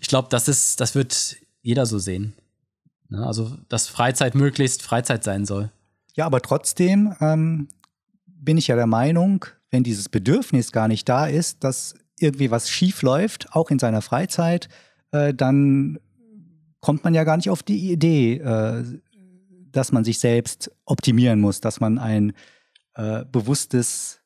Ich 0.00 0.08
glaube, 0.08 0.28
das 0.30 0.48
ist, 0.48 0.80
das 0.80 0.94
wird 0.94 1.36
jeder 1.62 1.86
so 1.86 1.98
sehen. 1.98 2.34
Ne? 3.08 3.24
Also, 3.24 3.56
dass 3.68 3.88
Freizeit 3.88 4.34
möglichst 4.34 4.82
Freizeit 4.82 5.22
sein 5.24 5.44
soll. 5.44 5.70
Ja, 6.14 6.26
aber 6.26 6.42
trotzdem 6.42 7.14
ähm, 7.20 7.68
bin 8.26 8.58
ich 8.58 8.66
ja 8.66 8.76
der 8.76 8.86
Meinung, 8.86 9.44
wenn 9.70 9.84
dieses 9.84 10.08
Bedürfnis 10.08 10.72
gar 10.72 10.88
nicht 10.88 11.08
da 11.08 11.26
ist, 11.26 11.62
dass 11.62 11.94
irgendwie 12.20 12.50
was 12.50 12.70
schief 12.70 13.02
läuft, 13.02 13.52
auch 13.52 13.70
in 13.70 13.78
seiner 13.78 14.02
Freizeit, 14.02 14.68
äh, 15.12 15.34
dann 15.34 15.98
kommt 16.80 17.04
man 17.04 17.14
ja 17.14 17.24
gar 17.24 17.36
nicht 17.36 17.50
auf 17.50 17.62
die 17.62 17.90
Idee, 17.90 18.34
äh, 18.34 18.84
dass 19.72 19.92
man 19.92 20.04
sich 20.04 20.18
selbst 20.18 20.70
optimieren 20.84 21.40
muss, 21.40 21.60
dass 21.60 21.80
man 21.80 21.98
ein 21.98 22.32
äh, 22.94 23.24
bewusstes 23.30 24.20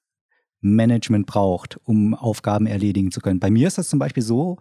Management 0.61 1.27
braucht, 1.27 1.79
um 1.85 2.15
Aufgaben 2.15 2.67
erledigen 2.67 3.11
zu 3.11 3.21
können. 3.21 3.41
Bei 3.41 3.51
mir 3.51 3.67
ist 3.67 3.79
das 3.79 3.89
zum 3.89 3.99
Beispiel 3.99 4.23
so, 4.23 4.59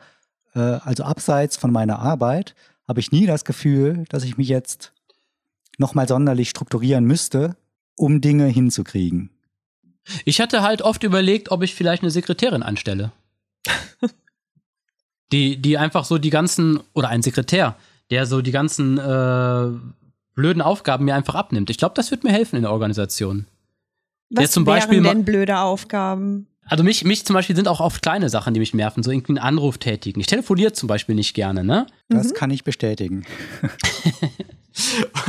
äh, 0.55 0.59
also 0.59 1.03
abseits 1.03 1.57
von 1.57 1.71
meiner 1.71 1.99
Arbeit 1.99 2.55
habe 2.87 2.99
ich 2.99 3.11
nie 3.11 3.25
das 3.25 3.45
Gefühl, 3.45 4.05
dass 4.09 4.23
ich 4.23 4.37
mich 4.37 4.49
jetzt 4.49 4.93
nochmal 5.77 6.07
sonderlich 6.07 6.49
strukturieren 6.49 7.05
müsste, 7.05 7.55
um 7.95 8.19
Dinge 8.19 8.47
hinzukriegen. 8.47 9.29
Ich 10.25 10.41
hatte 10.41 10.61
halt 10.61 10.81
oft 10.81 11.03
überlegt, 11.03 11.51
ob 11.51 11.61
ich 11.61 11.75
vielleicht 11.75 12.01
eine 12.01 12.11
Sekretärin 12.11 12.63
anstelle. 12.63 13.11
Die, 15.31 15.61
die 15.61 15.77
einfach 15.77 16.05
so 16.05 16.17
die 16.17 16.29
ganzen, 16.29 16.79
oder 16.93 17.09
ein 17.09 17.21
Sekretär, 17.21 17.75
der 18.09 18.25
so 18.25 18.41
die 18.41 18.51
ganzen 18.51 18.97
äh, 18.97 19.67
blöden 20.35 20.61
Aufgaben 20.61 21.05
mir 21.05 21.15
einfach 21.15 21.35
abnimmt. 21.35 21.69
Ich 21.69 21.77
glaube, 21.77 21.95
das 21.95 22.11
wird 22.11 22.23
mir 22.23 22.31
helfen 22.31 22.57
in 22.57 22.63
der 22.63 22.71
Organisation. 22.71 23.45
Was 24.29 24.43
der 24.43 24.49
zum 24.49 24.65
wären 24.65 24.75
Beispiel 24.75 25.01
denn 25.01 25.25
blöde 25.25 25.59
Aufgaben? 25.59 26.47
Also 26.65 26.83
mich, 26.83 27.03
mich 27.03 27.25
zum 27.25 27.33
Beispiel 27.33 27.55
sind 27.55 27.67
auch 27.67 27.81
oft 27.81 28.01
kleine 28.01 28.29
Sachen, 28.29 28.53
die 28.53 28.59
mich 28.59 28.73
nerven, 28.73 29.03
so 29.03 29.11
irgendwie 29.11 29.31
einen 29.31 29.39
Anruf 29.39 29.77
tätigen. 29.77 30.19
Ich 30.21 30.27
telefoniere 30.27 30.71
zum 30.71 30.87
Beispiel 30.87 31.15
nicht 31.15 31.33
gerne, 31.33 31.63
ne? 31.63 31.87
Das 32.07 32.29
mhm. 32.29 32.33
kann 32.33 32.51
ich 32.51 32.63
bestätigen. 32.63 33.25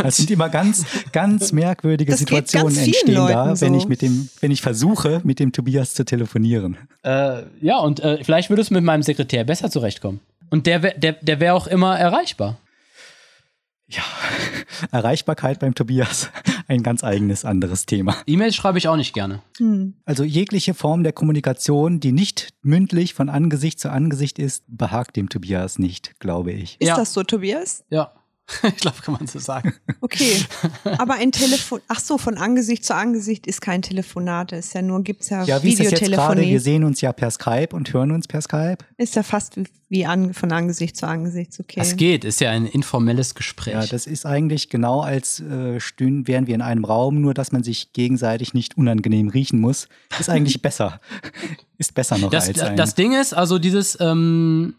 Das 0.02 0.16
sind 0.16 0.30
immer 0.30 0.48
ganz, 0.48 0.84
ganz 1.12 1.52
merkwürdige 1.52 2.12
das 2.12 2.20
Situationen 2.20 2.76
entstehen 2.76 3.14
Leuten 3.14 3.32
da, 3.32 3.60
wenn 3.60 3.74
so. 3.74 3.78
ich 3.78 3.88
mit 3.88 4.02
dem, 4.02 4.28
wenn 4.40 4.50
ich 4.50 4.62
versuche, 4.62 5.20
mit 5.24 5.40
dem 5.40 5.52
Tobias 5.52 5.94
zu 5.94 6.04
telefonieren. 6.04 6.76
Äh, 7.02 7.42
ja, 7.60 7.78
und 7.78 8.00
äh, 8.00 8.22
vielleicht 8.22 8.50
würdest 8.50 8.70
du 8.70 8.74
mit 8.74 8.84
meinem 8.84 9.02
Sekretär 9.02 9.44
besser 9.44 9.70
zurechtkommen. 9.70 10.20
Und 10.50 10.66
der, 10.66 10.78
der, 10.78 11.12
der 11.12 11.40
wäre 11.40 11.54
auch 11.54 11.66
immer 11.66 11.98
erreichbar. 11.98 12.58
Ja, 13.88 14.02
Erreichbarkeit 14.90 15.58
beim 15.58 15.74
Tobias, 15.74 16.30
ein 16.68 16.82
ganz 16.82 17.04
eigenes 17.04 17.44
anderes 17.44 17.84
Thema. 17.86 18.16
E-Mails 18.26 18.54
schreibe 18.54 18.78
ich 18.78 18.88
auch 18.88 18.96
nicht 18.96 19.12
gerne. 19.12 19.42
Hm. 19.58 19.94
Also 20.04 20.24
jegliche 20.24 20.74
Form 20.74 21.02
der 21.02 21.12
Kommunikation, 21.12 22.00
die 22.00 22.12
nicht 22.12 22.50
mündlich 22.62 23.14
von 23.14 23.28
Angesicht 23.28 23.80
zu 23.80 23.90
Angesicht 23.90 24.38
ist, 24.38 24.64
behagt 24.66 25.16
dem 25.16 25.28
Tobias 25.28 25.78
nicht, 25.78 26.18
glaube 26.20 26.52
ich. 26.52 26.76
Ist 26.80 26.88
ja. 26.88 26.96
das 26.96 27.12
so, 27.12 27.22
Tobias? 27.22 27.84
Ja. 27.90 28.12
ich 28.62 28.76
glaube, 28.76 28.96
kann 29.02 29.14
man 29.14 29.26
so 29.26 29.38
sagen. 29.38 29.74
Okay. 30.00 30.44
Aber 30.98 31.14
ein 31.14 31.32
Telefon, 31.32 31.80
ach 31.88 32.00
so, 32.00 32.18
von 32.18 32.36
Angesicht 32.36 32.84
zu 32.84 32.94
Angesicht 32.94 33.46
ist 33.46 33.60
kein 33.60 33.82
Telefonat, 33.82 34.52
ist 34.52 34.74
ja 34.74 34.82
nur, 34.82 35.02
gibt's 35.02 35.28
ja, 35.30 35.44
ja 35.44 35.62
wie 35.62 35.78
Videotelefonie. 35.78 35.84
Ist 35.84 36.02
das 36.02 36.08
jetzt 36.08 36.18
gerade? 36.18 36.42
Wir 36.42 36.60
sehen 36.60 36.84
uns 36.84 37.00
ja 37.00 37.12
per 37.12 37.30
Skype 37.30 37.68
und 37.72 37.92
hören 37.92 38.10
uns 38.10 38.28
per 38.28 38.40
Skype. 38.40 38.78
Ist 38.96 39.16
ja 39.16 39.22
fast 39.22 39.58
wie 39.88 40.06
an, 40.06 40.32
von 40.32 40.50
Angesicht 40.52 40.96
zu 40.96 41.06
Angesicht, 41.06 41.52
okay. 41.60 41.78
Es 41.78 41.96
geht, 41.96 42.24
ist 42.24 42.40
ja 42.40 42.50
ein 42.50 42.64
informelles 42.64 43.34
Gespräch. 43.34 43.74
Ja, 43.74 43.86
das 43.86 44.06
ist 44.06 44.24
eigentlich 44.24 44.70
genau 44.70 45.02
als 45.02 45.40
äh, 45.40 45.80
stünden, 45.80 46.26
wären 46.26 46.46
wir 46.46 46.54
in 46.54 46.62
einem 46.62 46.86
Raum, 46.86 47.20
nur 47.20 47.34
dass 47.34 47.52
man 47.52 47.62
sich 47.62 47.92
gegenseitig 47.92 48.54
nicht 48.54 48.78
unangenehm 48.78 49.28
riechen 49.28 49.60
muss. 49.60 49.88
Ist 50.18 50.30
eigentlich 50.30 50.62
besser. 50.62 51.00
Ist 51.76 51.94
besser 51.94 52.16
noch 52.16 52.30
das, 52.30 52.48
als 52.48 52.60
ein. 52.60 52.76
Das 52.76 52.94
Ding 52.94 53.12
ist, 53.12 53.34
also 53.34 53.58
dieses 53.58 53.98
ähm, 54.00 54.76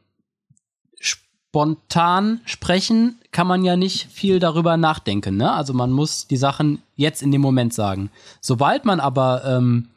spontan 1.54 2.42
sprechen 2.46 3.20
kann 3.32 3.46
man 3.46 3.64
ja 3.64 3.76
nicht 3.76 4.08
viel 4.12 4.40
darüber 4.40 4.76
nachdenken. 4.76 5.38
Ne? 5.38 5.52
Also 5.52 5.72
man 5.72 5.92
muss 5.92 6.26
die 6.26 6.36
Sachen 6.36 6.82
jetzt 6.96 7.22
in 7.22 7.30
dem 7.30 7.42
Moment 7.42 7.76
sagen. 7.76 8.10
Sobald 8.42 8.86
man 8.86 9.00
aber 9.00 9.44
ähm, 9.46 9.90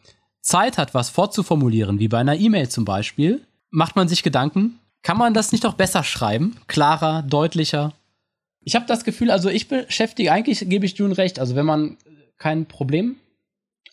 Zeit 0.43 0.77
hat, 0.77 0.93
was 0.93 1.09
vorzuformulieren, 1.09 1.99
wie 1.99 2.09
bei 2.09 2.19
einer 2.19 2.37
E-Mail 2.37 2.69
zum 2.69 2.85
Beispiel, 2.85 3.41
macht 3.71 3.97
man 3.97 4.07
sich 4.07 4.23
Gedanken, 4.23 4.81
kann 5.03 5.17
man 5.17 5.33
das 5.33 5.51
nicht 5.51 5.65
auch 5.65 5.73
besser 5.73 6.05
schreiben? 6.05 6.59
Klarer, 6.67 7.23
deutlicher? 7.23 7.95
Ich 8.61 8.75
habe 8.75 8.85
das 8.85 9.05
Gefühl, 9.05 9.31
also 9.31 9.49
ich 9.49 9.67
beschäftige, 9.67 10.33
eigentlich 10.33 10.69
gebe 10.69 10.85
ich 10.85 10.99
June 10.99 11.17
recht, 11.17 11.39
also 11.39 11.57
wenn 11.57 11.65
man 11.65 11.97
kein 12.37 12.67
Problem 12.67 13.17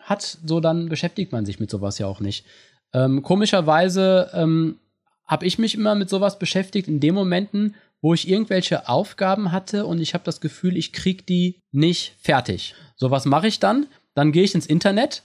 hat, 0.01 0.38
so 0.45 0.59
dann 0.59 0.89
beschäftigt 0.89 1.31
man 1.31 1.45
sich 1.45 1.61
mit 1.61 1.69
sowas 1.69 1.97
ja 1.97 2.07
auch 2.07 2.19
nicht. 2.19 2.45
Ähm, 2.93 3.23
komischerweise 3.23 4.31
ähm, 4.33 4.79
habe 5.26 5.45
ich 5.45 5.57
mich 5.57 5.76
immer 5.76 5.95
mit 5.95 6.09
sowas 6.09 6.39
beschäftigt 6.39 6.88
in 6.88 6.99
den 6.99 7.15
Momenten, 7.15 7.76
wo 8.01 8.13
ich 8.13 8.28
irgendwelche 8.28 8.89
Aufgaben 8.89 9.51
hatte 9.51 9.86
und 9.86 9.99
ich 9.99 10.13
habe 10.13 10.26
das 10.26 10.41
Gefühl, 10.41 10.76
ich 10.76 10.91
krieg 10.91 11.26
die 11.26 11.59
nicht 11.71 12.15
fertig. 12.19 12.76
So 12.95 13.11
was 13.11 13.26
mache 13.26 13.47
ich 13.47 13.59
dann? 13.59 13.88
Dann 14.13 14.32
gehe 14.32 14.43
ich 14.43 14.53
ins 14.53 14.65
Internet 14.65 15.24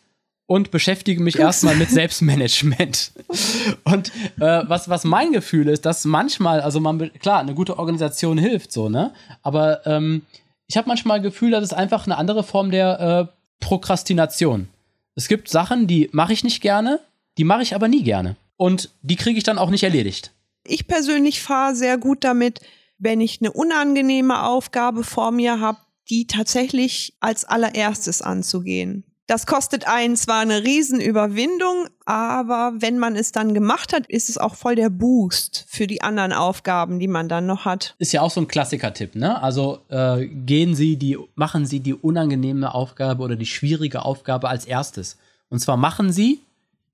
und 0.48 0.70
beschäftige 0.70 1.22
mich 1.22 1.38
erstmal 1.38 1.76
mit 1.76 1.90
Selbstmanagement. 1.90 3.12
Und 3.84 4.10
äh, 4.40 4.62
was, 4.66 4.88
was 4.88 5.04
mein 5.04 5.30
Gefühl 5.32 5.68
ist, 5.68 5.84
dass 5.84 6.06
manchmal, 6.06 6.62
also 6.62 6.80
man, 6.80 7.12
klar, 7.20 7.40
eine 7.40 7.54
gute 7.54 7.78
Organisation 7.78 8.38
hilft 8.38 8.72
so, 8.72 8.88
ne? 8.88 9.12
Aber 9.42 9.86
ähm, 9.86 10.22
ich 10.66 10.78
habe 10.78 10.88
manchmal 10.88 11.18
das 11.18 11.32
Gefühl, 11.32 11.50
dass 11.50 11.64
es 11.64 11.74
einfach 11.74 12.06
eine 12.06 12.16
andere 12.16 12.42
Form 12.42 12.70
der 12.70 13.28
äh, 13.30 13.32
Prokrastination. 13.60 14.68
Es 15.14 15.28
gibt 15.28 15.50
Sachen, 15.50 15.86
die 15.86 16.08
mache 16.12 16.32
ich 16.32 16.44
nicht 16.44 16.62
gerne, 16.62 17.00
die 17.36 17.44
mache 17.44 17.62
ich 17.62 17.74
aber 17.74 17.88
nie 17.88 18.02
gerne. 18.02 18.36
Und 18.58 18.90
die 19.00 19.16
kriege 19.16 19.38
ich 19.38 19.44
dann 19.44 19.56
auch 19.56 19.70
nicht 19.70 19.84
erledigt. 19.84 20.32
Ich 20.64 20.86
persönlich 20.86 21.40
fahre 21.40 21.74
sehr 21.74 21.96
gut 21.96 22.24
damit, 22.24 22.60
wenn 22.98 23.22
ich 23.22 23.40
eine 23.40 23.52
unangenehme 23.52 24.42
Aufgabe 24.42 25.04
vor 25.04 25.30
mir 25.30 25.60
habe, 25.60 25.78
die 26.10 26.26
tatsächlich 26.26 27.14
als 27.20 27.44
allererstes 27.44 28.20
anzugehen. 28.20 29.04
Das 29.28 29.46
kostet 29.46 29.86
einen 29.86 30.16
zwar 30.16 30.40
eine 30.40 30.64
Riesenüberwindung, 30.64 31.88
aber 32.06 32.72
wenn 32.78 32.98
man 32.98 33.14
es 33.14 33.30
dann 33.30 33.52
gemacht 33.52 33.92
hat, 33.92 34.06
ist 34.06 34.30
es 34.30 34.38
auch 34.38 34.54
voll 34.54 34.74
der 34.74 34.88
Boost 34.88 35.66
für 35.68 35.86
die 35.86 36.00
anderen 36.00 36.32
Aufgaben, 36.32 36.98
die 36.98 37.08
man 37.08 37.28
dann 37.28 37.44
noch 37.44 37.66
hat. 37.66 37.94
Ist 37.98 38.12
ja 38.12 38.22
auch 38.22 38.30
so 38.30 38.40
ein 38.40 38.48
Klassiker-Tipp, 38.48 39.16
ne? 39.16 39.40
Also 39.42 39.80
äh, 39.90 40.26
gehen 40.26 40.74
Sie 40.74 40.96
die, 40.96 41.18
machen 41.34 41.66
Sie 41.66 41.80
die 41.80 41.92
unangenehme 41.92 42.74
Aufgabe 42.74 43.22
oder 43.22 43.36
die 43.36 43.46
schwierige 43.46 44.02
Aufgabe 44.02 44.48
als 44.48 44.64
erstes. 44.64 45.18
Und 45.50 45.58
zwar 45.60 45.76
machen 45.76 46.10
Sie, 46.10 46.40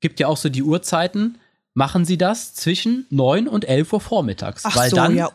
gibt 0.01 0.19
ja 0.19 0.27
auch 0.27 0.37
so 0.37 0.49
die 0.49 0.65
Uhrzeiten, 0.65 1.39
machen 1.75 2.05
Sie 2.05 2.17
das 2.17 2.55
zwischen 2.55 3.07
9 3.11 3.49
und 3.49 3.69
11 3.69 3.93
Uhr 3.93 4.01
vormittags. 4.01 4.63
Ach 4.65 4.77
weil 4.77 4.91
so, 4.91 4.97
dann, 4.97 5.17
ja. 5.17 5.31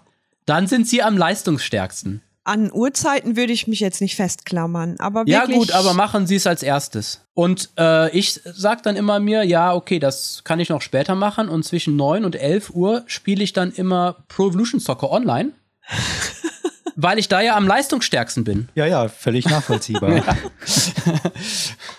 dann 0.46 0.68
sind 0.68 0.88
Sie 0.88 1.04
am 1.04 1.18
leistungsstärksten. 1.18 2.22
An 2.46 2.72
Uhrzeiten 2.72 3.36
würde 3.36 3.54
ich 3.54 3.68
mich 3.68 3.80
jetzt 3.80 4.02
nicht 4.02 4.16
festklammern, 4.16 4.96
aber 4.98 5.24
Ja, 5.28 5.46
gut, 5.46 5.72
aber 5.72 5.94
machen 5.94 6.26
Sie 6.26 6.36
es 6.36 6.48
als 6.48 6.64
erstes. 6.64 7.22
Und 7.36 7.70
äh, 7.78 8.10
ich 8.18 8.42
sag 8.44 8.82
dann 8.82 8.96
immer 8.96 9.20
mir, 9.20 9.44
ja, 9.44 9.74
okay, 9.74 10.00
das 10.00 10.42
kann 10.46 10.60
ich 10.60 10.70
noch 10.70 10.82
später 10.82 11.14
machen. 11.14 11.48
Und 11.48 11.64
zwischen 11.64 11.96
9 11.96 12.26
und 12.26 12.36
11 12.36 12.72
Uhr 12.72 13.04
spiele 13.06 13.44
ich 13.44 13.54
dann 13.54 13.72
immer 13.72 14.24
Pro 14.30 14.48
Evolution 14.50 14.80
Soccer 14.80 15.12
online. 15.12 15.52
weil 17.02 17.18
ich 17.18 17.30
da 17.30 17.40
ja 17.40 17.56
am 17.56 17.66
leistungsstärksten 17.66 18.44
bin. 18.44 18.68
Ja, 18.76 18.86
ja, 18.86 19.08
völlig 19.08 19.46
nachvollziehbar. 19.46 20.22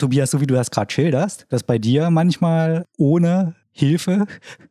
Tobias, 0.00 0.30
so 0.30 0.40
wie 0.40 0.46
du 0.46 0.54
das 0.54 0.70
gerade 0.70 0.92
schilderst, 0.92 1.46
dass 1.48 1.62
bei 1.62 1.78
dir 1.78 2.10
manchmal 2.10 2.86
ohne 2.96 3.54
Hilfe, 3.72 4.26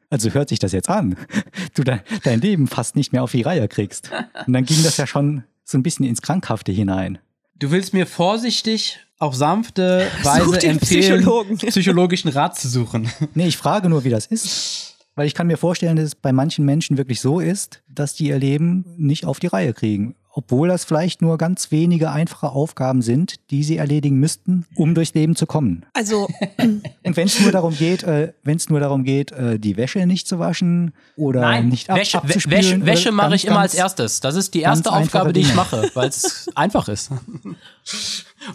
also 0.10 0.30
hört 0.32 0.50
sich 0.50 0.60
das 0.60 0.72
jetzt 0.72 0.90
an, 0.90 1.16
du 1.74 1.84
dein, 1.84 2.02
dein 2.24 2.42
Leben 2.42 2.68
fast 2.68 2.96
nicht 2.96 3.14
mehr 3.14 3.24
auf 3.24 3.32
die 3.32 3.42
Reihe 3.42 3.68
kriegst. 3.68 4.12
Und 4.46 4.54
dann 4.54 4.66
ging 4.66 4.84
das 4.84 4.98
ja 4.98 5.08
schon 5.08 5.44
so 5.64 5.78
ein 5.78 5.84
bisschen 5.84 6.06
ins 6.06 6.22
Krankhafte 6.22 6.72
hinein. 6.72 7.20
Du 7.56 7.72
willst 7.72 7.94
mir 7.94 8.06
vorsichtig 8.06 9.00
auf 9.20 9.36
sanfte 9.36 10.08
Weise 10.24 10.68
empfehlen, 10.68 11.22
Psychologen. 11.22 11.58
psychologischen 11.58 12.30
Rat 12.30 12.58
zu 12.58 12.68
suchen. 12.68 13.10
Nee, 13.36 13.48
ich 13.48 13.58
frage 13.58 13.90
nur, 13.90 14.04
wie 14.04 14.10
das 14.10 14.26
ist. 14.26 14.98
Weil 15.16 15.28
ich 15.28 15.34
kann 15.34 15.48
mir 15.48 15.58
vorstellen, 15.58 15.98
dass 15.98 16.06
es 16.06 16.16
bei 16.16 16.32
manchen 16.32 16.64
Menschen 16.64 16.98
wirklich 16.98 17.20
so 17.20 17.42
ist, 17.42 17.84
dass 17.90 18.14
die 18.14 18.28
ihr 18.28 18.40
Leben 18.40 18.86
nicht 18.96 19.26
auf 19.26 19.40
die 19.40 19.48
Reihe 19.48 19.74
kriegen. 19.74 20.16
Obwohl 20.40 20.70
das 20.70 20.86
vielleicht 20.86 21.22
nur 21.22 21.38
ganz 21.38 21.70
wenige 21.70 22.12
einfache 22.12 22.48
Aufgaben 22.48 23.02
sind, 23.02 23.36
die 23.52 23.62
sie 23.62 23.76
erledigen 23.76 24.22
müssten, 24.22 24.66
um 24.74 24.96
durchs 24.96 25.14
Leben 25.14 25.36
zu 25.36 25.46
kommen. 25.46 25.86
Also, 25.92 26.30
Und 27.04 27.18
wenn 27.18 27.28
es 27.28 27.42
nur 27.42 27.52
darum 27.52 27.76
geht, 27.76 28.04
äh, 28.04 28.32
wenn 28.44 28.56
es 28.56 28.70
nur 28.70 28.80
darum 28.80 29.04
geht, 29.04 29.34
äh, 29.34 29.60
die 29.60 29.76
Wäsche 29.76 30.06
nicht 30.06 30.30
zu 30.30 30.40
waschen 30.40 30.94
oder 31.18 31.60
nicht 31.62 31.90
ab, 31.90 31.98
Wäsche, 31.98 32.20
abzuspülen. 32.20 32.58
Wäsche, 32.58 32.86
Wäsche 32.86 33.12
mache 33.12 33.36
ich 33.36 33.48
immer 33.48 33.60
als 33.60 33.74
erstes. 33.74 34.22
Das 34.22 34.36
ist 34.36 34.54
die 34.54 34.62
erste 34.62 34.94
Aufgabe, 34.94 35.34
die 35.34 35.42
ich 35.42 35.54
mache, 35.56 35.92
weil 35.94 36.08
es 36.08 36.48
einfach 36.56 36.88
ist. 36.88 37.12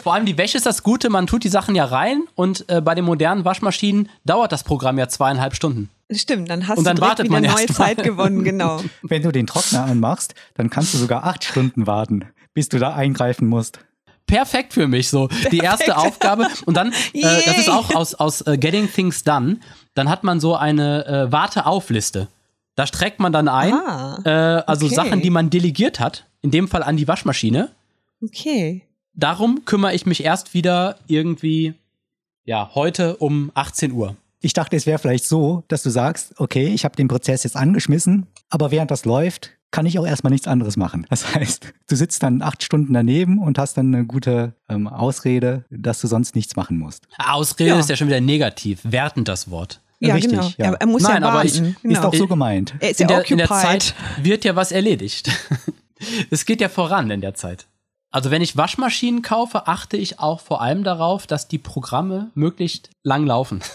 Vor 0.03 0.14
allem 0.14 0.24
die 0.24 0.39
Wäsche 0.39 0.57
ist 0.57 0.64
das 0.64 0.82
Gute, 0.82 1.11
man 1.11 1.26
tut 1.26 1.45
die 1.45 1.51
Sachen 1.51 1.74
ja 1.74 1.85
rein 1.85 2.22
und 2.35 2.64
äh, 2.70 2.80
bei 2.80 2.95
den 2.95 3.05
modernen 3.05 3.45
Waschmaschinen 3.45 4.09
dauert 4.24 4.53
das 4.53 4.64
Programm 4.64 4.97
ja 4.97 5.07
zweieinhalb 5.07 5.55
Stunden. 5.55 5.91
Stimmt, 6.11 6.51
dann 6.51 6.67
hast 6.69 6.79
Und 6.79 6.85
dann 6.85 6.97
du 6.97 7.03
direkt 7.03 7.19
wartet 7.19 7.27
wieder 7.31 7.41
man 7.41 7.51
neue. 7.57 7.67
Zeit 7.67 8.03
gewonnen, 8.03 8.45
genau. 8.45 8.81
Wenn 9.03 9.23
du 9.23 9.33
den 9.33 9.47
Trockner 9.47 9.85
anmachst, 9.85 10.35
dann 10.55 10.71
kannst 10.71 10.95
du 10.95 10.99
sogar 10.99 11.25
acht 11.25 11.45
Stunden 11.45 11.87
warten, 11.87 12.25
bis 12.55 12.69
du 12.69 12.79
da 12.79 12.95
eingreifen 12.95 13.49
musst. 13.49 13.79
perfekt 14.27 14.73
für 14.73 14.87
mich 14.89 15.09
so. 15.11 15.29
Die 15.53 15.59
erste 15.59 15.97
Aufgabe 15.97 16.49
und 16.67 16.77
dann, 16.77 16.93
äh, 17.13 17.21
das 17.45 17.59
ist 17.59 17.69
auch 17.71 17.95
aus, 17.95 18.15
aus 18.15 18.41
äh, 18.43 18.57
Getting 18.59 18.91
Things 18.91 19.23
Done, 19.25 19.59
dann 19.95 20.09
hat 20.09 20.25
man 20.25 20.41
so 20.41 20.55
eine 20.57 21.07
äh, 21.07 21.33
Warte-auf-Liste. 21.33 22.29
Da 22.77 22.87
streckt 22.87 23.21
man 23.21 23.33
dann 23.33 23.47
ein, 23.49 23.73
Ah, 23.73 24.19
äh, 24.25 24.63
also 24.67 24.87
okay. 24.87 24.95
Sachen, 24.95 25.21
die 25.23 25.31
man 25.31 25.49
delegiert 25.51 26.01
hat, 26.01 26.27
in 26.43 26.51
dem 26.51 26.67
Fall 26.69 26.83
an 26.83 26.97
die 26.97 27.07
Waschmaschine. 27.07 27.71
Okay. 28.23 28.83
Darum 29.15 29.65
kümmere 29.65 29.95
ich 29.95 30.07
mich 30.07 30.25
erst 30.25 30.55
wieder 30.55 30.97
irgendwie, 31.07 31.75
ja, 32.45 32.71
heute 32.75 33.17
um 33.19 33.53
18 33.55 33.93
Uhr. 33.93 34.17
Ich 34.45 34.53
dachte, 34.53 34.76
es 34.76 34.84
wäre 34.84 34.99
vielleicht 34.99 35.24
so, 35.26 35.64
dass 35.68 35.82
du 35.82 35.88
sagst, 35.90 36.34
okay, 36.38 36.66
ich 36.66 36.84
habe 36.84 36.97
den 36.97 37.09
Prozess 37.09 37.45
jetzt 37.45 37.57
angeschmissen, 37.57 38.26
aber 38.51 38.70
während 38.70 38.90
das 38.90 39.05
läuft, 39.07 39.53
kann 39.70 39.86
ich 39.86 39.99
auch 39.99 40.07
erstmal 40.07 40.30
nichts 40.32 40.47
anderes 40.47 40.76
machen. 40.76 41.07
Das 41.09 41.34
heißt, 41.34 41.72
du 41.88 41.97
sitzt 41.97 42.22
dann 42.22 42.42
acht 42.42 42.62
Stunden 42.62 42.92
daneben 42.92 43.38
und 43.38 43.59
hast 43.59 43.78
dann 43.78 43.95
eine 43.95 44.05
gute 44.05 44.55
ähm, 44.68 44.86
Ausrede, 44.86 45.64
dass 45.70 46.01
du 46.03 46.07
sonst 46.09 46.34
nichts 46.36 46.57
machen 46.57 46.78
musst. 46.78 47.07
Ausrede 47.18 47.70
Ja. 47.70 47.78
ist 47.80 47.88
ja 47.88 47.97
schon 47.97 48.09
wieder 48.09 48.20
negativ, 48.20 48.80
wertend 48.84 49.28
das 49.28 49.51
Wort. 49.51 49.80
Ja, 50.01 50.14
Richtig, 50.14 50.32
genau. 50.32 50.47
ja. 50.59 50.72
Er, 50.72 50.74
er 50.74 50.86
muss 50.86 51.03
Nein, 51.05 51.22
ja 51.22 51.28
aber 51.28 51.38
warten. 51.38 51.49
ich- 51.49 51.61
Ist 51.62 51.82
genau. 51.82 52.09
auch 52.09 52.14
so 52.14 52.26
gemeint. 52.26 52.74
er 52.80 52.90
ist 52.90 53.01
In 53.01 53.09
ja 53.09 53.16
der, 53.20 53.30
in 53.30 53.38
der. 53.38 53.49
Zeit 53.49 53.95
wird 54.22 54.45
ja 54.45 54.55
was 54.57 54.72
erledigt. 54.72 55.30
es 56.30 56.45
geht 56.45 56.61
ja 56.61 56.68
voran 56.68 57.11
in 57.11 57.22
der 57.22 57.34
Zeit. 57.34 57.66
Also 58.11 58.30
wenn 58.30 58.42
ich 58.42 58.57
Waschmaschinen 58.59 59.22
kaufe, 59.22 59.66
achte 59.66 59.97
ich 59.97 60.20
auch 60.20 60.40
vor 60.40 60.61
allem 60.61 60.84
darauf, 60.84 61.26
dass 61.26 61.49
die 61.49 61.59
Programme 61.59 62.30
möglichst 62.34 62.90
lang 63.03 63.24
laufen. 63.26 63.61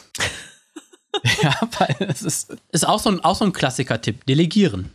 ja, 1.44 1.56
weil 1.80 1.96
es 2.10 2.22
ist, 2.22 2.56
ist 2.72 2.88
auch 2.88 3.00
so 3.00 3.10
ein, 3.10 3.20
auch 3.24 3.36
so 3.36 3.46
ein 3.46 3.54
Klassiker-Tipp. 3.54 4.26
Delegieren 4.26 4.92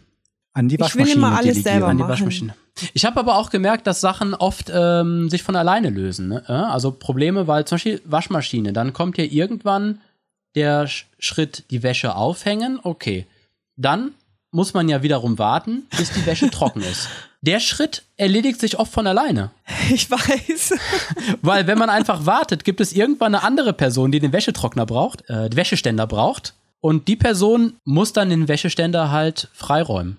An 0.52 0.68
die 0.68 0.74
Ich 0.76 0.80
will 0.80 0.84
Waschmaschine 0.84 1.14
immer 1.16 1.28
alles 1.32 1.42
delegieren. 1.42 1.62
selber 1.64 1.86
an 1.88 1.96
die 1.96 2.02
machen. 2.02 2.10
Waschmaschine. 2.12 2.54
Ich 2.92 3.04
habe 3.04 3.20
aber 3.20 3.36
auch 3.36 3.50
gemerkt, 3.50 3.86
dass 3.86 4.00
Sachen 4.00 4.34
oft 4.34 4.70
ähm, 4.74 5.30
sich 5.30 5.42
von 5.42 5.54
alleine 5.56 5.90
lösen. 5.90 6.28
Ne? 6.28 6.48
Also 6.48 6.90
Probleme, 6.90 7.46
weil 7.46 7.64
zum 7.66 7.76
Beispiel 7.76 8.00
Waschmaschine, 8.04 8.72
dann 8.72 8.92
kommt 8.92 9.16
ja 9.18 9.24
irgendwann 9.24 10.00
der 10.54 10.86
Sch 10.86 11.06
Schritt, 11.18 11.64
die 11.70 11.82
Wäsche 11.82 12.14
aufhängen, 12.16 12.78
okay. 12.82 13.26
Dann 13.76 14.12
muss 14.50 14.72
man 14.74 14.88
ja 14.88 15.02
wiederum 15.02 15.38
warten, 15.38 15.84
bis 15.96 16.12
die 16.12 16.24
Wäsche 16.26 16.50
trocken 16.50 16.82
ist. 16.82 17.08
Der 17.46 17.60
Schritt 17.60 18.04
erledigt 18.16 18.58
sich 18.58 18.78
oft 18.78 18.90
von 18.92 19.06
alleine. 19.06 19.50
Ich 19.92 20.10
weiß. 20.10 20.78
Weil 21.42 21.66
wenn 21.66 21.76
man 21.76 21.90
einfach 21.90 22.24
wartet, 22.24 22.64
gibt 22.64 22.80
es 22.80 22.94
irgendwann 22.94 23.34
eine 23.34 23.44
andere 23.44 23.74
Person, 23.74 24.10
die 24.12 24.18
den 24.18 24.32
Wäschetrockner 24.32 24.86
braucht, 24.86 25.28
äh, 25.28 25.50
den 25.50 25.56
Wäscheständer 25.56 26.06
braucht. 26.06 26.54
Und 26.80 27.06
die 27.06 27.16
Person 27.16 27.74
muss 27.84 28.14
dann 28.14 28.30
den 28.30 28.48
Wäscheständer 28.48 29.10
halt 29.10 29.48
freiräumen. 29.52 30.18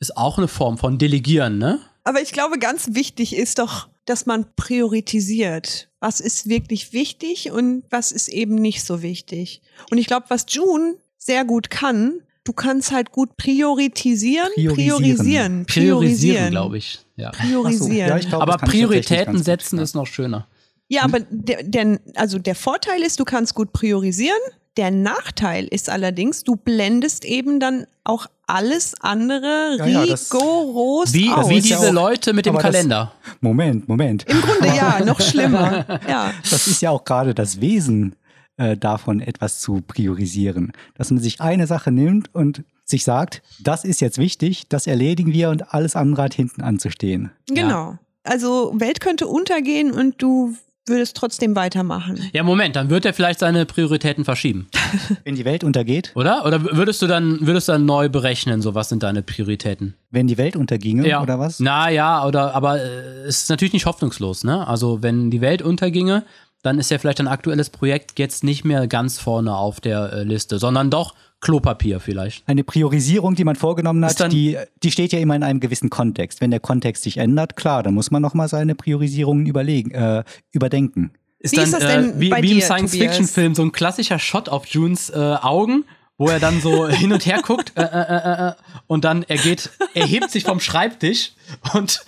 Ist 0.00 0.16
auch 0.16 0.38
eine 0.38 0.48
Form 0.48 0.78
von 0.78 0.96
Delegieren, 0.96 1.58
ne? 1.58 1.78
Aber 2.04 2.22
ich 2.22 2.32
glaube, 2.32 2.58
ganz 2.58 2.94
wichtig 2.94 3.36
ist 3.36 3.58
doch, 3.58 3.88
dass 4.06 4.24
man 4.24 4.46
priorisiert. 4.56 5.88
Was 6.00 6.20
ist 6.20 6.48
wirklich 6.48 6.94
wichtig 6.94 7.50
und 7.50 7.84
was 7.90 8.12
ist 8.12 8.28
eben 8.28 8.54
nicht 8.54 8.82
so 8.82 9.02
wichtig. 9.02 9.60
Und 9.90 9.98
ich 9.98 10.06
glaube, 10.06 10.26
was 10.28 10.46
June 10.48 10.94
sehr 11.18 11.44
gut 11.44 11.68
kann, 11.68 12.22
du 12.44 12.52
kannst 12.52 12.92
halt 12.92 13.12
gut 13.12 13.36
priorisieren, 13.36 14.48
Priorisieren. 14.54 14.96
priorisieren, 15.02 15.66
Priorisieren, 15.66 16.50
glaube 16.50 16.78
ich. 16.78 17.00
Ja. 17.16 17.30
Priorisieren. 17.30 18.08
Ja, 18.08 18.16
ich 18.18 18.28
glaub, 18.28 18.42
Aber 18.42 18.56
Prioritäten 18.58 19.42
setzen 19.42 19.76
ja. 19.76 19.82
ist 19.82 19.94
noch 19.94 20.06
schöner. 20.06 20.46
Ja, 20.88 21.02
aber 21.04 21.20
der, 21.30 21.62
der, 21.62 22.00
also 22.16 22.38
der 22.38 22.54
Vorteil 22.54 23.02
ist, 23.02 23.18
du 23.20 23.24
kannst 23.24 23.54
gut 23.54 23.72
priorisieren. 23.72 24.36
Der 24.78 24.90
Nachteil 24.90 25.66
ist 25.66 25.90
allerdings, 25.90 26.44
du 26.44 26.56
blendest 26.56 27.24
eben 27.26 27.60
dann 27.60 27.86
auch 28.04 28.26
alles 28.46 28.94
andere 29.00 29.76
Ja, 29.78 29.86
ja, 29.86 30.06
das- 30.06 30.32
rigoros 30.34 31.12
Wie, 31.12 31.30
aus. 31.30 31.48
wie 31.50 31.54
ja 31.56 31.60
diese 31.60 31.88
auch- 31.88 31.92
Leute 31.92 32.32
mit 32.32 32.46
dem 32.46 32.54
aber 32.56 32.62
das- 32.62 32.72
Kalender. 32.72 33.12
Moment, 33.40 33.86
Moment. 33.88 34.24
Im 34.28 34.40
Grunde 34.40 34.68
ja, 34.68 35.00
noch 35.04 35.20
schlimmer. 35.20 35.84
Ja. 36.08 36.32
Das 36.50 36.66
ist 36.66 36.80
ja 36.82 36.90
auch 36.90 37.04
gerade 37.04 37.34
das 37.34 37.60
Wesen 37.60 38.14
äh, 38.56 38.76
davon, 38.76 39.20
etwas 39.20 39.60
zu 39.60 39.80
priorisieren. 39.86 40.72
Dass 40.94 41.10
man 41.10 41.20
sich 41.20 41.40
eine 41.40 41.66
Sache 41.66 41.90
nimmt 41.90 42.34
und 42.34 42.62
sich 42.84 43.04
sagt, 43.04 43.42
das 43.62 43.84
ist 43.84 44.00
jetzt 44.00 44.18
wichtig, 44.18 44.68
das 44.68 44.86
erledigen 44.86 45.32
wir 45.32 45.50
und 45.50 45.72
alles 45.72 45.96
andere 45.96 46.22
hat 46.22 46.34
hinten 46.34 46.62
anzustehen. 46.62 47.30
Genau. 47.48 47.98
Also 48.24 48.72
Welt 48.76 49.00
könnte 49.00 49.26
untergehen 49.26 49.90
und 49.92 50.20
du 50.20 50.54
würdest 50.86 51.16
trotzdem 51.16 51.54
weitermachen. 51.54 52.18
Ja, 52.32 52.42
Moment, 52.42 52.74
dann 52.74 52.90
wird 52.90 53.04
er 53.04 53.14
vielleicht 53.14 53.38
seine 53.38 53.66
Prioritäten 53.66 54.24
verschieben, 54.24 54.66
Wenn 55.24 55.36
die 55.36 55.44
Welt 55.44 55.62
untergeht, 55.62 56.10
oder? 56.16 56.44
Oder 56.44 56.64
würdest 56.76 57.00
du 57.02 57.06
dann, 57.06 57.38
würdest 57.46 57.68
du 57.68 57.72
dann 57.72 57.86
neu 57.86 58.08
berechnen, 58.08 58.60
so 58.62 58.74
was 58.74 58.88
sind 58.88 59.02
deine 59.04 59.22
Prioritäten? 59.22 59.94
wenn 60.10 60.26
die 60.26 60.36
Welt 60.38 60.56
unterginge 60.56 61.08
Ja. 61.08 61.22
oder 61.22 61.38
was? 61.38 61.58
Na 61.60 61.88
ja, 61.88 62.26
oder, 62.26 62.54
aber 62.54 62.82
äh, 62.82 63.22
es 63.26 63.44
ist 63.44 63.48
natürlich 63.50 63.72
nicht 63.72 63.86
hoffnungslos, 63.86 64.42
ne? 64.44 64.66
Also, 64.66 65.02
wenn 65.02 65.30
die 65.30 65.40
Welt 65.40 65.62
unterginge, 65.62 66.24
dann 66.62 66.78
ist 66.78 66.90
ja 66.90 66.98
vielleicht 66.98 67.20
ein 67.20 67.28
aktuelles 67.28 67.70
Projekt 67.70 68.18
jetzt 68.18 68.44
nicht 68.44 68.64
mehr 68.64 68.86
ganz 68.86 69.18
vorne 69.18 69.56
auf 69.56 69.80
der 69.80 70.12
äh, 70.12 70.22
Liste, 70.22 70.58
sondern 70.58 70.90
doch 70.90 71.14
Klopapier 71.40 71.98
vielleicht. 71.98 72.48
Eine 72.48 72.62
Priorisierung, 72.62 73.34
die 73.34 73.42
man 73.44 73.56
vorgenommen 73.56 74.04
hat, 74.04 74.20
dann- 74.20 74.30
die, 74.30 74.56
die 74.84 74.92
steht 74.92 75.12
ja 75.12 75.18
immer 75.18 75.34
in 75.34 75.42
einem 75.42 75.58
gewissen 75.58 75.90
Kontext. 75.90 76.40
Wenn 76.40 76.52
der 76.52 76.60
Kontext 76.60 77.02
sich 77.02 77.16
ändert, 77.18 77.56
klar, 77.56 77.82
dann 77.82 77.94
muss 77.94 78.12
man 78.12 78.22
nochmal 78.22 78.46
seine 78.48 78.76
Priorisierungen 78.76 79.46
überlegen, 79.46 79.90
äh, 79.90 80.22
überdenken. 80.52 81.10
ist 81.40 81.50
Wie 81.52 81.56
dann 81.56 81.64
ist 81.64 81.74
das 81.74 81.82
äh, 81.82 81.86
denn 81.88 82.20
wie, 82.20 82.28
bei 82.28 82.42
wie 82.42 82.52
im 82.52 82.58
dir, 82.58 82.62
Science-Fiction-Film 82.64 83.56
so 83.56 83.62
ein 83.62 83.72
klassischer 83.72 84.20
Shot 84.20 84.48
auf 84.48 84.66
Junes 84.66 85.10
äh, 85.10 85.16
Augen, 85.18 85.84
wo 86.22 86.28
er 86.28 86.38
dann 86.38 86.60
so 86.60 86.88
hin 87.02 87.12
und 87.12 87.26
her 87.26 87.40
guckt 87.42 87.72
äh, 87.74 87.82
äh, 87.82 87.86
äh, 87.86 88.48
äh, 88.48 88.52
und 88.86 89.04
dann 89.04 89.24
er 89.24 89.38
geht, 89.38 89.70
er 89.92 90.06
hebt 90.06 90.30
sich 90.30 90.44
vom 90.44 90.60
Schreibtisch 90.60 91.32
und 91.74 92.04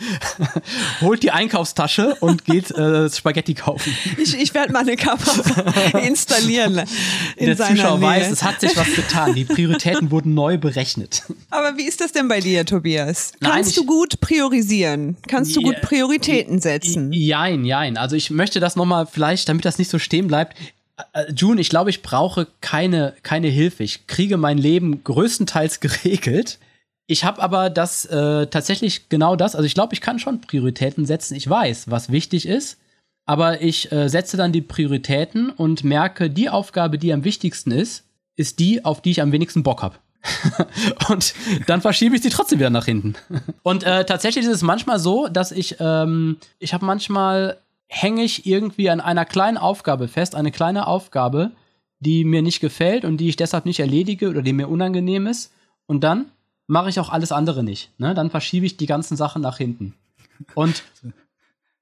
holt 1.01 1.25
die 1.25 1.33
Einkaufstasche 1.33 2.15
und 2.21 2.45
geht 2.45 2.71
äh, 2.71 3.11
Spaghetti 3.11 3.55
kaufen. 3.55 3.93
Ich, 4.17 4.39
ich 4.39 4.55
werde 4.55 4.73
mal 4.73 4.81
eine 4.81 4.95
Kamera 4.97 5.99
installieren 5.99 6.83
in 7.37 7.47
Der 7.47 7.57
Zuschauer 7.57 7.99
Nähe. 7.99 8.09
weiß, 8.09 8.31
es 8.31 8.45
hat 8.45 8.61
sich 8.61 8.77
was 8.77 8.95
getan. 8.95 9.35
Die 9.35 9.45
Prioritäten 9.45 10.12
wurden 10.12 10.35
neu 10.35 10.59
berechnet. 10.59 11.25
Aber 11.51 11.77
wie 11.77 11.83
ist 11.83 12.01
das 12.01 12.12
denn 12.12 12.29
bei 12.29 12.39
dir, 12.39 12.65
Tobias? 12.65 13.33
Nein, 13.41 13.51
Kannst 13.51 13.77
du 13.77 13.85
gut 13.85 14.21
priorisieren? 14.21 15.17
Kannst 15.27 15.57
du 15.57 15.61
gut 15.61 15.81
Prioritäten 15.81 16.61
setzen? 16.61 17.12
Jein, 17.12 17.65
jein. 17.65 17.97
Also 17.97 18.15
ich 18.15 18.31
möchte 18.31 18.61
das 18.61 18.77
nochmal 18.77 19.07
vielleicht, 19.07 19.49
damit 19.49 19.65
das 19.65 19.79
nicht 19.79 19.91
so 19.91 19.99
stehen 19.99 20.29
bleibt. 20.29 20.57
Äh, 21.12 21.32
June, 21.32 21.61
ich 21.61 21.68
glaube, 21.68 21.90
ich 21.90 22.03
brauche 22.03 22.47
keine, 22.61 23.14
keine 23.22 23.49
Hilfe. 23.49 23.82
Ich 23.82 24.07
kriege 24.07 24.36
mein 24.36 24.59
Leben 24.59 25.05
größtenteils 25.05 25.80
geregelt. 25.80 26.59
Ich 27.07 27.24
habe 27.24 27.42
aber 27.42 27.68
das 27.68 28.07
äh, 28.07 28.47
tatsächlich 28.47 29.09
genau 29.09 29.36
das. 29.36 29.55
Also 29.55 29.66
ich 29.66 29.74
glaube, 29.74 29.95
ich 29.95 30.01
kann 30.01 30.18
schon 30.18 30.40
Prioritäten 30.40 31.05
setzen. 31.05 31.34
Ich 31.34 31.49
weiß, 31.49 31.90
was 31.90 32.11
wichtig 32.11 32.47
ist. 32.47 32.78
Aber 33.26 33.62
ich 33.62 33.90
äh, 33.90 34.09
setze 34.09 34.36
dann 34.36 34.53
die 34.53 34.61
Prioritäten 34.61 35.51
und 35.51 35.82
merke, 35.82 36.28
die 36.28 36.51
Aufgabe, 36.51 36.99
die 36.99 37.12
am 37.12 37.24
wichtigsten 37.24 37.70
ist, 37.70 38.05
ist 38.36 38.59
die, 38.59 38.84
auf 38.84 39.01
die 39.01 39.12
ich 39.12 39.22
am 39.22 39.32
wenigsten 39.32 39.62
Bock 39.62 39.82
habe. 39.82 39.97
und 41.09 41.34
dann 41.66 41.80
verschiebe 41.80 42.16
ich 42.16 42.22
sie 42.22 42.30
trotzdem 42.30 42.59
wieder 42.59 42.70
nach 42.70 42.86
hinten. 42.86 43.14
Und 43.62 43.84
äh, 43.84 44.07
tatsächlich 44.07 44.47
ist 44.47 44.53
es 44.53 44.62
manchmal 44.62 44.99
so, 44.99 45.28
dass 45.28 45.53
ich, 45.53 45.76
ähm, 45.80 46.38
ich 46.59 46.72
habe 46.72 46.86
manchmal 46.86 47.59
hänge 47.95 48.24
ich 48.24 48.45
irgendwie 48.45 48.90
an 48.90 49.01
einer 49.01 49.24
kleinen 49.24 49.57
Aufgabe 49.57 50.09
fest, 50.09 50.34
eine 50.34 50.51
kleine 50.51 50.86
Aufgabe, 50.86 51.53
die 52.01 52.24
mir 52.24 52.42
nicht 52.42 52.61
gefällt 52.61 53.05
und 53.05 53.18
die 53.18 53.28
ich 53.28 53.36
deshalb 53.36 53.66
nicht 53.66 53.80
erledige 53.80 54.28
oder 54.28 54.42
die 54.42 54.53
mir 54.53 54.68
unangenehm 54.68 55.26
ist. 55.26 55.53
Und 55.86 56.03
dann 56.03 56.26
mache 56.66 56.88
ich 56.88 56.99
auch 56.99 57.11
alles 57.11 57.30
andere 57.30 57.62
nicht. 57.62 57.90
Ne? 57.99 58.14
Dann 58.14 58.30
verschiebe 58.30 58.66
ich 58.66 58.76
die 58.76 58.86
ganzen 58.86 59.16
Sachen 59.16 59.42
nach 59.42 59.59
hinten. 59.59 59.95
Und 60.55 60.82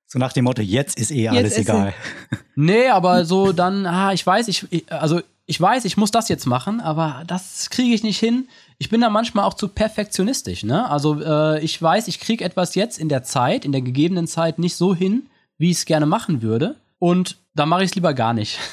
So 0.07 0.19
nach 0.19 0.35
dem 0.35 0.45
Motto, 0.45 0.61
jetzt 0.61 1.01
ist 1.01 1.11
eh 1.11 1.29
alles 1.29 1.53
ist 1.53 1.61
egal. 1.61 1.95
Nee, 2.55 2.89
aber 2.89 3.25
so 3.25 3.53
dann, 3.53 3.87
ah, 3.87 4.13
ich 4.13 4.27
weiß, 4.27 4.49
ich, 4.49 4.67
ich, 4.69 4.93
also 4.93 5.23
ich 5.47 5.59
weiß, 5.59 5.87
ich 5.87 5.97
muss 5.97 6.11
das 6.11 6.29
jetzt 6.29 6.45
machen, 6.45 6.83
aber 6.83 7.25
das 7.27 7.71
kriege 7.71 7.95
ich 7.95 8.03
nicht 8.03 8.19
hin. 8.19 8.47
Ich 8.77 8.91
bin 8.91 9.01
da 9.01 9.09
manchmal 9.09 9.47
auch 9.47 9.55
zu 9.55 9.69
perfektionistisch, 9.69 10.65
ne? 10.65 10.91
Also 10.91 11.19
äh, 11.23 11.65
ich 11.65 11.81
weiß, 11.81 12.09
ich 12.09 12.21
kriege 12.21 12.45
etwas 12.45 12.75
jetzt 12.75 12.99
in 12.99 13.09
der 13.09 13.23
Zeit, 13.23 13.65
in 13.65 13.73
der 13.73 13.81
gegebenen 13.81 14.27
Zeit 14.27 14.59
nicht 14.59 14.77
so 14.77 14.95
hin, 14.95 15.23
wie 15.63 15.71
ich 15.71 15.79
es 15.79 15.85
gerne 15.87 16.07
machen 16.07 16.43
würde. 16.43 16.77
Und 16.99 17.39
da 17.55 17.67
mache 17.67 17.85
ich 17.85 17.91
es 17.91 17.95
lieber 17.95 18.13
gar 18.13 18.35
nicht. 18.35 18.59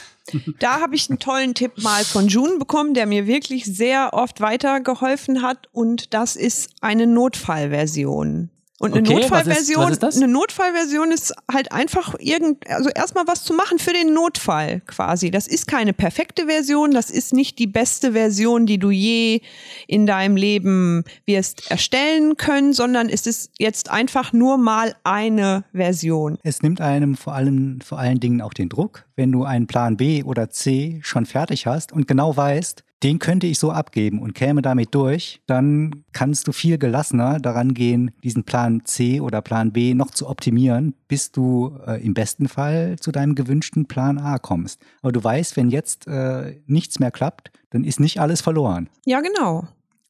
Da 0.59 0.79
habe 0.79 0.93
ich 0.93 1.09
einen 1.09 1.17
tollen 1.17 1.55
Tipp 1.55 1.81
mal 1.81 2.03
von 2.03 2.27
June 2.27 2.59
bekommen, 2.59 2.93
der 2.93 3.07
mir 3.07 3.25
wirklich 3.25 3.65
sehr 3.65 4.13
oft 4.13 4.41
weitergeholfen 4.41 5.41
hat. 5.41 5.67
Und 5.71 6.13
das 6.13 6.35
ist 6.35 6.69
eine 6.81 7.07
Notfallversion. 7.07 8.51
Und 8.79 8.93
eine 8.93 9.01
Okay, 9.01 9.13
ist- 9.19 9.29
Notfallversion, 9.29 9.91
ist 9.91 10.03
eine 10.03 10.27
Notfallversion 10.27 11.11
ist 11.11 11.33
halt 11.51 11.71
einfach 11.73 12.15
irgend, 12.19 12.65
also 12.69 12.89
erstmal 12.89 13.27
was 13.27 13.43
zu 13.43 13.53
machen 13.53 13.77
für 13.77 13.91
den 13.91 14.13
Notfall 14.13 14.81
quasi. 14.87 15.31
Das 15.31 15.47
ist 15.47 15.67
keine 15.67 15.91
perfekte 15.93 16.45
Version, 16.45 16.91
das 16.91 17.09
ist 17.09 17.33
nicht 17.33 17.59
die 17.59 17.67
beste 17.67 18.13
Version, 18.13 18.65
die 18.65 18.77
du 18.77 18.89
je 18.89 19.41
in 19.87 20.05
deinem 20.07 20.37
Leben 20.37 21.03
wirst 21.25 21.69
erstellen 21.69 22.37
können, 22.37 22.71
sondern 22.73 23.09
es 23.09 23.27
ist 23.27 23.51
jetzt 23.59 23.89
einfach 23.91 24.31
nur 24.31 24.57
mal 24.57 24.95
eine 25.03 25.65
Version. 25.73 26.37
Es 26.43 26.61
nimmt 26.61 26.79
einem 26.79 27.15
vor 27.15 27.33
allem, 27.33 27.81
vor 27.81 27.99
allen 27.99 28.19
Dingen 28.21 28.41
auch 28.41 28.53
den 28.53 28.69
Druck, 28.69 29.05
wenn 29.19 29.31
du 29.31 29.43
einen 29.43 29.67
Plan 29.67 29.97
B 29.97 30.23
oder 30.23 30.49
C 30.49 30.99
schon 31.03 31.25
fertig 31.27 31.67
hast 31.67 31.91
und 31.91 32.07
genau 32.07 32.35
weißt, 32.35 32.83
den 33.03 33.19
könnte 33.19 33.47
ich 33.47 33.59
so 33.59 33.71
abgeben 33.71 34.19
und 34.21 34.33
käme 34.33 34.61
damit 34.61 34.93
durch, 34.95 35.41
dann 35.45 36.03
kannst 36.11 36.47
du 36.47 36.51
viel 36.51 36.77
gelassener 36.77 37.39
daran 37.39 37.73
gehen, 37.73 38.11
diesen 38.23 38.43
Plan 38.45 38.81
C 38.85 39.21
oder 39.21 39.41
Plan 39.41 39.71
B 39.71 39.93
noch 39.93 40.11
zu 40.11 40.27
optimieren, 40.27 40.95
bis 41.07 41.31
du 41.31 41.77
äh, 41.85 42.03
im 42.03 42.13
besten 42.13 42.47
Fall 42.49 42.97
zu 42.99 43.11
deinem 43.11 43.35
gewünschten 43.35 43.85
Plan 43.87 44.17
A 44.17 44.37
kommst. 44.37 44.81
Aber 45.01 45.11
du 45.11 45.23
weißt, 45.23 45.55
wenn 45.57 45.69
jetzt 45.69 46.07
äh, 46.07 46.59
nichts 46.65 46.99
mehr 46.99 47.11
klappt, 47.11 47.51
dann 47.69 47.83
ist 47.83 47.99
nicht 47.99 48.19
alles 48.19 48.41
verloren, 48.41 48.89
Ja, 49.05 49.21
genau. 49.21 49.67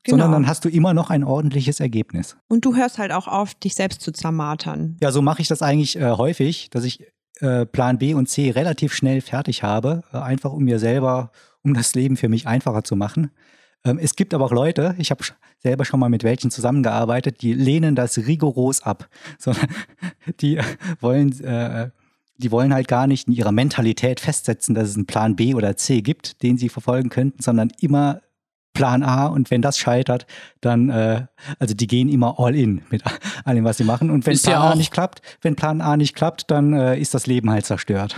sondern 0.07 0.29
Genau. 0.29 0.31
dann 0.39 0.47
hast 0.47 0.65
du 0.65 0.69
immer 0.69 0.93
noch 0.95 1.09
ein 1.11 1.23
ordentliches 1.23 1.79
Ergebnis. 1.79 2.37
Und 2.47 2.63
du 2.65 2.75
hörst 2.75 2.97
halt 2.97 3.11
auch 3.11 3.27
auf, 3.27 3.53
dich 3.53 3.75
selbst 3.75 4.01
zu 4.01 4.11
zermartern. 4.11 4.97
Ja, 5.01 5.11
so 5.11 5.21
mache 5.21 5.41
ich 5.43 5.47
das 5.47 5.61
eigentlich 5.61 5.95
äh, 5.97 6.09
häufig, 6.11 6.69
dass 6.71 6.83
ich 6.85 7.03
äh, 7.39 7.65
Plan 7.65 7.97
B 7.97 8.13
und 8.13 8.27
C 8.27 8.51
relativ 8.51 8.93
schnell 8.93 9.21
fertig 9.21 9.63
habe, 9.63 10.03
äh, 10.13 10.17
einfach 10.17 10.51
um 10.51 10.63
mir 10.63 10.79
selber, 10.79 11.31
um 11.63 11.73
das 11.73 11.95
Leben 11.95 12.17
für 12.17 12.29
mich 12.29 12.47
einfacher 12.47 12.83
zu 12.83 12.95
machen. 12.95 13.31
Ähm, 13.85 13.97
es 13.97 14.15
gibt 14.15 14.33
aber 14.33 14.45
auch 14.45 14.51
Leute, 14.51 14.95
ich 14.97 15.11
habe 15.11 15.23
selber 15.59 15.85
schon 15.85 15.99
mal 15.99 16.09
mit 16.09 16.23
welchen 16.23 16.51
zusammengearbeitet, 16.51 17.41
die 17.41 17.53
lehnen 17.53 17.95
das 17.95 18.17
rigoros 18.17 18.81
ab, 18.81 19.09
die 20.41 20.59
wollen, 20.99 21.39
äh, 21.43 21.89
die 22.37 22.51
wollen 22.51 22.73
halt 22.73 22.87
gar 22.87 23.07
nicht 23.07 23.27
in 23.27 23.33
ihrer 23.33 23.51
Mentalität 23.51 24.19
festsetzen, 24.19 24.75
dass 24.75 24.89
es 24.89 24.95
einen 24.95 25.05
Plan 25.05 25.35
B 25.35 25.53
oder 25.53 25.75
C 25.77 26.01
gibt, 26.01 26.41
den 26.43 26.57
sie 26.57 26.69
verfolgen 26.69 27.09
könnten, 27.09 27.41
sondern 27.41 27.71
immer 27.79 28.21
Plan 28.73 29.03
A 29.03 29.27
und 29.27 29.51
wenn 29.51 29.61
das 29.61 29.77
scheitert, 29.77 30.25
dann, 30.61 30.89
äh, 30.89 31.25
also 31.59 31.73
die 31.73 31.87
gehen 31.87 32.09
immer 32.09 32.39
all 32.39 32.55
in 32.55 32.81
mit 32.89 33.03
allem, 33.45 33.63
was 33.63 33.77
sie 33.77 33.83
machen. 33.83 34.09
Und 34.09 34.25
wenn 34.25 34.33
Ist 34.33 34.45
Plan 34.45 34.61
ja 34.61 34.69
A 34.71 34.75
nicht 34.75 34.91
klappt, 34.91 35.21
wenn 35.41 35.55
Plan 35.55 35.81
A 35.81 35.97
nicht 35.97 36.15
klappt, 36.15 36.49
dann 36.51 36.73
äh, 36.73 36.99
ist 36.99 37.13
das 37.13 37.27
Leben 37.27 37.49
halt 37.49 37.65
zerstört. 37.65 38.15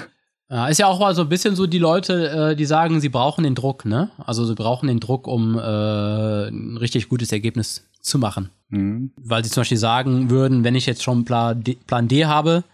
Ja, 0.49 0.67
ist 0.67 0.79
ja 0.79 0.87
auch 0.87 0.99
mal 0.99 1.15
so 1.15 1.21
ein 1.21 1.29
bisschen 1.29 1.55
so 1.55 1.65
die 1.65 1.79
Leute, 1.79 2.51
äh, 2.51 2.55
die 2.57 2.65
sagen, 2.65 2.99
sie 2.99 3.07
brauchen 3.07 3.45
den 3.45 3.55
Druck, 3.55 3.85
ne? 3.85 4.11
Also 4.17 4.45
sie 4.45 4.53
brauchen 4.53 4.87
den 4.87 4.99
Druck, 4.99 5.25
um 5.25 5.57
äh, 5.57 6.49
ein 6.49 6.75
richtig 6.75 7.07
gutes 7.07 7.31
Ergebnis 7.31 7.87
zu 8.01 8.19
machen. 8.19 8.49
Mhm. 8.67 9.13
Weil 9.15 9.45
sie 9.45 9.49
zum 9.49 9.61
Beispiel 9.61 9.77
sagen 9.77 10.29
würden, 10.29 10.65
wenn 10.65 10.75
ich 10.75 10.85
jetzt 10.85 11.03
schon 11.03 11.23
Plan 11.23 11.63
D, 11.63 11.77
Plan 11.87 12.09
D 12.09 12.25
habe 12.25 12.65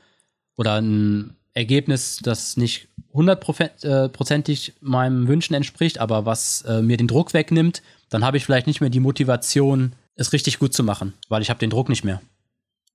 oder 0.56 0.82
ein 0.82 1.37
Ergebnis, 1.58 2.20
das 2.22 2.56
nicht 2.56 2.88
hundertprozentig 3.12 4.74
meinem 4.80 5.28
Wünschen 5.28 5.56
entspricht, 5.56 5.98
aber 5.98 6.26
was 6.26 6.62
äh, 6.62 6.82
mir 6.82 6.98
den 6.98 7.08
Druck 7.08 7.34
wegnimmt, 7.34 7.82
dann 8.10 8.24
habe 8.24 8.38
ich 8.38 8.46
vielleicht 8.46 8.68
nicht 8.68 8.80
mehr 8.80 8.92
die 8.92 9.00
Motivation, 9.00 9.94
es 10.16 10.34
richtig 10.34 10.60
gut 10.60 10.74
zu 10.74 10.84
machen, 10.84 11.14
weil 11.30 11.42
ich 11.42 11.50
habe 11.50 11.60
den 11.60 11.70
Druck 11.70 11.90
nicht 11.90 12.04
mehr. 12.04 12.22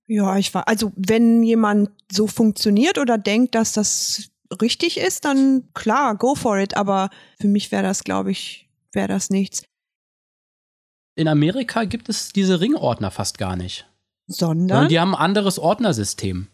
Ja, 0.07 0.37
ich 0.37 0.53
war, 0.53 0.67
also 0.67 0.91
wenn 0.95 1.43
jemand 1.43 1.89
so 2.11 2.27
funktioniert 2.27 2.97
oder 2.97 3.17
denkt, 3.17 3.55
dass 3.55 3.73
das 3.73 4.29
richtig 4.61 4.97
ist, 4.97 5.25
dann 5.25 5.69
klar, 5.73 6.15
go 6.15 6.35
for 6.35 6.57
it. 6.57 6.75
Aber 6.75 7.09
für 7.39 7.47
mich 7.47 7.71
wäre 7.71 7.83
das, 7.83 8.03
glaube 8.03 8.31
ich, 8.31 8.69
wäre 8.91 9.07
das 9.07 9.29
nichts. 9.29 9.63
In 11.15 11.27
Amerika 11.27 11.83
gibt 11.85 12.09
es 12.09 12.33
diese 12.33 12.59
Ringordner 12.59 13.11
fast 13.11 13.37
gar 13.37 13.55
nicht. 13.55 13.87
Sondern, 14.27 14.67
Sondern 14.67 14.89
die 14.89 14.99
haben 14.99 15.15
ein 15.15 15.21
anderes 15.21 15.59
Ordnersystem. 15.59 16.47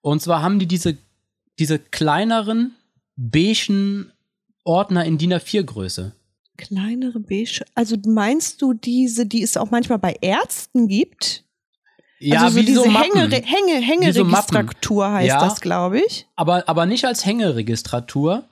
Und 0.00 0.22
zwar 0.22 0.42
haben 0.42 0.58
die 0.58 0.66
diese, 0.66 0.98
diese 1.58 1.78
kleineren, 1.78 2.74
beigen 3.16 4.12
Ordner 4.64 5.04
in 5.04 5.18
DIN 5.18 5.32
A4-Größe. 5.34 6.12
kleinere 6.56 7.18
Beige. 7.18 7.64
Also 7.74 7.96
meinst 8.06 8.62
du 8.62 8.72
diese, 8.74 9.26
die 9.26 9.42
es 9.42 9.56
auch 9.56 9.70
manchmal 9.70 9.98
bei 9.98 10.16
Ärzten 10.20 10.86
gibt? 10.88 11.44
Ja, 12.20 12.42
also 12.42 12.54
so 12.54 12.60
wie 12.60 12.64
diese 12.66 12.78
so. 12.80 12.84
Hänge, 12.84 13.28
Hänge, 13.34 14.06
Wie 14.06 14.12
so. 14.12 14.20
Hängeregistratur 14.24 15.10
heißt 15.12 15.28
Ja. 15.28 15.40
das, 15.40 15.60
glaube 15.60 16.00
ich. 16.00 16.26
aber, 16.36 16.68
aber 16.68 16.86
nicht 16.86 17.04
als 17.04 17.26
Hängeregistratur. 17.26 18.44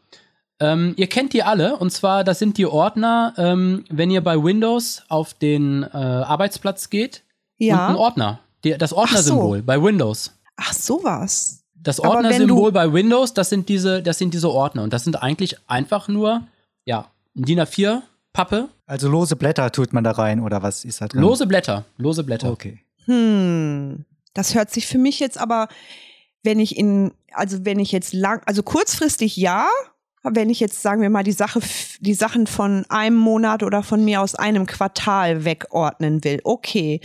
Ähm, 0.58 0.94
ihr 0.96 1.06
kennt 1.06 1.32
die 1.32 1.42
alle, 1.42 1.76
und 1.76 1.90
zwar, 1.90 2.24
das 2.24 2.38
sind 2.38 2.58
die 2.58 2.66
Ordner, 2.66 3.32
ähm, 3.38 3.84
wenn 3.88 4.10
ihr 4.10 4.22
bei 4.22 4.42
Windows 4.42 5.02
auf 5.08 5.32
den 5.34 5.84
äh, 5.84 5.86
Arbeitsplatz 5.96 6.90
geht, 6.90 7.22
Ja. 7.58 7.86
und 7.86 7.92
ein 7.92 7.96
Ordner. 7.96 8.40
Die, 8.64 8.76
das 8.76 8.92
Ordnersymbol 8.92 9.62
bei 9.62 9.80
Windows. 9.80 10.32
Ach, 10.56 10.72
sowas. 10.74 11.59
Das 11.82 12.00
Ordnersymbol 12.00 12.72
bei 12.72 12.92
Windows, 12.92 13.32
das 13.34 13.48
sind 13.48 13.68
diese, 13.68 14.02
das 14.02 14.18
sind 14.18 14.34
diese 14.34 14.50
Ordner. 14.50 14.82
Und 14.82 14.92
das 14.92 15.04
sind 15.04 15.22
eigentlich 15.22 15.56
einfach 15.68 16.08
nur, 16.08 16.46
ja, 16.84 17.10
ein 17.36 17.44
DIN 17.44 17.60
A4-Pappe, 17.60 18.68
Also 18.86 19.08
lose 19.08 19.36
Blätter 19.36 19.70
tut 19.72 19.92
man 19.92 20.04
da 20.04 20.10
rein 20.12 20.40
oder 20.40 20.62
was 20.62 20.84
ist 20.84 21.00
da 21.00 21.08
drin? 21.08 21.20
lose 21.22 21.46
Blätter, 21.46 21.84
lose 21.96 22.24
Blätter. 22.24 22.50
Okay. 22.50 22.80
Hm, 23.06 24.04
das 24.34 24.54
hört 24.54 24.70
sich 24.70 24.86
für 24.86 24.98
mich 24.98 25.20
jetzt 25.20 25.38
aber, 25.38 25.68
wenn 26.42 26.60
ich 26.60 26.76
in, 26.76 27.12
also 27.32 27.64
wenn 27.64 27.78
ich 27.78 27.92
jetzt 27.92 28.12
lang, 28.12 28.42
also 28.46 28.62
kurzfristig 28.62 29.36
ja, 29.36 29.66
wenn 30.22 30.50
ich 30.50 30.60
jetzt, 30.60 30.82
sagen 30.82 31.00
wir 31.00 31.10
mal, 31.10 31.22
die 31.22 31.32
Sache, 31.32 31.60
die 32.00 32.14
Sachen 32.14 32.46
von 32.46 32.84
einem 32.88 33.16
Monat 33.16 33.62
oder 33.62 33.82
von 33.82 34.04
mir 34.04 34.20
aus 34.20 34.34
einem 34.34 34.66
Quartal 34.66 35.44
wegordnen 35.44 36.22
will, 36.24 36.40
okay. 36.44 37.00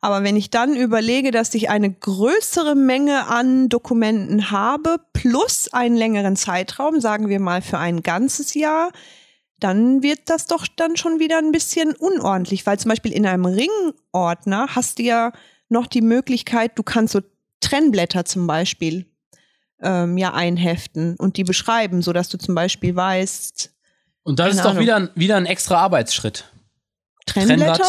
Aber 0.00 0.22
wenn 0.22 0.36
ich 0.36 0.50
dann 0.50 0.76
überlege, 0.76 1.30
dass 1.30 1.52
ich 1.54 1.68
eine 1.68 1.90
größere 1.92 2.76
Menge 2.76 3.26
an 3.26 3.68
Dokumenten 3.68 4.50
habe, 4.50 4.96
plus 5.12 5.72
einen 5.72 5.96
längeren 5.96 6.36
Zeitraum, 6.36 7.00
sagen 7.00 7.28
wir 7.28 7.40
mal 7.40 7.60
für 7.60 7.78
ein 7.78 8.02
ganzes 8.02 8.54
Jahr, 8.54 8.92
dann 9.58 10.02
wird 10.02 10.20
das 10.26 10.46
doch 10.46 10.66
dann 10.66 10.96
schon 10.96 11.18
wieder 11.18 11.38
ein 11.38 11.52
bisschen 11.52 11.94
unordentlich, 11.94 12.66
weil 12.66 12.78
zum 12.78 12.88
Beispiel 12.88 13.12
in 13.12 13.26
einem 13.26 13.44
Ringordner 13.44 14.68
hast 14.74 14.98
du 14.98 15.02
ja 15.02 15.32
noch 15.68 15.86
die 15.86 16.00
Möglichkeit, 16.00 16.72
du 16.76 16.82
kannst 16.82 17.12
so 17.12 17.20
Trennblätter 17.60 18.24
zum 18.24 18.46
Beispiel 18.46 19.09
ähm, 19.82 20.16
ja 20.18 20.32
einheften 20.34 21.16
und 21.16 21.36
die 21.36 21.44
beschreiben, 21.44 22.02
sodass 22.02 22.28
du 22.28 22.38
zum 22.38 22.54
Beispiel 22.54 22.94
weißt, 22.96 23.70
Und 24.22 24.38
das 24.38 24.54
ist 24.54 24.60
doch 24.64 24.70
Ahnung. 24.70 24.82
wieder, 24.82 24.96
ein- 24.96 25.10
wieder 25.14 25.36
ein 25.36 25.46
extra 25.46 25.76
Arbeitsschritt. 25.76 26.44
Trennblätter? 27.26 27.84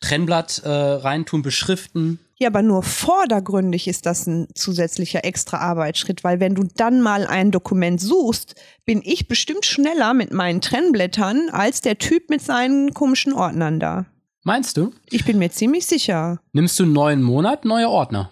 Trennblatt 0.00 0.62
äh, 0.64 0.68
reintun, 0.68 1.42
beschriften. 1.42 2.20
Ja, 2.36 2.48
aber 2.48 2.62
nur 2.62 2.84
vordergründig 2.84 3.88
ist 3.88 4.06
das 4.06 4.28
ein 4.28 4.46
zusätzlicher 4.54 5.24
extra 5.24 5.58
Arbeitsschritt, 5.58 6.22
weil 6.22 6.38
wenn 6.38 6.54
du 6.54 6.62
dann 6.76 7.00
mal 7.00 7.26
ein 7.26 7.50
Dokument 7.50 8.00
suchst, 8.00 8.54
bin 8.84 9.02
ich 9.04 9.26
bestimmt 9.26 9.66
schneller 9.66 10.14
mit 10.14 10.32
meinen 10.32 10.60
Trennblättern 10.60 11.48
als 11.50 11.80
der 11.80 11.98
Typ 11.98 12.30
mit 12.30 12.40
seinen 12.40 12.94
komischen 12.94 13.32
Ordnern 13.32 13.80
da. 13.80 14.06
Meinst 14.44 14.76
du? 14.76 14.92
Ich 15.10 15.24
bin 15.24 15.38
mir 15.38 15.50
ziemlich 15.50 15.84
sicher. 15.86 16.38
Nimmst 16.52 16.78
du 16.78 16.84
einen 16.84 16.92
neuen 16.92 17.22
Monat, 17.24 17.64
neue 17.64 17.88
Ordner? 17.88 18.30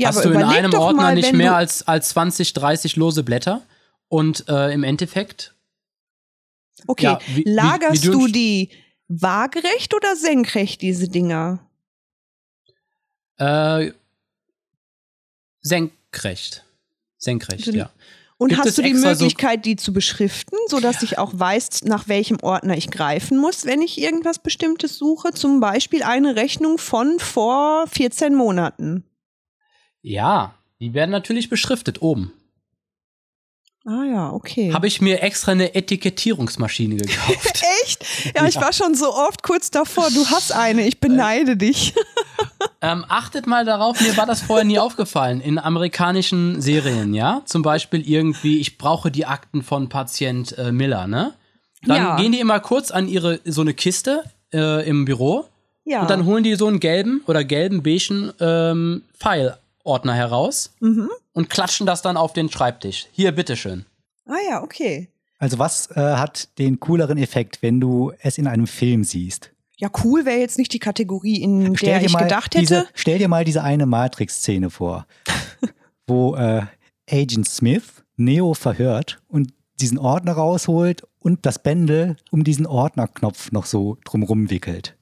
Ja, 0.00 0.08
Hast 0.10 0.24
du 0.24 0.30
in 0.30 0.42
einem 0.42 0.72
Ordner 0.74 1.02
mal, 1.02 1.14
nicht 1.14 1.32
mehr 1.32 1.56
als, 1.56 1.86
als 1.86 2.10
20, 2.10 2.52
30 2.52 2.96
lose 2.96 3.24
Blätter? 3.24 3.62
Und 4.08 4.48
äh, 4.48 4.72
im 4.72 4.84
Endeffekt, 4.84 5.54
Okay, 6.86 7.04
ja, 7.04 7.18
wie- 7.26 7.44
wie- 7.44 7.50
lagerst 7.50 8.04
wie 8.04 8.06
du- 8.06 8.12
du 8.12 8.26
die 8.28 8.70
waagerecht 9.08 9.94
oder 9.94 10.14
senkrecht, 10.16 10.80
diese 10.82 11.08
Dinger? 11.08 11.58
äh, 13.38 13.92
senkrecht. 15.60 16.64
Senkrecht, 17.18 17.66
ja. 17.68 17.90
Und 18.36 18.50
Gibt 18.50 18.60
hast 18.64 18.78
du 18.78 18.82
die 18.82 18.90
extra 18.90 19.14
so- 19.16 19.24
Möglichkeit, 19.24 19.64
die 19.64 19.74
zu 19.76 19.92
beschriften, 19.92 20.56
sodass 20.68 21.02
ich 21.02 21.18
auch 21.18 21.32
weiß, 21.34 21.82
nach 21.84 22.06
welchem 22.06 22.38
Ordner 22.40 22.76
ich 22.76 22.90
greifen 22.90 23.36
muss, 23.38 23.64
wenn 23.66 23.82
ich 23.82 24.00
irgendwas 24.00 24.38
Bestimmtes 24.38 24.96
suche? 24.96 25.32
Zum 25.32 25.58
Beispiel 25.58 26.04
eine 26.04 26.36
Rechnung 26.36 26.78
von 26.78 27.18
vor 27.18 27.86
14 27.88 28.34
Monaten. 28.36 29.02
Ja, 30.02 30.54
die 30.80 30.94
werden 30.94 31.10
natürlich 31.10 31.48
beschriftet 31.48 32.02
oben. 32.02 32.32
Ah 33.86 34.04
ja, 34.04 34.30
okay. 34.32 34.72
Habe 34.74 34.86
ich 34.86 35.00
mir 35.00 35.22
extra 35.22 35.52
eine 35.52 35.74
Etikettierungsmaschine 35.74 36.96
gekauft. 36.96 37.62
Echt? 37.84 38.04
Ja, 38.36 38.46
ich 38.46 38.56
war 38.56 38.72
schon 38.72 38.94
so 38.94 39.14
oft 39.14 39.42
kurz 39.42 39.70
davor. 39.70 40.10
Du 40.10 40.26
hast 40.26 40.52
eine, 40.52 40.86
ich 40.86 41.00
beneide 41.00 41.56
dich. 41.56 41.94
ähm, 42.82 43.04
achtet 43.08 43.46
mal 43.46 43.64
darauf, 43.64 43.98
mir 44.00 44.14
war 44.16 44.26
das 44.26 44.42
vorher 44.42 44.64
nie 44.66 44.78
aufgefallen. 44.78 45.40
In 45.40 45.58
amerikanischen 45.58 46.60
Serien, 46.60 47.14
ja? 47.14 47.40
Zum 47.46 47.62
Beispiel 47.62 48.06
irgendwie, 48.06 48.58
ich 48.60 48.76
brauche 48.76 49.10
die 49.10 49.24
Akten 49.24 49.62
von 49.62 49.88
Patient 49.88 50.56
äh, 50.58 50.70
Miller, 50.70 51.06
ne? 51.06 51.32
Dann 51.82 51.96
Ja. 51.96 52.16
gehen 52.16 52.32
die 52.32 52.40
immer 52.40 52.60
kurz 52.60 52.90
an 52.90 53.08
ihre, 53.08 53.40
so 53.46 53.62
eine 53.62 53.72
Kiste 53.72 54.22
äh, 54.52 54.86
im 54.86 55.06
Büro 55.06 55.46
Ja. 55.84 56.02
und 56.02 56.10
dann 56.10 56.26
holen 56.26 56.44
die 56.44 56.56
so 56.56 56.66
einen 56.66 56.80
gelben 56.80 57.22
oder 57.26 57.42
gelben, 57.42 57.82
beigen 57.82 58.32
ähm, 58.40 59.04
File-Ordner 59.88 60.14
heraus 60.14 60.74
mhm. 60.80 61.08
und 61.32 61.50
klatschen 61.50 61.86
das 61.86 62.02
dann 62.02 62.16
auf 62.16 62.32
den 62.32 62.50
Schreibtisch. 62.50 63.06
Hier, 63.12 63.32
bitteschön. 63.32 63.86
Ah 64.26 64.36
ja, 64.48 64.62
okay. 64.62 65.08
Also 65.38 65.58
was 65.58 65.90
äh, 65.92 65.94
hat 65.94 66.48
den 66.58 66.80
cooleren 66.80 67.16
Effekt, 67.16 67.62
wenn 67.62 67.80
du 67.80 68.12
es 68.20 68.38
in 68.38 68.46
einem 68.46 68.66
Film 68.66 69.04
siehst? 69.04 69.50
Ja, 69.76 69.88
cool 70.04 70.26
wäre 70.26 70.38
jetzt 70.38 70.58
nicht 70.58 70.72
die 70.72 70.80
Kategorie, 70.80 71.40
in 71.40 71.74
der 71.74 72.02
ich 72.02 72.16
gedacht 72.16 72.54
hätte. 72.54 72.60
diese, 72.60 72.88
stell 72.94 73.18
dir 73.18 73.28
mal 73.28 73.44
diese 73.44 73.62
eine 73.62 73.86
Matrix-Szene 73.86 74.70
vor, 74.70 75.06
wo 76.06 76.34
äh, 76.34 76.62
Agent 77.08 77.48
Smith 77.48 78.02
Neo 78.16 78.54
verhört 78.54 79.22
und 79.28 79.52
diesen 79.80 79.98
Ordner 79.98 80.32
rausholt 80.32 81.04
und 81.20 81.46
das 81.46 81.62
Bändel 81.62 82.16
um 82.32 82.42
diesen 82.42 82.66
Ordnerknopf 82.66 83.52
noch 83.52 83.64
so 83.64 83.96
drumrum 84.04 84.50
wickelt. 84.50 84.97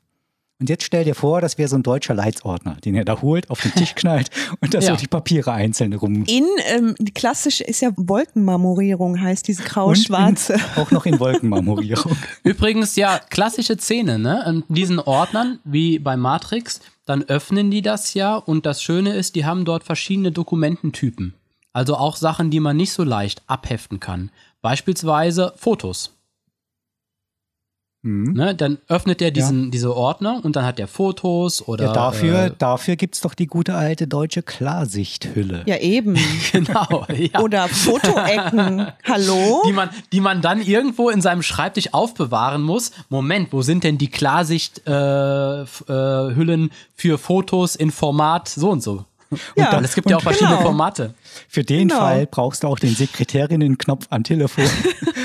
Und 0.59 0.71
jetzt 0.71 0.85
stell 0.85 1.05
dir 1.05 1.15
vor, 1.15 1.43
das 1.43 1.59
wäre 1.59 1.69
so 1.69 1.77
ein 1.77 1.83
deutscher 1.83 2.15
Leitsordner, 2.15 2.77
den 2.83 2.95
er 2.95 3.05
da 3.05 3.21
holt, 3.21 3.51
auf 3.51 3.61
den 3.61 3.73
Tisch 3.75 3.95
knallt 3.97 4.31
und 4.61 4.73
da 4.73 4.79
Ja. 4.79 4.93
so 4.93 4.97
die 4.97 5.07
Papiere 5.07 5.53
einzeln 5.53 5.93
rum. 5.93 6.25
In, 6.27 6.47
ähm, 6.69 6.95
die 6.99 7.13
klassische 7.13 7.63
ist 7.65 7.83
ja 7.83 7.91
Wolkenmarmorierung, 7.97 9.21
heißt 9.21 9.47
diese 9.49 9.63
grau-schwarze. 9.65 10.57
auch 10.77 10.91
noch 10.91 11.05
in 11.05 11.21
Wolkenmarmorierung. 11.21 12.17
Übrigens, 12.43 12.97
ja, 12.97 13.19
klassische 13.31 13.77
Szene, 13.77 14.19
ne? 14.19 14.45
In 14.49 14.75
diesen 14.75 14.99
Ordnern, 14.99 15.59
wie 15.65 15.99
bei 15.99 16.17
Matrix, 16.17 16.81
dann 17.05 17.23
öffnen 17.25 17.71
die 17.71 17.83
das 17.83 18.15
ja 18.15 18.37
und 18.37 18.65
das 18.65 18.83
Schöne 18.83 19.15
ist, 19.15 19.35
die 19.35 19.45
haben 19.45 19.65
dort 19.67 19.85
verschiedene 19.85 20.33
Dokumententypen. 20.33 21.35
Also 21.75 21.97
auch 21.97 22.17
Sachen, 22.17 22.51
die 22.51 22.61
man 22.61 22.79
nicht 22.79 22.93
so 22.93 23.05
leicht 23.05 23.43
abheften 23.47 24.01
kann. 24.01 24.31
Beispielsweise 24.63 25.53
Fotos. 25.57 26.16
Hm. 28.07 28.35
Ne? 28.35 28.55
Dann 28.55 28.79
öffnet 28.87 29.21
er 29.21 29.33
diesen, 29.33 29.73
diese 29.73 29.93
Ordner 29.97 30.41
und 30.45 30.55
dann 30.55 30.65
hat 30.65 30.79
er 30.79 30.87
Fotos 30.87 31.67
oder. 31.67 31.87
Ja, 31.87 31.93
dafür, 31.93 32.45
Äh, 32.45 32.51
dafür 32.57 32.95
gibt's 32.95 33.21
doch 33.21 33.35
die 33.35 33.49
gute 33.49 33.75
alte 33.75 34.07
deutsche 34.07 34.43
Klarsichthülle. 34.43 35.65
Ja, 35.67 35.79
eben. 35.79 36.17
genau, 36.53 37.05
ja. 37.13 37.41
Oder 37.41 37.67
Fotoecken. 37.67 38.87
Hallo? 39.05 39.63
die 39.67 39.73
man, 39.73 39.91
die 40.13 40.21
man 40.21 40.41
dann 40.41 40.63
irgendwo 40.63 41.11
in 41.11 41.21
seinem 41.21 41.43
Schreibtisch 41.43 41.93
aufbewahren 41.93 42.63
muss. 42.63 42.93
Moment, 43.09 43.53
wo 43.53 43.63
sind 43.63 43.83
denn 43.83 43.99
die 43.99 44.09
Klarsicht-Hüllen 44.09 45.67
äh, 45.89 46.67
äh, 46.67 46.71
für 46.95 47.19
Fotos 47.19 47.75
in 47.75 47.91
Format 47.91 48.49
so 48.49 48.71
und 48.71 48.85
so? 48.85 49.05
Ja, 49.57 49.77
Und 49.77 49.85
es 49.85 49.97
gibt 49.97 50.09
ja 50.09 50.17
auch 50.17 50.21
und 50.21 50.25
verschiedene 50.25 50.57
genau. 50.59 50.69
Formate. 50.69 51.15
Für 51.49 51.65
den 51.65 51.89
Genau. 51.89 52.01
Fall 52.01 52.27
brauchst 52.27 52.63
du 52.63 52.69
auch 52.69 52.79
den 52.79 52.95
Sekretärinnenknopf 52.95 54.07
am 54.11 54.23
Telefon. 54.23 54.65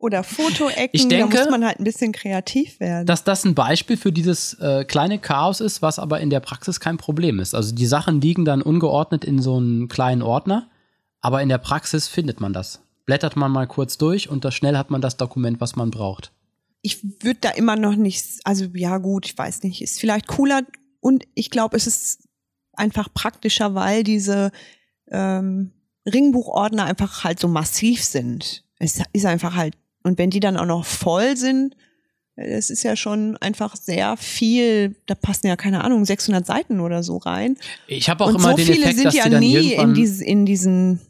Oder 0.00 0.24
Fotoecken. 0.24 0.88
Ich 0.92 1.06
denke- 1.08 1.36
da 1.36 1.42
muss 1.44 1.50
man 1.50 1.64
halt 1.64 1.78
ein 1.78 1.84
bisschen 1.84 2.10
kreativ 2.12 2.80
werden. 2.80 3.06
Dass 3.06 3.22
das 3.22 3.44
ein 3.44 3.54
Beispiel 3.54 3.96
für 3.96 4.10
dieses 4.12 4.54
äh, 4.54 4.84
kleine 4.84 5.18
Chaos 5.18 5.60
ist, 5.60 5.82
was 5.82 5.98
aber 5.98 6.20
in 6.20 6.30
der 6.30 6.40
Praxis 6.40 6.80
kein 6.80 6.96
Problem 6.96 7.38
ist. 7.38 7.54
Also 7.54 7.74
die 7.74 7.86
Sachen 7.86 8.20
liegen 8.20 8.44
dann 8.44 8.62
ungeordnet 8.62 9.24
in 9.24 9.40
so 9.40 9.58
einem 9.58 9.88
kleinen 9.88 10.22
Ordner, 10.22 10.68
aber 11.20 11.42
in 11.42 11.48
der 11.50 11.58
Praxis 11.58 12.08
findet 12.08 12.40
man 12.40 12.52
das. 12.52 12.80
Blättert 13.04 13.36
man 13.36 13.52
mal 13.52 13.66
kurz 13.66 13.98
durch 13.98 14.28
und 14.30 14.44
da 14.44 14.50
schnell 14.50 14.76
hat 14.78 14.90
man 14.90 15.00
das 15.02 15.16
Dokument, 15.18 15.60
was 15.60 15.76
man 15.76 15.90
braucht. 15.90 16.32
ich 16.82 17.02
würde 17.22 17.40
da 17.42 17.50
immer 17.50 17.76
noch 17.76 17.94
nicht, 17.96 18.24
also 18.44 18.64
ja 18.74 18.96
gut, 18.98 19.26
ich 19.26 19.36
weiß 19.36 19.64
nicht, 19.64 19.82
ist 19.82 20.00
vielleicht 20.00 20.26
cooler 20.28 20.62
und 21.00 21.24
ich 21.34 21.50
glaube, 21.50 21.76
es 21.76 21.86
ist 21.86 22.22
einfach 22.72 23.12
praktischer, 23.12 23.74
weil 23.74 24.02
diese 24.02 24.50
ähm, 25.10 25.72
Ringbuchordner 26.10 26.84
einfach 26.84 27.24
halt 27.24 27.38
so 27.38 27.48
massiv 27.48 28.02
sind. 28.02 28.64
Es 28.78 29.02
ist 29.12 29.26
einfach 29.26 29.54
halt, 29.56 29.74
und 30.02 30.18
wenn 30.18 30.30
die 30.30 30.40
dann 30.40 30.56
auch 30.56 30.66
noch 30.66 30.84
voll 30.84 31.36
sind, 31.36 31.76
es 32.36 32.70
ist 32.70 32.82
ja 32.82 32.96
schon 32.96 33.36
einfach 33.38 33.76
sehr 33.76 34.16
viel, 34.16 34.96
da 35.06 35.14
passen 35.14 35.46
ja 35.46 35.56
keine 35.56 35.84
Ahnung, 35.84 36.04
600 36.04 36.46
Seiten 36.46 36.80
oder 36.80 37.02
so 37.02 37.18
rein. 37.18 37.56
Ich 37.86 38.08
habe 38.08 38.24
auch 38.24 38.28
und 38.28 38.36
immer 38.36 38.50
so 38.50 38.56
den 38.56 38.66
viele 38.66 38.78
Effekt, 38.84 38.96
sind 38.96 39.04
dass 39.06 39.14
ja 39.14 39.24
die 39.24 39.30
dann 39.30 39.40
nie 39.40 39.54
irgendwann 39.54 39.88
in, 39.90 39.94
dieses, 39.94 40.20
in 40.20 40.46
diesen 40.46 41.00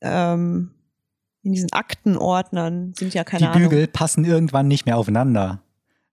ähm, 0.00 0.70
in 1.42 1.52
diesen 1.52 1.72
Aktenordnern 1.72 2.94
sind 2.96 3.14
ja 3.14 3.24
keine 3.24 3.40
die 3.40 3.46
Ahnung. 3.48 3.68
Bügel 3.68 3.86
passen 3.88 4.24
irgendwann 4.24 4.68
nicht 4.68 4.86
mehr 4.86 4.96
aufeinander, 4.96 5.60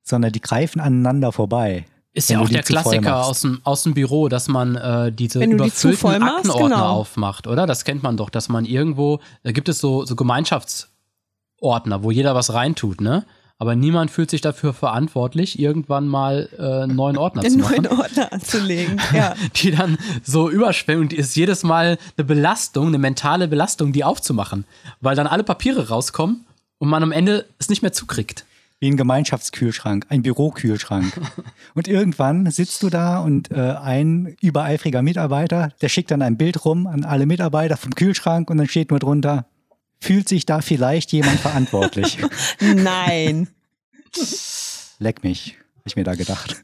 sondern 0.02 0.32
die 0.32 0.42
greifen 0.42 0.80
aneinander 0.80 1.32
vorbei. 1.32 1.86
Ist 2.12 2.30
ja 2.30 2.40
auch 2.40 2.48
die 2.48 2.54
der 2.54 2.64
Klassiker 2.64 3.26
aus 3.26 3.42
dem, 3.42 3.62
aus 3.64 3.84
dem 3.84 3.94
Büro, 3.94 4.30
dass 4.30 4.48
man 4.48 4.76
äh, 4.76 5.12
diese 5.12 5.40
Wenn 5.40 5.52
die 5.52 5.56
überfüllten 5.56 6.20
machst, 6.20 6.38
Aktenordner 6.38 6.76
genau. 6.78 6.90
aufmacht, 6.90 7.46
oder? 7.46 7.68
Das 7.68 7.86
kennt 7.86 8.02
man 8.02 8.18
doch, 8.18 8.32
dass 8.32 8.50
man 8.50 8.66
irgendwo, 8.66 9.20
da 9.44 9.52
gibt 9.52 9.70
es 9.70 9.80
so, 9.80 10.06
so 10.06 10.16
Gemeinschaftsordner, 11.60 12.04
wo 12.04 12.12
jeder 12.12 12.36
was 12.36 12.54
reintut, 12.54 13.02
ne? 13.02 13.26
Aber 13.62 13.76
niemand 13.76 14.10
fühlt 14.10 14.30
sich 14.30 14.40
dafür 14.40 14.74
verantwortlich, 14.74 15.60
irgendwann 15.60 16.08
mal 16.08 16.48
äh, 16.58 16.84
einen 16.84 16.96
neuen 16.96 17.18
Ordner 17.18 17.42
zu 17.42 17.50
den 17.50 17.60
machen. 17.60 17.84
neuen 17.84 18.00
Ordner 18.00 18.32
anzulegen. 18.32 19.02
Ja. 19.14 19.36
Die 19.56 19.72
dann 19.72 19.98
so 20.24 20.50
überschwemmen 20.50 21.04
und 21.04 21.14
ist 21.14 21.36
jedes 21.36 21.64
Mal 21.64 21.98
eine 22.18 22.26
Belastung, 22.26 22.88
eine 22.88 23.00
mentale 23.00 23.50
Belastung, 23.50 23.92
die 23.92 24.06
aufzumachen. 24.06 24.64
Weil 25.02 25.18
dann 25.18 25.28
alle 25.28 25.44
Papiere 25.44 25.90
rauskommen 25.90 26.46
und 26.78 26.88
man 26.88 27.04
am 27.04 27.12
Ende 27.12 27.48
es 27.60 27.68
nicht 27.68 27.82
mehr 27.82 27.92
zukriegt. 27.92 28.46
Wie 28.80 28.90
ein 28.90 28.96
Gemeinschaftskühlschrank, 28.96 30.06
ein 30.08 30.22
Bürokühlschrank. 30.22 31.12
und 31.76 31.90
irgendwann 31.90 32.50
sitzt 32.52 32.82
du 32.82 32.90
da 32.90 33.20
und 33.20 33.52
äh, 33.52 33.56
ein 33.56 34.38
übereifriger 34.40 35.02
Mitarbeiter, 35.02 35.74
der 35.82 35.90
schickt 35.90 36.12
dann 36.12 36.22
ein 36.22 36.38
Bild 36.38 36.64
rum 36.64 36.88
an 36.88 37.04
alle 37.04 37.26
Mitarbeiter 37.26 37.76
vom 37.76 37.94
Kühlschrank 37.94 38.50
und 38.50 38.56
dann 38.56 38.70
steht 38.70 38.90
nur 38.90 39.00
drunter, 39.00 39.48
fühlt 40.00 40.28
sich 40.30 40.46
da 40.46 40.62
vielleicht 40.62 41.12
jemand 41.12 41.40
verantwortlich? 41.40 42.18
Nein. 42.60 43.48
Leck 45.00 45.24
mich, 45.24 45.56
hab 45.78 45.86
ich 45.88 45.96
mir 45.96 46.04
da 46.04 46.16
gedacht. 46.16 46.62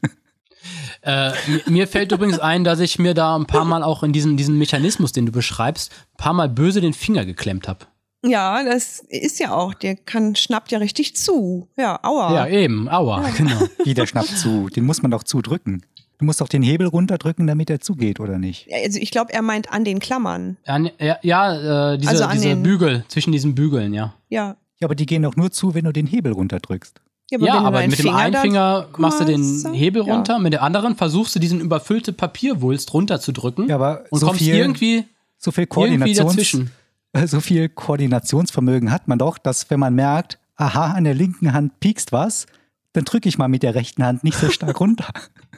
Äh, 1.02 1.30
mi- 1.46 1.62
mir 1.70 1.86
fällt 1.88 2.12
übrigens 2.12 2.38
ein, 2.38 2.64
dass 2.64 2.80
ich 2.80 2.98
mir 2.98 3.14
da 3.14 3.36
ein 3.36 3.46
paar 3.46 3.64
Mal 3.64 3.82
auch 3.82 4.02
in 4.02 4.12
diesen, 4.12 4.36
diesen 4.36 4.58
Mechanismus, 4.58 5.12
den 5.12 5.26
du 5.26 5.32
beschreibst, 5.32 5.92
ein 5.92 6.16
paar 6.16 6.32
Mal 6.32 6.48
böse 6.48 6.80
den 6.80 6.92
Finger 6.92 7.24
geklemmt 7.24 7.68
habe. 7.68 7.86
Ja, 8.24 8.64
das 8.64 8.98
ist 9.08 9.38
ja 9.38 9.52
auch, 9.54 9.72
der 9.74 9.94
kann, 9.94 10.34
schnappt 10.34 10.72
ja 10.72 10.78
richtig 10.78 11.14
zu. 11.14 11.68
Ja, 11.76 12.00
aua. 12.02 12.34
Ja, 12.34 12.46
eben, 12.48 12.88
aua, 12.88 13.28
genau. 13.36 13.60
Wie 13.84 13.94
der 13.94 14.06
schnappt 14.06 14.36
zu, 14.36 14.68
den 14.68 14.84
muss 14.84 15.02
man 15.02 15.12
doch 15.12 15.22
zudrücken. 15.22 15.84
Du 16.18 16.24
musst 16.24 16.40
doch 16.40 16.48
den 16.48 16.62
Hebel 16.62 16.86
runterdrücken, 16.86 17.46
damit 17.46 17.68
er 17.68 17.80
zugeht, 17.80 18.20
oder 18.20 18.38
nicht? 18.38 18.68
Also 18.84 18.98
ich 18.98 19.10
glaube, 19.10 19.32
er 19.34 19.42
meint 19.42 19.70
an 19.72 19.84
den 19.84 19.98
Klammern. 19.98 20.56
Ja, 20.66 20.78
ne- 20.78 20.92
ja, 20.98 21.18
ja 21.22 21.92
äh, 21.92 21.98
diese, 21.98 22.10
Also 22.10 22.24
an 22.24 22.32
diese 22.32 22.48
den- 22.48 22.62
Bügel, 22.62 23.04
zwischen 23.08 23.32
diesen 23.32 23.54
Bügeln, 23.54 23.92
ja. 23.92 24.14
Ja. 24.28 24.56
Ja, 24.78 24.86
aber 24.86 24.94
die 24.94 25.06
gehen 25.06 25.22
doch 25.22 25.36
nur 25.36 25.50
zu, 25.50 25.74
wenn 25.74 25.84
du 25.84 25.92
den 25.92 26.06
Hebel 26.06 26.32
runterdrückst. 26.32 27.00
Ja, 27.30 27.40
wenn 27.40 27.46
du 27.46 27.52
aber 27.52 27.86
mit 27.86 27.98
dem 27.98 28.14
einen 28.14 28.36
Finger 28.36 28.88
machst 28.98 29.20
du 29.20 29.24
den 29.24 29.72
Hebel 29.74 30.06
ja. 30.06 30.14
runter, 30.14 30.38
mit 30.38 30.52
der 30.52 30.62
anderen 30.62 30.94
versuchst 30.96 31.34
du 31.34 31.38
diesen 31.40 31.60
überfüllte 31.60 32.12
Papierwulst 32.12 32.92
runterzudrücken 32.94 33.68
Ja, 33.68 33.74
aber 33.74 34.04
und 34.10 34.20
so 34.20 34.26
kommst 34.26 34.42
viel, 34.42 34.54
irgendwie. 34.54 35.04
so 35.38 35.50
viel 35.50 35.62
Irgendwie 35.64 35.74
Koordinations 35.74 36.28
dazwischen. 36.30 36.70
äh, 37.14 37.26
so 37.26 37.40
viel 37.40 37.68
Koordinationsvermögen 37.68 38.90
hat 38.92 39.08
man 39.08 39.18
doch, 39.18 39.38
dass 39.38 39.68
wenn 39.70 39.80
man 39.80 39.94
merkt, 39.94 40.38
aha, 40.56 40.92
an 40.92 41.04
der 41.04 41.14
linken 41.14 41.52
Hand 41.52 41.80
piekst 41.80 42.12
was, 42.12 42.46
dann 42.92 43.04
drücke 43.04 43.28
ich 43.28 43.38
mal 43.38 43.48
mit 43.48 43.62
der 43.62 43.74
rechten 43.74 44.04
Hand 44.04 44.22
nicht 44.24 44.38
so 44.38 44.48
stark 44.50 44.78
runter. 44.80 45.08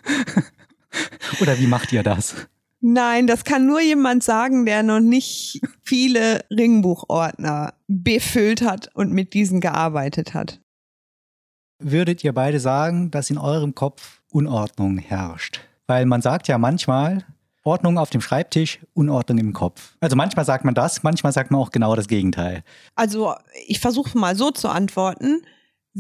Oder 1.40 1.58
wie 1.58 1.66
macht 1.66 1.92
ihr 1.92 2.02
das? 2.02 2.34
Nein, 2.80 3.26
das 3.26 3.44
kann 3.44 3.66
nur 3.66 3.80
jemand 3.80 4.22
sagen, 4.22 4.64
der 4.64 4.82
noch 4.82 5.00
nicht 5.00 5.60
viele 5.82 6.44
Ringbuchordner 6.50 7.74
befüllt 7.88 8.62
hat 8.62 8.90
und 8.94 9.12
mit 9.12 9.34
diesen 9.34 9.60
gearbeitet 9.60 10.34
hat. 10.34 10.60
Würdet 11.80 12.22
ihr 12.24 12.32
beide 12.32 12.60
sagen, 12.60 13.10
dass 13.10 13.30
in 13.30 13.38
eurem 13.38 13.74
Kopf 13.74 14.20
Unordnung 14.30 14.98
herrscht? 14.98 15.60
Weil 15.86 16.06
man 16.06 16.22
sagt 16.22 16.48
ja 16.48 16.58
manchmal, 16.58 17.24
Ordnung 17.64 17.98
auf 17.98 18.10
dem 18.10 18.20
Schreibtisch, 18.20 18.80
Unordnung 18.94 19.38
im 19.38 19.52
Kopf. 19.52 19.96
Also 20.00 20.16
manchmal 20.16 20.44
sagt 20.44 20.64
man 20.64 20.74
das, 20.74 21.02
manchmal 21.02 21.32
sagt 21.32 21.50
man 21.50 21.60
auch 21.60 21.70
genau 21.70 21.94
das 21.94 22.08
Gegenteil. 22.08 22.62
Also 22.94 23.34
ich 23.66 23.80
versuche 23.80 24.16
mal 24.16 24.36
so 24.36 24.50
zu 24.50 24.68
antworten. 24.68 25.42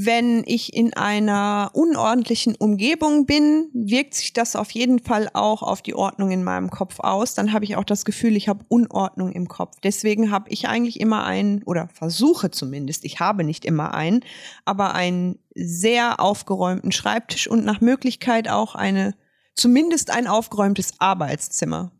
Wenn 0.00 0.44
ich 0.46 0.74
in 0.74 0.94
einer 0.94 1.70
unordentlichen 1.72 2.54
Umgebung 2.54 3.26
bin, 3.26 3.68
wirkt 3.74 4.14
sich 4.14 4.32
das 4.32 4.54
auf 4.54 4.70
jeden 4.70 5.00
Fall 5.00 5.28
auch 5.32 5.64
auf 5.64 5.82
die 5.82 5.96
Ordnung 5.96 6.30
in 6.30 6.44
meinem 6.44 6.70
Kopf 6.70 7.00
aus. 7.00 7.34
Dann 7.34 7.52
habe 7.52 7.64
ich 7.64 7.74
auch 7.74 7.82
das 7.82 8.04
Gefühl, 8.04 8.36
ich 8.36 8.48
habe 8.48 8.64
Unordnung 8.68 9.32
im 9.32 9.48
Kopf. 9.48 9.80
Deswegen 9.82 10.30
habe 10.30 10.50
ich 10.50 10.68
eigentlich 10.68 11.00
immer 11.00 11.24
einen, 11.24 11.64
oder 11.64 11.88
versuche 11.88 12.52
zumindest, 12.52 13.04
ich 13.04 13.18
habe 13.18 13.42
nicht 13.42 13.64
immer 13.64 13.92
einen, 13.92 14.24
aber 14.64 14.94
einen 14.94 15.40
sehr 15.56 16.20
aufgeräumten 16.20 16.92
Schreibtisch 16.92 17.48
und 17.48 17.64
nach 17.64 17.80
Möglichkeit 17.80 18.48
auch 18.48 18.76
eine, 18.76 19.16
zumindest 19.56 20.12
ein 20.12 20.28
aufgeräumtes 20.28 20.92
Arbeitszimmer. 21.00 21.90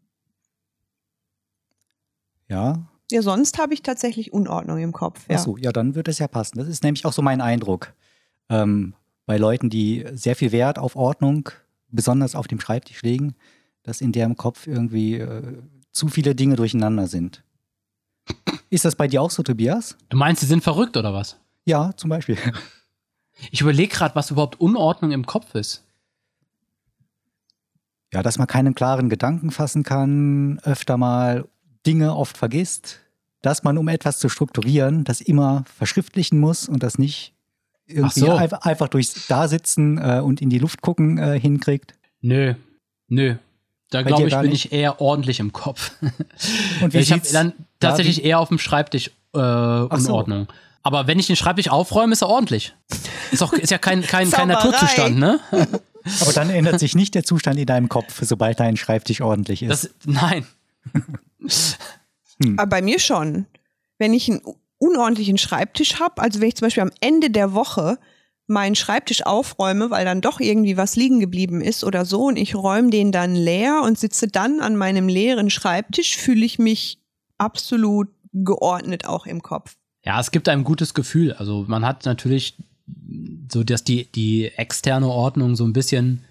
Ja, 2.47 2.88
Ja, 3.11 3.23
sonst 3.23 3.59
habe 3.59 3.75
ich 3.75 3.83
tatsächlich 3.83 4.33
Unordnung 4.33 4.79
im 4.79 4.93
Kopf. 4.93 5.21
Ja. 5.29 5.37
Ach 5.37 5.45
so, 5.45 5.57
ja, 5.57 5.73
dann 5.73 5.95
wird 5.95 6.09
es 6.09 6.19
ja 6.19 6.29
passen. 6.29 6.59
Das 6.59 6.69
ist 6.69 6.83
nämlich 6.83 7.07
auch 7.07 7.13
so 7.13 7.23
mein 7.23 7.41
Eindruck. 7.41 7.95
Ähm, 8.51 8.95
bei 9.27 9.39
Leuten, 9.39 9.71
die 9.71 10.05
sehr 10.13 10.37
viel 10.37 10.53
Wert 10.53 10.79
auf 10.79 10.97
Ordnung, 10.97 11.51
besonders 11.91 12.35
auf 12.35 12.49
dem 12.49 12.61
Schreibtisch 12.61 13.03
legen, 13.03 13.35
dass 13.83 14.01
in 14.01 14.13
deren 14.13 14.37
Kopf 14.37 14.67
irgendwie 14.67 15.15
äh, 15.17 15.63
zu 15.93 16.09
viele 16.09 16.35
Dinge 16.35 16.57
durcheinander 16.57 17.07
sind. 17.07 17.43
Ist 18.71 18.85
das 18.85 18.97
bei 18.97 19.09
dir 19.09 19.23
auch 19.23 19.31
so, 19.31 19.43
Tobias? 19.43 19.97
Du 20.11 20.17
meinst, 20.17 20.41
sie 20.41 20.47
sind 20.47 20.63
verrückt 20.63 20.97
oder 20.97 21.15
was? 21.15 21.39
Ja, 21.65 21.93
zum 21.97 22.11
Beispiel. 22.11 22.37
Ich 23.51 23.61
überlege 23.61 23.95
gerade, 23.95 24.15
was 24.15 24.31
überhaupt 24.31 24.61
Unordnung 24.61 25.13
im 25.13 25.25
Kopf 25.25 25.55
ist. 25.55 25.85
Ja, 28.13 28.23
dass 28.23 28.37
man 28.37 28.47
keinen 28.47 28.75
klaren 28.75 29.09
Gedanken 29.09 29.51
fassen 29.51 29.85
kann, 29.85 30.59
öfter 30.65 30.97
mal 30.97 31.47
Dinge 31.87 32.15
oft 32.15 32.37
vergisst, 32.37 33.01
dass 33.43 33.63
man, 33.63 33.79
um 33.79 33.89
etwas 33.89 34.19
zu 34.19 34.29
strukturieren, 34.29 35.05
das 35.05 35.21
immer 35.21 35.65
verschriftlichen 35.77 36.39
muss 36.41 36.69
und 36.69 36.83
das 36.83 36.99
nicht 36.99 37.33
irgendwie 37.87 38.21
so. 38.21 38.33
einfach, 38.33 38.63
einfach 38.63 38.89
durchs 38.89 39.27
Dasitzen 39.27 39.99
äh, 39.99 40.21
und 40.21 40.43
in 40.43 40.51
die 40.51 40.59
Luft 40.59 40.83
gucken 40.83 41.19
äh, 41.19 41.39
hinkriegt. 41.39 41.95
Nö, 42.21 42.55
nö. 43.09 43.37
Da 43.91 44.03
glaube 44.03 44.29
ich, 44.29 44.35
bin 44.35 44.51
nicht? 44.51 44.67
ich 44.67 44.73
eher 44.73 45.01
ordentlich 45.01 45.41
im 45.41 45.53
Kopf. 45.53 45.93
Und 46.83 46.93
wie 46.93 46.99
ich 46.99 47.11
habe 47.11 47.23
dann 47.33 47.55
da 47.79 47.89
tatsächlich 47.89 48.19
wie- 48.19 48.25
eher 48.25 48.39
auf 48.39 48.49
dem 48.49 48.59
Schreibtisch 48.59 49.07
äh, 49.07 49.39
so. 49.39 49.89
Unordnung. 49.91 50.47
Aber 50.83 51.07
wenn 51.07 51.19
ich 51.19 51.27
den 51.27 51.37
Schreibtisch 51.37 51.69
aufräume, 51.69 52.13
ist 52.13 52.21
er 52.21 52.29
ordentlich. 52.29 52.75
Ist, 53.33 53.43
auch, 53.43 53.53
ist 53.55 53.71
ja 53.71 53.79
kein, 53.79 54.03
kein, 54.03 54.31
kein. 54.31 54.49
Naturzustand, 54.49 55.19
ne? 55.19 55.41
Aber 56.21 56.33
dann 56.35 56.51
ändert 56.51 56.81
sich 56.81 56.95
nicht 56.95 57.15
der 57.15 57.25
Zustand 57.25 57.59
in 57.59 57.67
deinem 57.67 57.89
Kopf, 57.89 58.21
sobald 58.23 58.61
dein 58.61 58.77
Schreibtisch 58.77 59.21
ordentlich 59.21 59.63
ist. 59.63 59.85
Das, 59.85 59.91
nein. 60.05 60.47
Aber 62.57 62.67
bei 62.67 62.83
mir 62.83 62.99
schon. 62.99 63.47
Wenn 63.99 64.15
ich 64.15 64.31
einen 64.31 64.43
unordentlichen 64.79 65.39
Schreibtisch 65.39 65.99
habe, 65.99 66.23
also 66.23 66.41
wenn 66.41 66.49
ich 66.49 66.57
zum 66.57 66.67
Beispiel 66.67 66.83
am 66.83 66.93
Ende 67.01 67.31
der 67.31 67.53
Woche 67.53 67.99
meinen 68.47 68.75
Schreibtisch 68.75 69.27
aufräume, 69.27 69.91
weil 69.91 70.05
dann 70.05 70.21
doch 70.21 70.41
irgendwie 70.41 70.77
was 70.77 70.97
liegen 70.97 71.21
geblieben 71.21 71.61
ist 71.61 71.85
oder 71.85 72.05
so 72.05 72.27
und 72.27 72.37
ich 72.37 72.55
räume 72.55 72.91
den 72.91 73.13
dann 73.13 73.35
leer 73.35 73.83
und 73.85 73.99
sitze 73.99 74.27
dann 74.29 74.61
an 74.61 74.77
meinem 74.77 75.09
leeren 75.09 75.51
Schreibtisch, 75.51 76.17
fühle 76.17 76.47
ich 76.47 76.59
mich 76.59 76.99
absolut 77.37 78.09
geordnet 78.33 79.07
auch 79.07 79.27
im 79.27 79.43
Kopf. 79.43 79.77
Ja, 80.05 80.19
es 80.19 80.31
gibt 80.31 80.49
einem 80.49 80.65
gutes 80.65 80.95
Gefühl. 80.95 81.33
Also 81.35 81.67
man 81.69 81.85
hat 81.85 82.07
natürlich 82.07 82.57
so, 83.51 83.65
dass 83.65 83.85
die, 83.85 84.11
die 84.13 84.47
externe 84.57 85.09
Ordnung 85.09 85.57
so 85.57 85.65
ein 85.65 85.73
bisschen. 85.73 86.25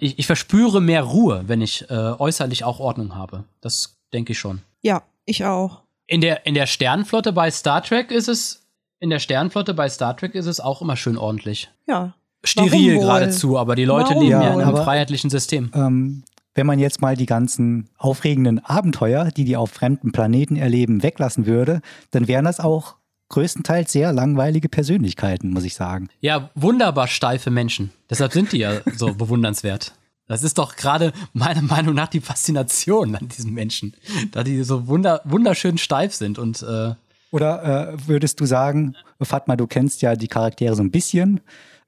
Ich, 0.00 0.18
ich 0.18 0.26
verspüre 0.26 0.80
mehr 0.80 1.02
Ruhe, 1.02 1.44
wenn 1.46 1.60
ich 1.62 1.88
äh, 1.90 1.94
äußerlich 1.94 2.64
auch 2.64 2.78
Ordnung 2.80 3.14
habe. 3.14 3.44
Das 3.60 3.96
denke 4.12 4.32
ich 4.32 4.38
schon. 4.38 4.60
Ja, 4.82 5.02
ich 5.24 5.44
auch. 5.44 5.82
In 6.06 6.20
der, 6.20 6.46
in 6.46 6.54
der 6.54 6.66
Sternenflotte 6.66 7.32
bei 7.32 7.50
Star 7.50 7.82
Trek 7.82 8.10
ist 8.10 8.28
es. 8.28 8.62
In 9.00 9.10
der 9.10 9.18
Sternenflotte 9.18 9.74
bei 9.74 9.88
Star 9.88 10.16
Trek 10.16 10.34
ist 10.34 10.46
es 10.46 10.60
auch 10.60 10.82
immer 10.82 10.96
schön 10.96 11.16
ordentlich. 11.16 11.70
Ja. 11.86 12.14
Steril 12.44 12.98
geradezu, 12.98 13.58
aber 13.58 13.74
die 13.76 13.84
Leute 13.84 14.10
Warum 14.10 14.22
leben 14.22 14.40
ja 14.42 14.48
in 14.54 14.60
einem 14.60 14.68
Aber- 14.68 14.84
freiheitlichen 14.84 15.30
System. 15.30 15.70
ähm, 15.74 16.22
wenn 16.54 16.66
man 16.66 16.80
jetzt 16.80 17.00
mal 17.00 17.16
die 17.16 17.26
ganzen 17.26 17.88
aufregenden 17.98 18.64
Abenteuer, 18.64 19.30
die 19.30 19.44
die 19.44 19.56
auf 19.56 19.70
fremden 19.70 20.10
Planeten 20.10 20.56
erleben, 20.56 21.02
weglassen 21.04 21.46
würde, 21.46 21.80
dann 22.10 22.26
wären 22.26 22.44
das 22.44 22.58
auch 22.58 22.96
größtenteils 23.28 23.92
sehr 23.92 24.12
langweilige 24.12 24.68
Persönlichkeiten, 24.68 25.50
muss 25.50 25.64
ich 25.64 25.74
sagen. 25.74 26.08
Ja, 26.20 26.50
wunderbar 26.54 27.08
steife 27.08 27.50
Menschen. 27.50 27.90
Deshalb 28.10 28.32
sind 28.32 28.52
die 28.52 28.58
ja 28.58 28.80
so 28.96 29.12
bewundernswert. 29.14 29.94
Das 30.26 30.42
ist 30.42 30.58
doch 30.58 30.76
gerade 30.76 31.12
meiner 31.32 31.62
Meinung 31.62 31.94
nach 31.94 32.08
die 32.08 32.20
Faszination 32.20 33.14
an 33.16 33.28
diesen 33.28 33.54
Menschen, 33.54 33.94
da 34.32 34.44
die 34.44 34.62
so 34.62 34.86
wunder, 34.86 35.22
wunderschön 35.24 35.78
steif 35.78 36.12
sind 36.14 36.38
und 36.38 36.62
äh, 36.62 36.94
Oder 37.30 37.92
äh, 37.94 37.96
würdest 38.08 38.38
du 38.40 38.44
sagen, 38.46 38.94
Fatma, 39.22 39.56
du 39.56 39.66
kennst 39.66 40.02
ja 40.02 40.16
die 40.16 40.28
Charaktere 40.28 40.74
so 40.76 40.82
ein 40.82 40.90
bisschen, 40.90 41.40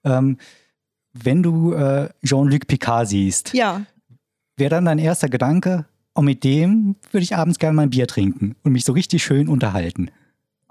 ähm, 0.05 0.39
wenn 1.13 1.43
du 1.43 1.73
äh, 1.75 2.09
Jean-Luc 2.25 2.67
Picard 2.67 3.09
siehst, 3.09 3.53
Ja. 3.53 3.83
wäre 4.57 4.71
dann 4.71 4.85
dein 4.87 4.99
erster 4.99 5.29
Gedanke, 5.29 5.85
oh, 6.15 6.23
mit 6.23 6.43
dem 6.45 6.97
würde 7.11 7.25
ich 7.25 7.37
abends 7.37 7.59
gerne 7.59 7.75
mal 7.77 7.83
ein 7.83 7.91
Bier 7.91 8.07
trinken 8.07 8.57
und 8.63 8.73
mich 8.73 8.85
so 8.87 8.93
richtig 8.93 9.23
schön 9.23 9.49
unterhalten. 9.49 10.11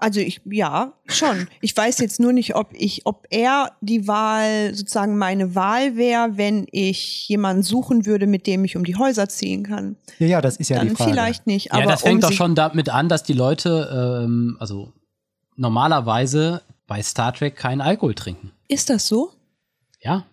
Also 0.00 0.18
ich, 0.20 0.40
ja, 0.46 0.94
schon. 1.06 1.46
Ich 1.60 1.76
weiß 1.76 1.98
jetzt 1.98 2.18
nur 2.20 2.32
nicht, 2.32 2.54
ob 2.56 2.70
ich, 2.72 3.02
ob 3.04 3.26
er 3.30 3.72
die 3.80 4.08
Wahl, 4.08 4.74
sozusagen 4.74 5.18
meine 5.18 5.54
Wahl 5.54 5.96
wäre, 5.96 6.36
wenn 6.38 6.66
ich 6.72 7.28
jemanden 7.28 7.62
suchen 7.62 8.06
würde, 8.06 8.26
mit 8.26 8.46
dem 8.46 8.64
ich 8.64 8.76
um 8.76 8.84
die 8.84 8.96
Häuser 8.96 9.28
ziehen 9.28 9.62
kann. 9.62 9.96
Ja, 10.18 10.26
ja, 10.26 10.40
das 10.40 10.56
ist 10.56 10.70
ja 10.70 10.80
die 10.80 10.88
Dann 10.88 10.96
Frage. 10.96 11.10
vielleicht 11.12 11.46
nicht. 11.46 11.66
ja, 11.66 11.72
Aber 11.74 11.84
das 11.86 12.00
fängt 12.02 12.24
um 12.24 12.30
doch 12.30 12.32
schon 12.32 12.54
damit 12.54 12.88
an, 12.88 13.08
dass 13.08 13.22
die 13.22 13.34
Leute, 13.34 14.22
ähm, 14.24 14.56
also 14.58 14.92
normalerweise 15.56 16.62
bei 16.86 17.02
Star 17.02 17.32
Trek 17.32 17.54
keinen 17.56 17.80
Alkohol 17.80 18.14
trinken. 18.14 18.50
Ist 18.68 18.90
das 18.90 19.06
so? 19.06 19.30
Ja. 20.00 20.24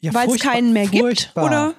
Ja, 0.00 0.14
Weil 0.14 0.28
es 0.30 0.38
keinen 0.40 0.72
mehr 0.72 0.86
gibt? 0.86 1.02
furchtbar. 1.02 1.44
Oder? 1.44 1.74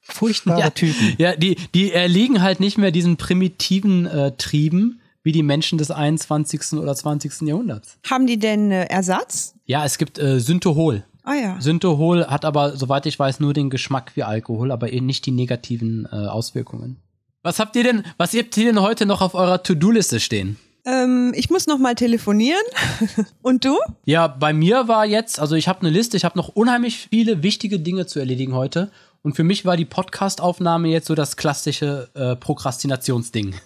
Furchtbare 0.00 0.60
Ja. 0.60 0.70
Typen. 0.70 1.14
Ja, 1.18 1.34
die, 1.34 1.56
die 1.74 1.92
erliegen 1.92 2.42
halt 2.42 2.60
nicht 2.60 2.78
mehr 2.78 2.90
diesen 2.92 3.16
primitiven 3.16 4.06
äh, 4.06 4.32
Trieben 4.36 5.00
wie 5.26 5.32
die 5.32 5.42
Menschen 5.42 5.76
des 5.76 5.90
21. 5.90 6.74
oder 6.74 6.94
20. 6.94 7.48
Jahrhunderts. 7.48 7.98
Haben 8.08 8.28
die 8.28 8.38
denn 8.38 8.70
äh, 8.70 8.84
Ersatz? 8.84 9.56
Ja, 9.64 9.84
es 9.84 9.98
gibt 9.98 10.20
äh, 10.20 10.38
Synthehol. 10.38 11.04
Ah 11.24 11.34
ja. 11.34 11.56
Synthehol 11.60 12.28
hat 12.28 12.44
aber, 12.44 12.76
soweit 12.76 13.06
ich 13.06 13.18
weiß, 13.18 13.40
nur 13.40 13.52
den 13.52 13.68
Geschmack 13.68 14.12
wie 14.14 14.22
Alkohol, 14.22 14.70
aber 14.70 14.92
eben 14.92 15.04
nicht 15.04 15.26
die 15.26 15.32
negativen 15.32 16.06
äh, 16.12 16.14
Auswirkungen. 16.14 16.98
Was 17.42 17.58
habt 17.58 17.74
ihr 17.74 17.82
denn, 17.82 18.04
was 18.18 18.34
habt 18.34 18.56
ihr 18.56 18.66
denn 18.66 18.80
heute 18.80 19.04
noch 19.04 19.20
auf 19.20 19.34
eurer 19.34 19.64
To-Do-Liste 19.64 20.20
stehen? 20.20 20.58
Ähm, 20.84 21.32
ich 21.34 21.50
muss 21.50 21.66
noch 21.66 21.78
mal 21.78 21.96
telefonieren. 21.96 22.62
Und 23.42 23.64
du? 23.64 23.76
Ja, 24.04 24.28
bei 24.28 24.52
mir 24.52 24.86
war 24.86 25.06
jetzt, 25.06 25.40
also 25.40 25.56
ich 25.56 25.66
habe 25.66 25.80
eine 25.80 25.90
Liste, 25.90 26.16
ich 26.16 26.24
habe 26.24 26.38
noch 26.38 26.50
unheimlich 26.50 27.08
viele 27.10 27.42
wichtige 27.42 27.80
Dinge 27.80 28.06
zu 28.06 28.20
erledigen 28.20 28.54
heute. 28.54 28.92
Und 29.26 29.34
für 29.34 29.42
mich 29.42 29.64
war 29.64 29.76
die 29.76 29.84
Podcast-Aufnahme 29.84 30.86
jetzt 30.86 31.08
so 31.08 31.16
das 31.16 31.36
klassische 31.36 32.08
äh, 32.14 32.36
Prokrastinationsding. 32.36 33.56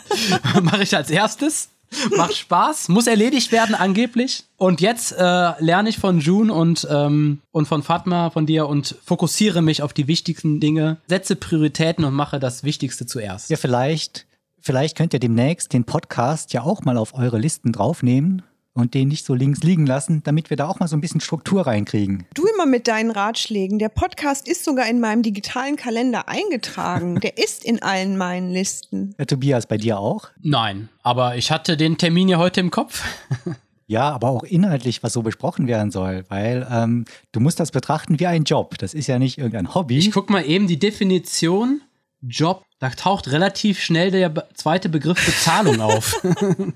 Mache 0.62 0.84
ich 0.84 0.96
als 0.96 1.10
erstes. 1.10 1.68
Macht 2.16 2.34
Spaß, 2.34 2.88
muss 2.88 3.06
erledigt 3.06 3.52
werden 3.52 3.74
angeblich. 3.74 4.44
Und 4.56 4.80
jetzt 4.80 5.12
äh, 5.12 5.18
lerne 5.62 5.90
ich 5.90 5.98
von 5.98 6.20
June 6.20 6.50
und, 6.50 6.88
ähm, 6.90 7.42
und 7.50 7.68
von 7.68 7.82
Fatma, 7.82 8.30
von 8.30 8.46
dir 8.46 8.66
und 8.66 8.96
fokussiere 9.04 9.60
mich 9.60 9.82
auf 9.82 9.92
die 9.92 10.08
wichtigsten 10.08 10.60
Dinge, 10.60 10.96
setze 11.08 11.36
Prioritäten 11.36 12.06
und 12.06 12.14
mache 12.14 12.40
das 12.40 12.64
Wichtigste 12.64 13.04
zuerst. 13.04 13.50
Ja, 13.50 13.58
vielleicht, 13.58 14.26
vielleicht 14.60 14.96
könnt 14.96 15.12
ihr 15.12 15.20
demnächst 15.20 15.74
den 15.74 15.84
Podcast 15.84 16.54
ja 16.54 16.62
auch 16.62 16.80
mal 16.86 16.96
auf 16.96 17.12
eure 17.12 17.36
Listen 17.36 17.70
draufnehmen 17.70 18.40
und 18.74 18.94
den 18.94 19.08
nicht 19.08 19.24
so 19.26 19.34
links 19.34 19.62
liegen 19.62 19.86
lassen, 19.86 20.22
damit 20.24 20.50
wir 20.50 20.56
da 20.56 20.68
auch 20.68 20.80
mal 20.80 20.88
so 20.88 20.96
ein 20.96 21.00
bisschen 21.00 21.20
Struktur 21.20 21.66
reinkriegen. 21.66 22.26
Du 22.34 22.44
immer 22.46 22.66
mit 22.66 22.88
deinen 22.88 23.10
Ratschlägen. 23.10 23.78
Der 23.78 23.88
Podcast 23.88 24.48
ist 24.48 24.64
sogar 24.64 24.88
in 24.88 25.00
meinem 25.00 25.22
digitalen 25.22 25.76
Kalender 25.76 26.28
eingetragen. 26.28 27.20
Der 27.20 27.38
ist 27.38 27.64
in 27.64 27.82
allen 27.82 28.16
meinen 28.16 28.50
Listen. 28.50 29.14
Äh, 29.18 29.26
Tobias, 29.26 29.66
bei 29.66 29.76
dir 29.76 29.98
auch? 29.98 30.30
Nein, 30.40 30.88
aber 31.02 31.36
ich 31.36 31.50
hatte 31.50 31.76
den 31.76 31.98
Termin 31.98 32.28
ja 32.28 32.38
heute 32.38 32.60
im 32.60 32.70
Kopf. 32.70 33.02
Ja, 33.88 34.08
aber 34.10 34.30
auch 34.30 34.42
inhaltlich, 34.44 35.02
was 35.02 35.12
so 35.12 35.20
besprochen 35.20 35.66
werden 35.66 35.90
soll, 35.90 36.24
weil 36.28 36.66
ähm, 36.70 37.04
du 37.32 37.40
musst 37.40 37.60
das 37.60 37.72
betrachten 37.72 38.18
wie 38.20 38.26
ein 38.26 38.44
Job. 38.44 38.78
Das 38.78 38.94
ist 38.94 39.06
ja 39.06 39.18
nicht 39.18 39.36
irgendein 39.36 39.74
Hobby. 39.74 39.98
Ich 39.98 40.12
guck 40.12 40.30
mal 40.30 40.48
eben 40.48 40.66
die 40.66 40.78
Definition 40.78 41.82
Job 42.22 42.64
Da 42.82 42.90
taucht 42.90 43.30
relativ 43.30 43.78
schnell 43.78 44.10
der 44.10 44.34
zweite 44.54 44.88
Begriff 44.88 45.24
Bezahlung 45.24 45.80
auf. 45.80 46.20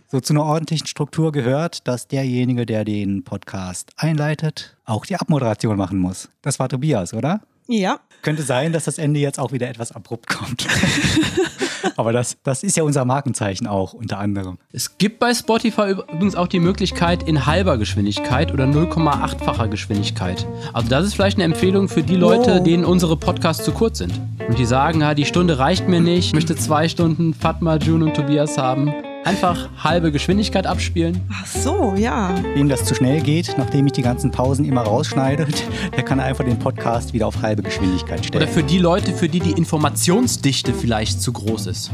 So 0.08 0.20
zu 0.20 0.34
einer 0.34 0.44
ordentlichen 0.44 0.86
Struktur 0.86 1.32
gehört, 1.32 1.88
dass 1.88 2.06
derjenige, 2.06 2.64
der 2.64 2.84
den 2.84 3.24
Podcast 3.24 3.90
einleitet, 3.96 4.76
auch 4.84 5.04
die 5.04 5.16
Abmoderation 5.16 5.76
machen 5.76 5.98
muss. 5.98 6.28
Das 6.42 6.60
war 6.60 6.68
Tobias, 6.68 7.12
oder? 7.12 7.40
Ja. 7.68 8.00
Könnte 8.22 8.42
sein, 8.42 8.72
dass 8.72 8.84
das 8.84 8.98
Ende 8.98 9.20
jetzt 9.20 9.38
auch 9.38 9.52
wieder 9.52 9.68
etwas 9.68 9.92
abrupt 9.92 10.26
kommt. 10.28 10.66
Aber 11.96 12.12
das, 12.12 12.36
das 12.42 12.62
ist 12.62 12.76
ja 12.76 12.82
unser 12.82 13.04
Markenzeichen 13.04 13.66
auch 13.66 13.92
unter 13.94 14.18
anderem. 14.18 14.58
Es 14.72 14.98
gibt 14.98 15.18
bei 15.18 15.32
Spotify 15.32 15.92
übrigens 15.92 16.34
auch 16.34 16.48
die 16.48 16.58
Möglichkeit 16.60 17.22
in 17.22 17.46
halber 17.46 17.78
Geschwindigkeit 17.78 18.52
oder 18.52 18.64
0,8-facher 18.64 19.68
Geschwindigkeit. 19.68 20.46
Also 20.72 20.88
das 20.88 21.06
ist 21.06 21.14
vielleicht 21.14 21.36
eine 21.38 21.44
Empfehlung 21.44 21.88
für 21.88 22.02
die 22.02 22.16
Leute, 22.16 22.58
Oh. 22.60 22.64
denen 22.64 22.84
unsere 22.84 23.16
Podcasts 23.16 23.64
zu 23.64 23.72
kurz 23.72 23.98
sind. 23.98 24.12
Und 24.46 24.58
die 24.58 24.66
sagen, 24.66 25.00
ja, 25.00 25.14
die 25.14 25.24
Stunde 25.24 25.58
reicht 25.58 25.88
mir 25.88 26.00
nicht, 26.00 26.26
ich 26.28 26.32
möchte 26.34 26.56
zwei 26.56 26.88
Stunden 26.88 27.34
Fatma, 27.34 27.76
June 27.76 28.04
und 28.06 28.14
Tobias 28.14 28.58
haben. 28.58 28.92
Einfach 29.26 29.68
halbe 29.82 30.12
Geschwindigkeit 30.12 30.68
abspielen. 30.68 31.20
Ach 31.32 31.46
so, 31.46 31.94
ja. 31.96 32.32
Wem 32.54 32.68
das 32.68 32.84
zu 32.84 32.94
schnell 32.94 33.20
geht, 33.20 33.56
nachdem 33.58 33.84
ich 33.88 33.92
die 33.92 34.02
ganzen 34.02 34.30
Pausen 34.30 34.64
immer 34.64 34.82
rausschneide, 34.82 35.48
der 35.96 36.04
kann 36.04 36.20
einfach 36.20 36.44
den 36.44 36.60
Podcast 36.60 37.12
wieder 37.12 37.26
auf 37.26 37.42
halbe 37.42 37.64
Geschwindigkeit 37.64 38.24
stellen. 38.24 38.44
Oder 38.44 38.52
für 38.52 38.62
die 38.62 38.78
Leute, 38.78 39.12
für 39.12 39.28
die 39.28 39.40
die 39.40 39.50
Informationsdichte 39.50 40.72
vielleicht 40.72 41.20
zu 41.20 41.32
groß 41.32 41.66
ist. 41.66 41.90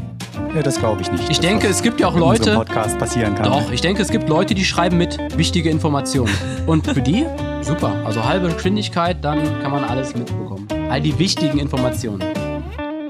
ja, 0.54 0.62
das 0.62 0.78
glaube 0.78 1.00
ich 1.00 1.10
nicht. 1.10 1.22
Ich 1.30 1.38
dass 1.38 1.46
denke, 1.46 1.68
das 1.68 1.76
es 1.76 1.82
gibt 1.82 2.00
ja 2.00 2.08
auch 2.08 2.16
Leute, 2.18 2.54
Podcast 2.54 2.98
passieren 2.98 3.34
kann. 3.34 3.44
Doch, 3.44 3.72
ich 3.72 3.80
denke, 3.80 4.02
es 4.02 4.10
gibt 4.10 4.28
Leute, 4.28 4.54
die 4.54 4.66
schreiben 4.66 4.98
mit 4.98 5.18
wichtige 5.34 5.70
Informationen. 5.70 6.34
Und 6.66 6.86
für 6.86 7.00
die, 7.00 7.24
super. 7.62 7.94
Also 8.04 8.22
halbe 8.26 8.50
Geschwindigkeit, 8.52 9.24
dann 9.24 9.40
kann 9.62 9.70
man 9.70 9.84
alles 9.84 10.14
mitbekommen. 10.14 10.68
All 10.90 11.00
die 11.00 11.18
wichtigen 11.18 11.58
Informationen. 11.58 12.22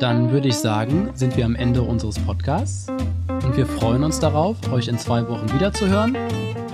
Dann 0.02 0.32
würde 0.32 0.48
ich 0.48 0.56
sagen, 0.56 1.10
sind 1.14 1.36
wir 1.36 1.44
am 1.44 1.54
Ende 1.54 1.80
unseres 1.80 2.18
Podcasts. 2.18 2.88
Und 3.28 3.56
wir 3.56 3.64
freuen 3.64 4.02
uns 4.02 4.18
darauf, 4.18 4.56
euch 4.72 4.88
in 4.88 4.98
zwei 4.98 5.28
Wochen 5.28 5.52
wiederzuhören. 5.54 6.16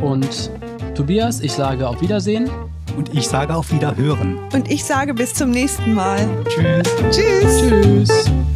Und 0.00 0.50
Tobias, 0.94 1.42
ich 1.42 1.52
sage 1.52 1.86
auf 1.86 2.00
Wiedersehen. 2.00 2.48
Und 2.96 3.14
ich 3.14 3.28
sage 3.28 3.54
auf 3.54 3.70
Wiederhören. 3.70 4.38
Und 4.54 4.70
ich 4.70 4.82
sage 4.82 5.12
bis 5.12 5.34
zum 5.34 5.50
nächsten 5.50 5.92
Mal. 5.92 6.26
Tschüss. 6.46 6.88
Tschüss. 7.10 7.60
Tschüss. 7.60 8.47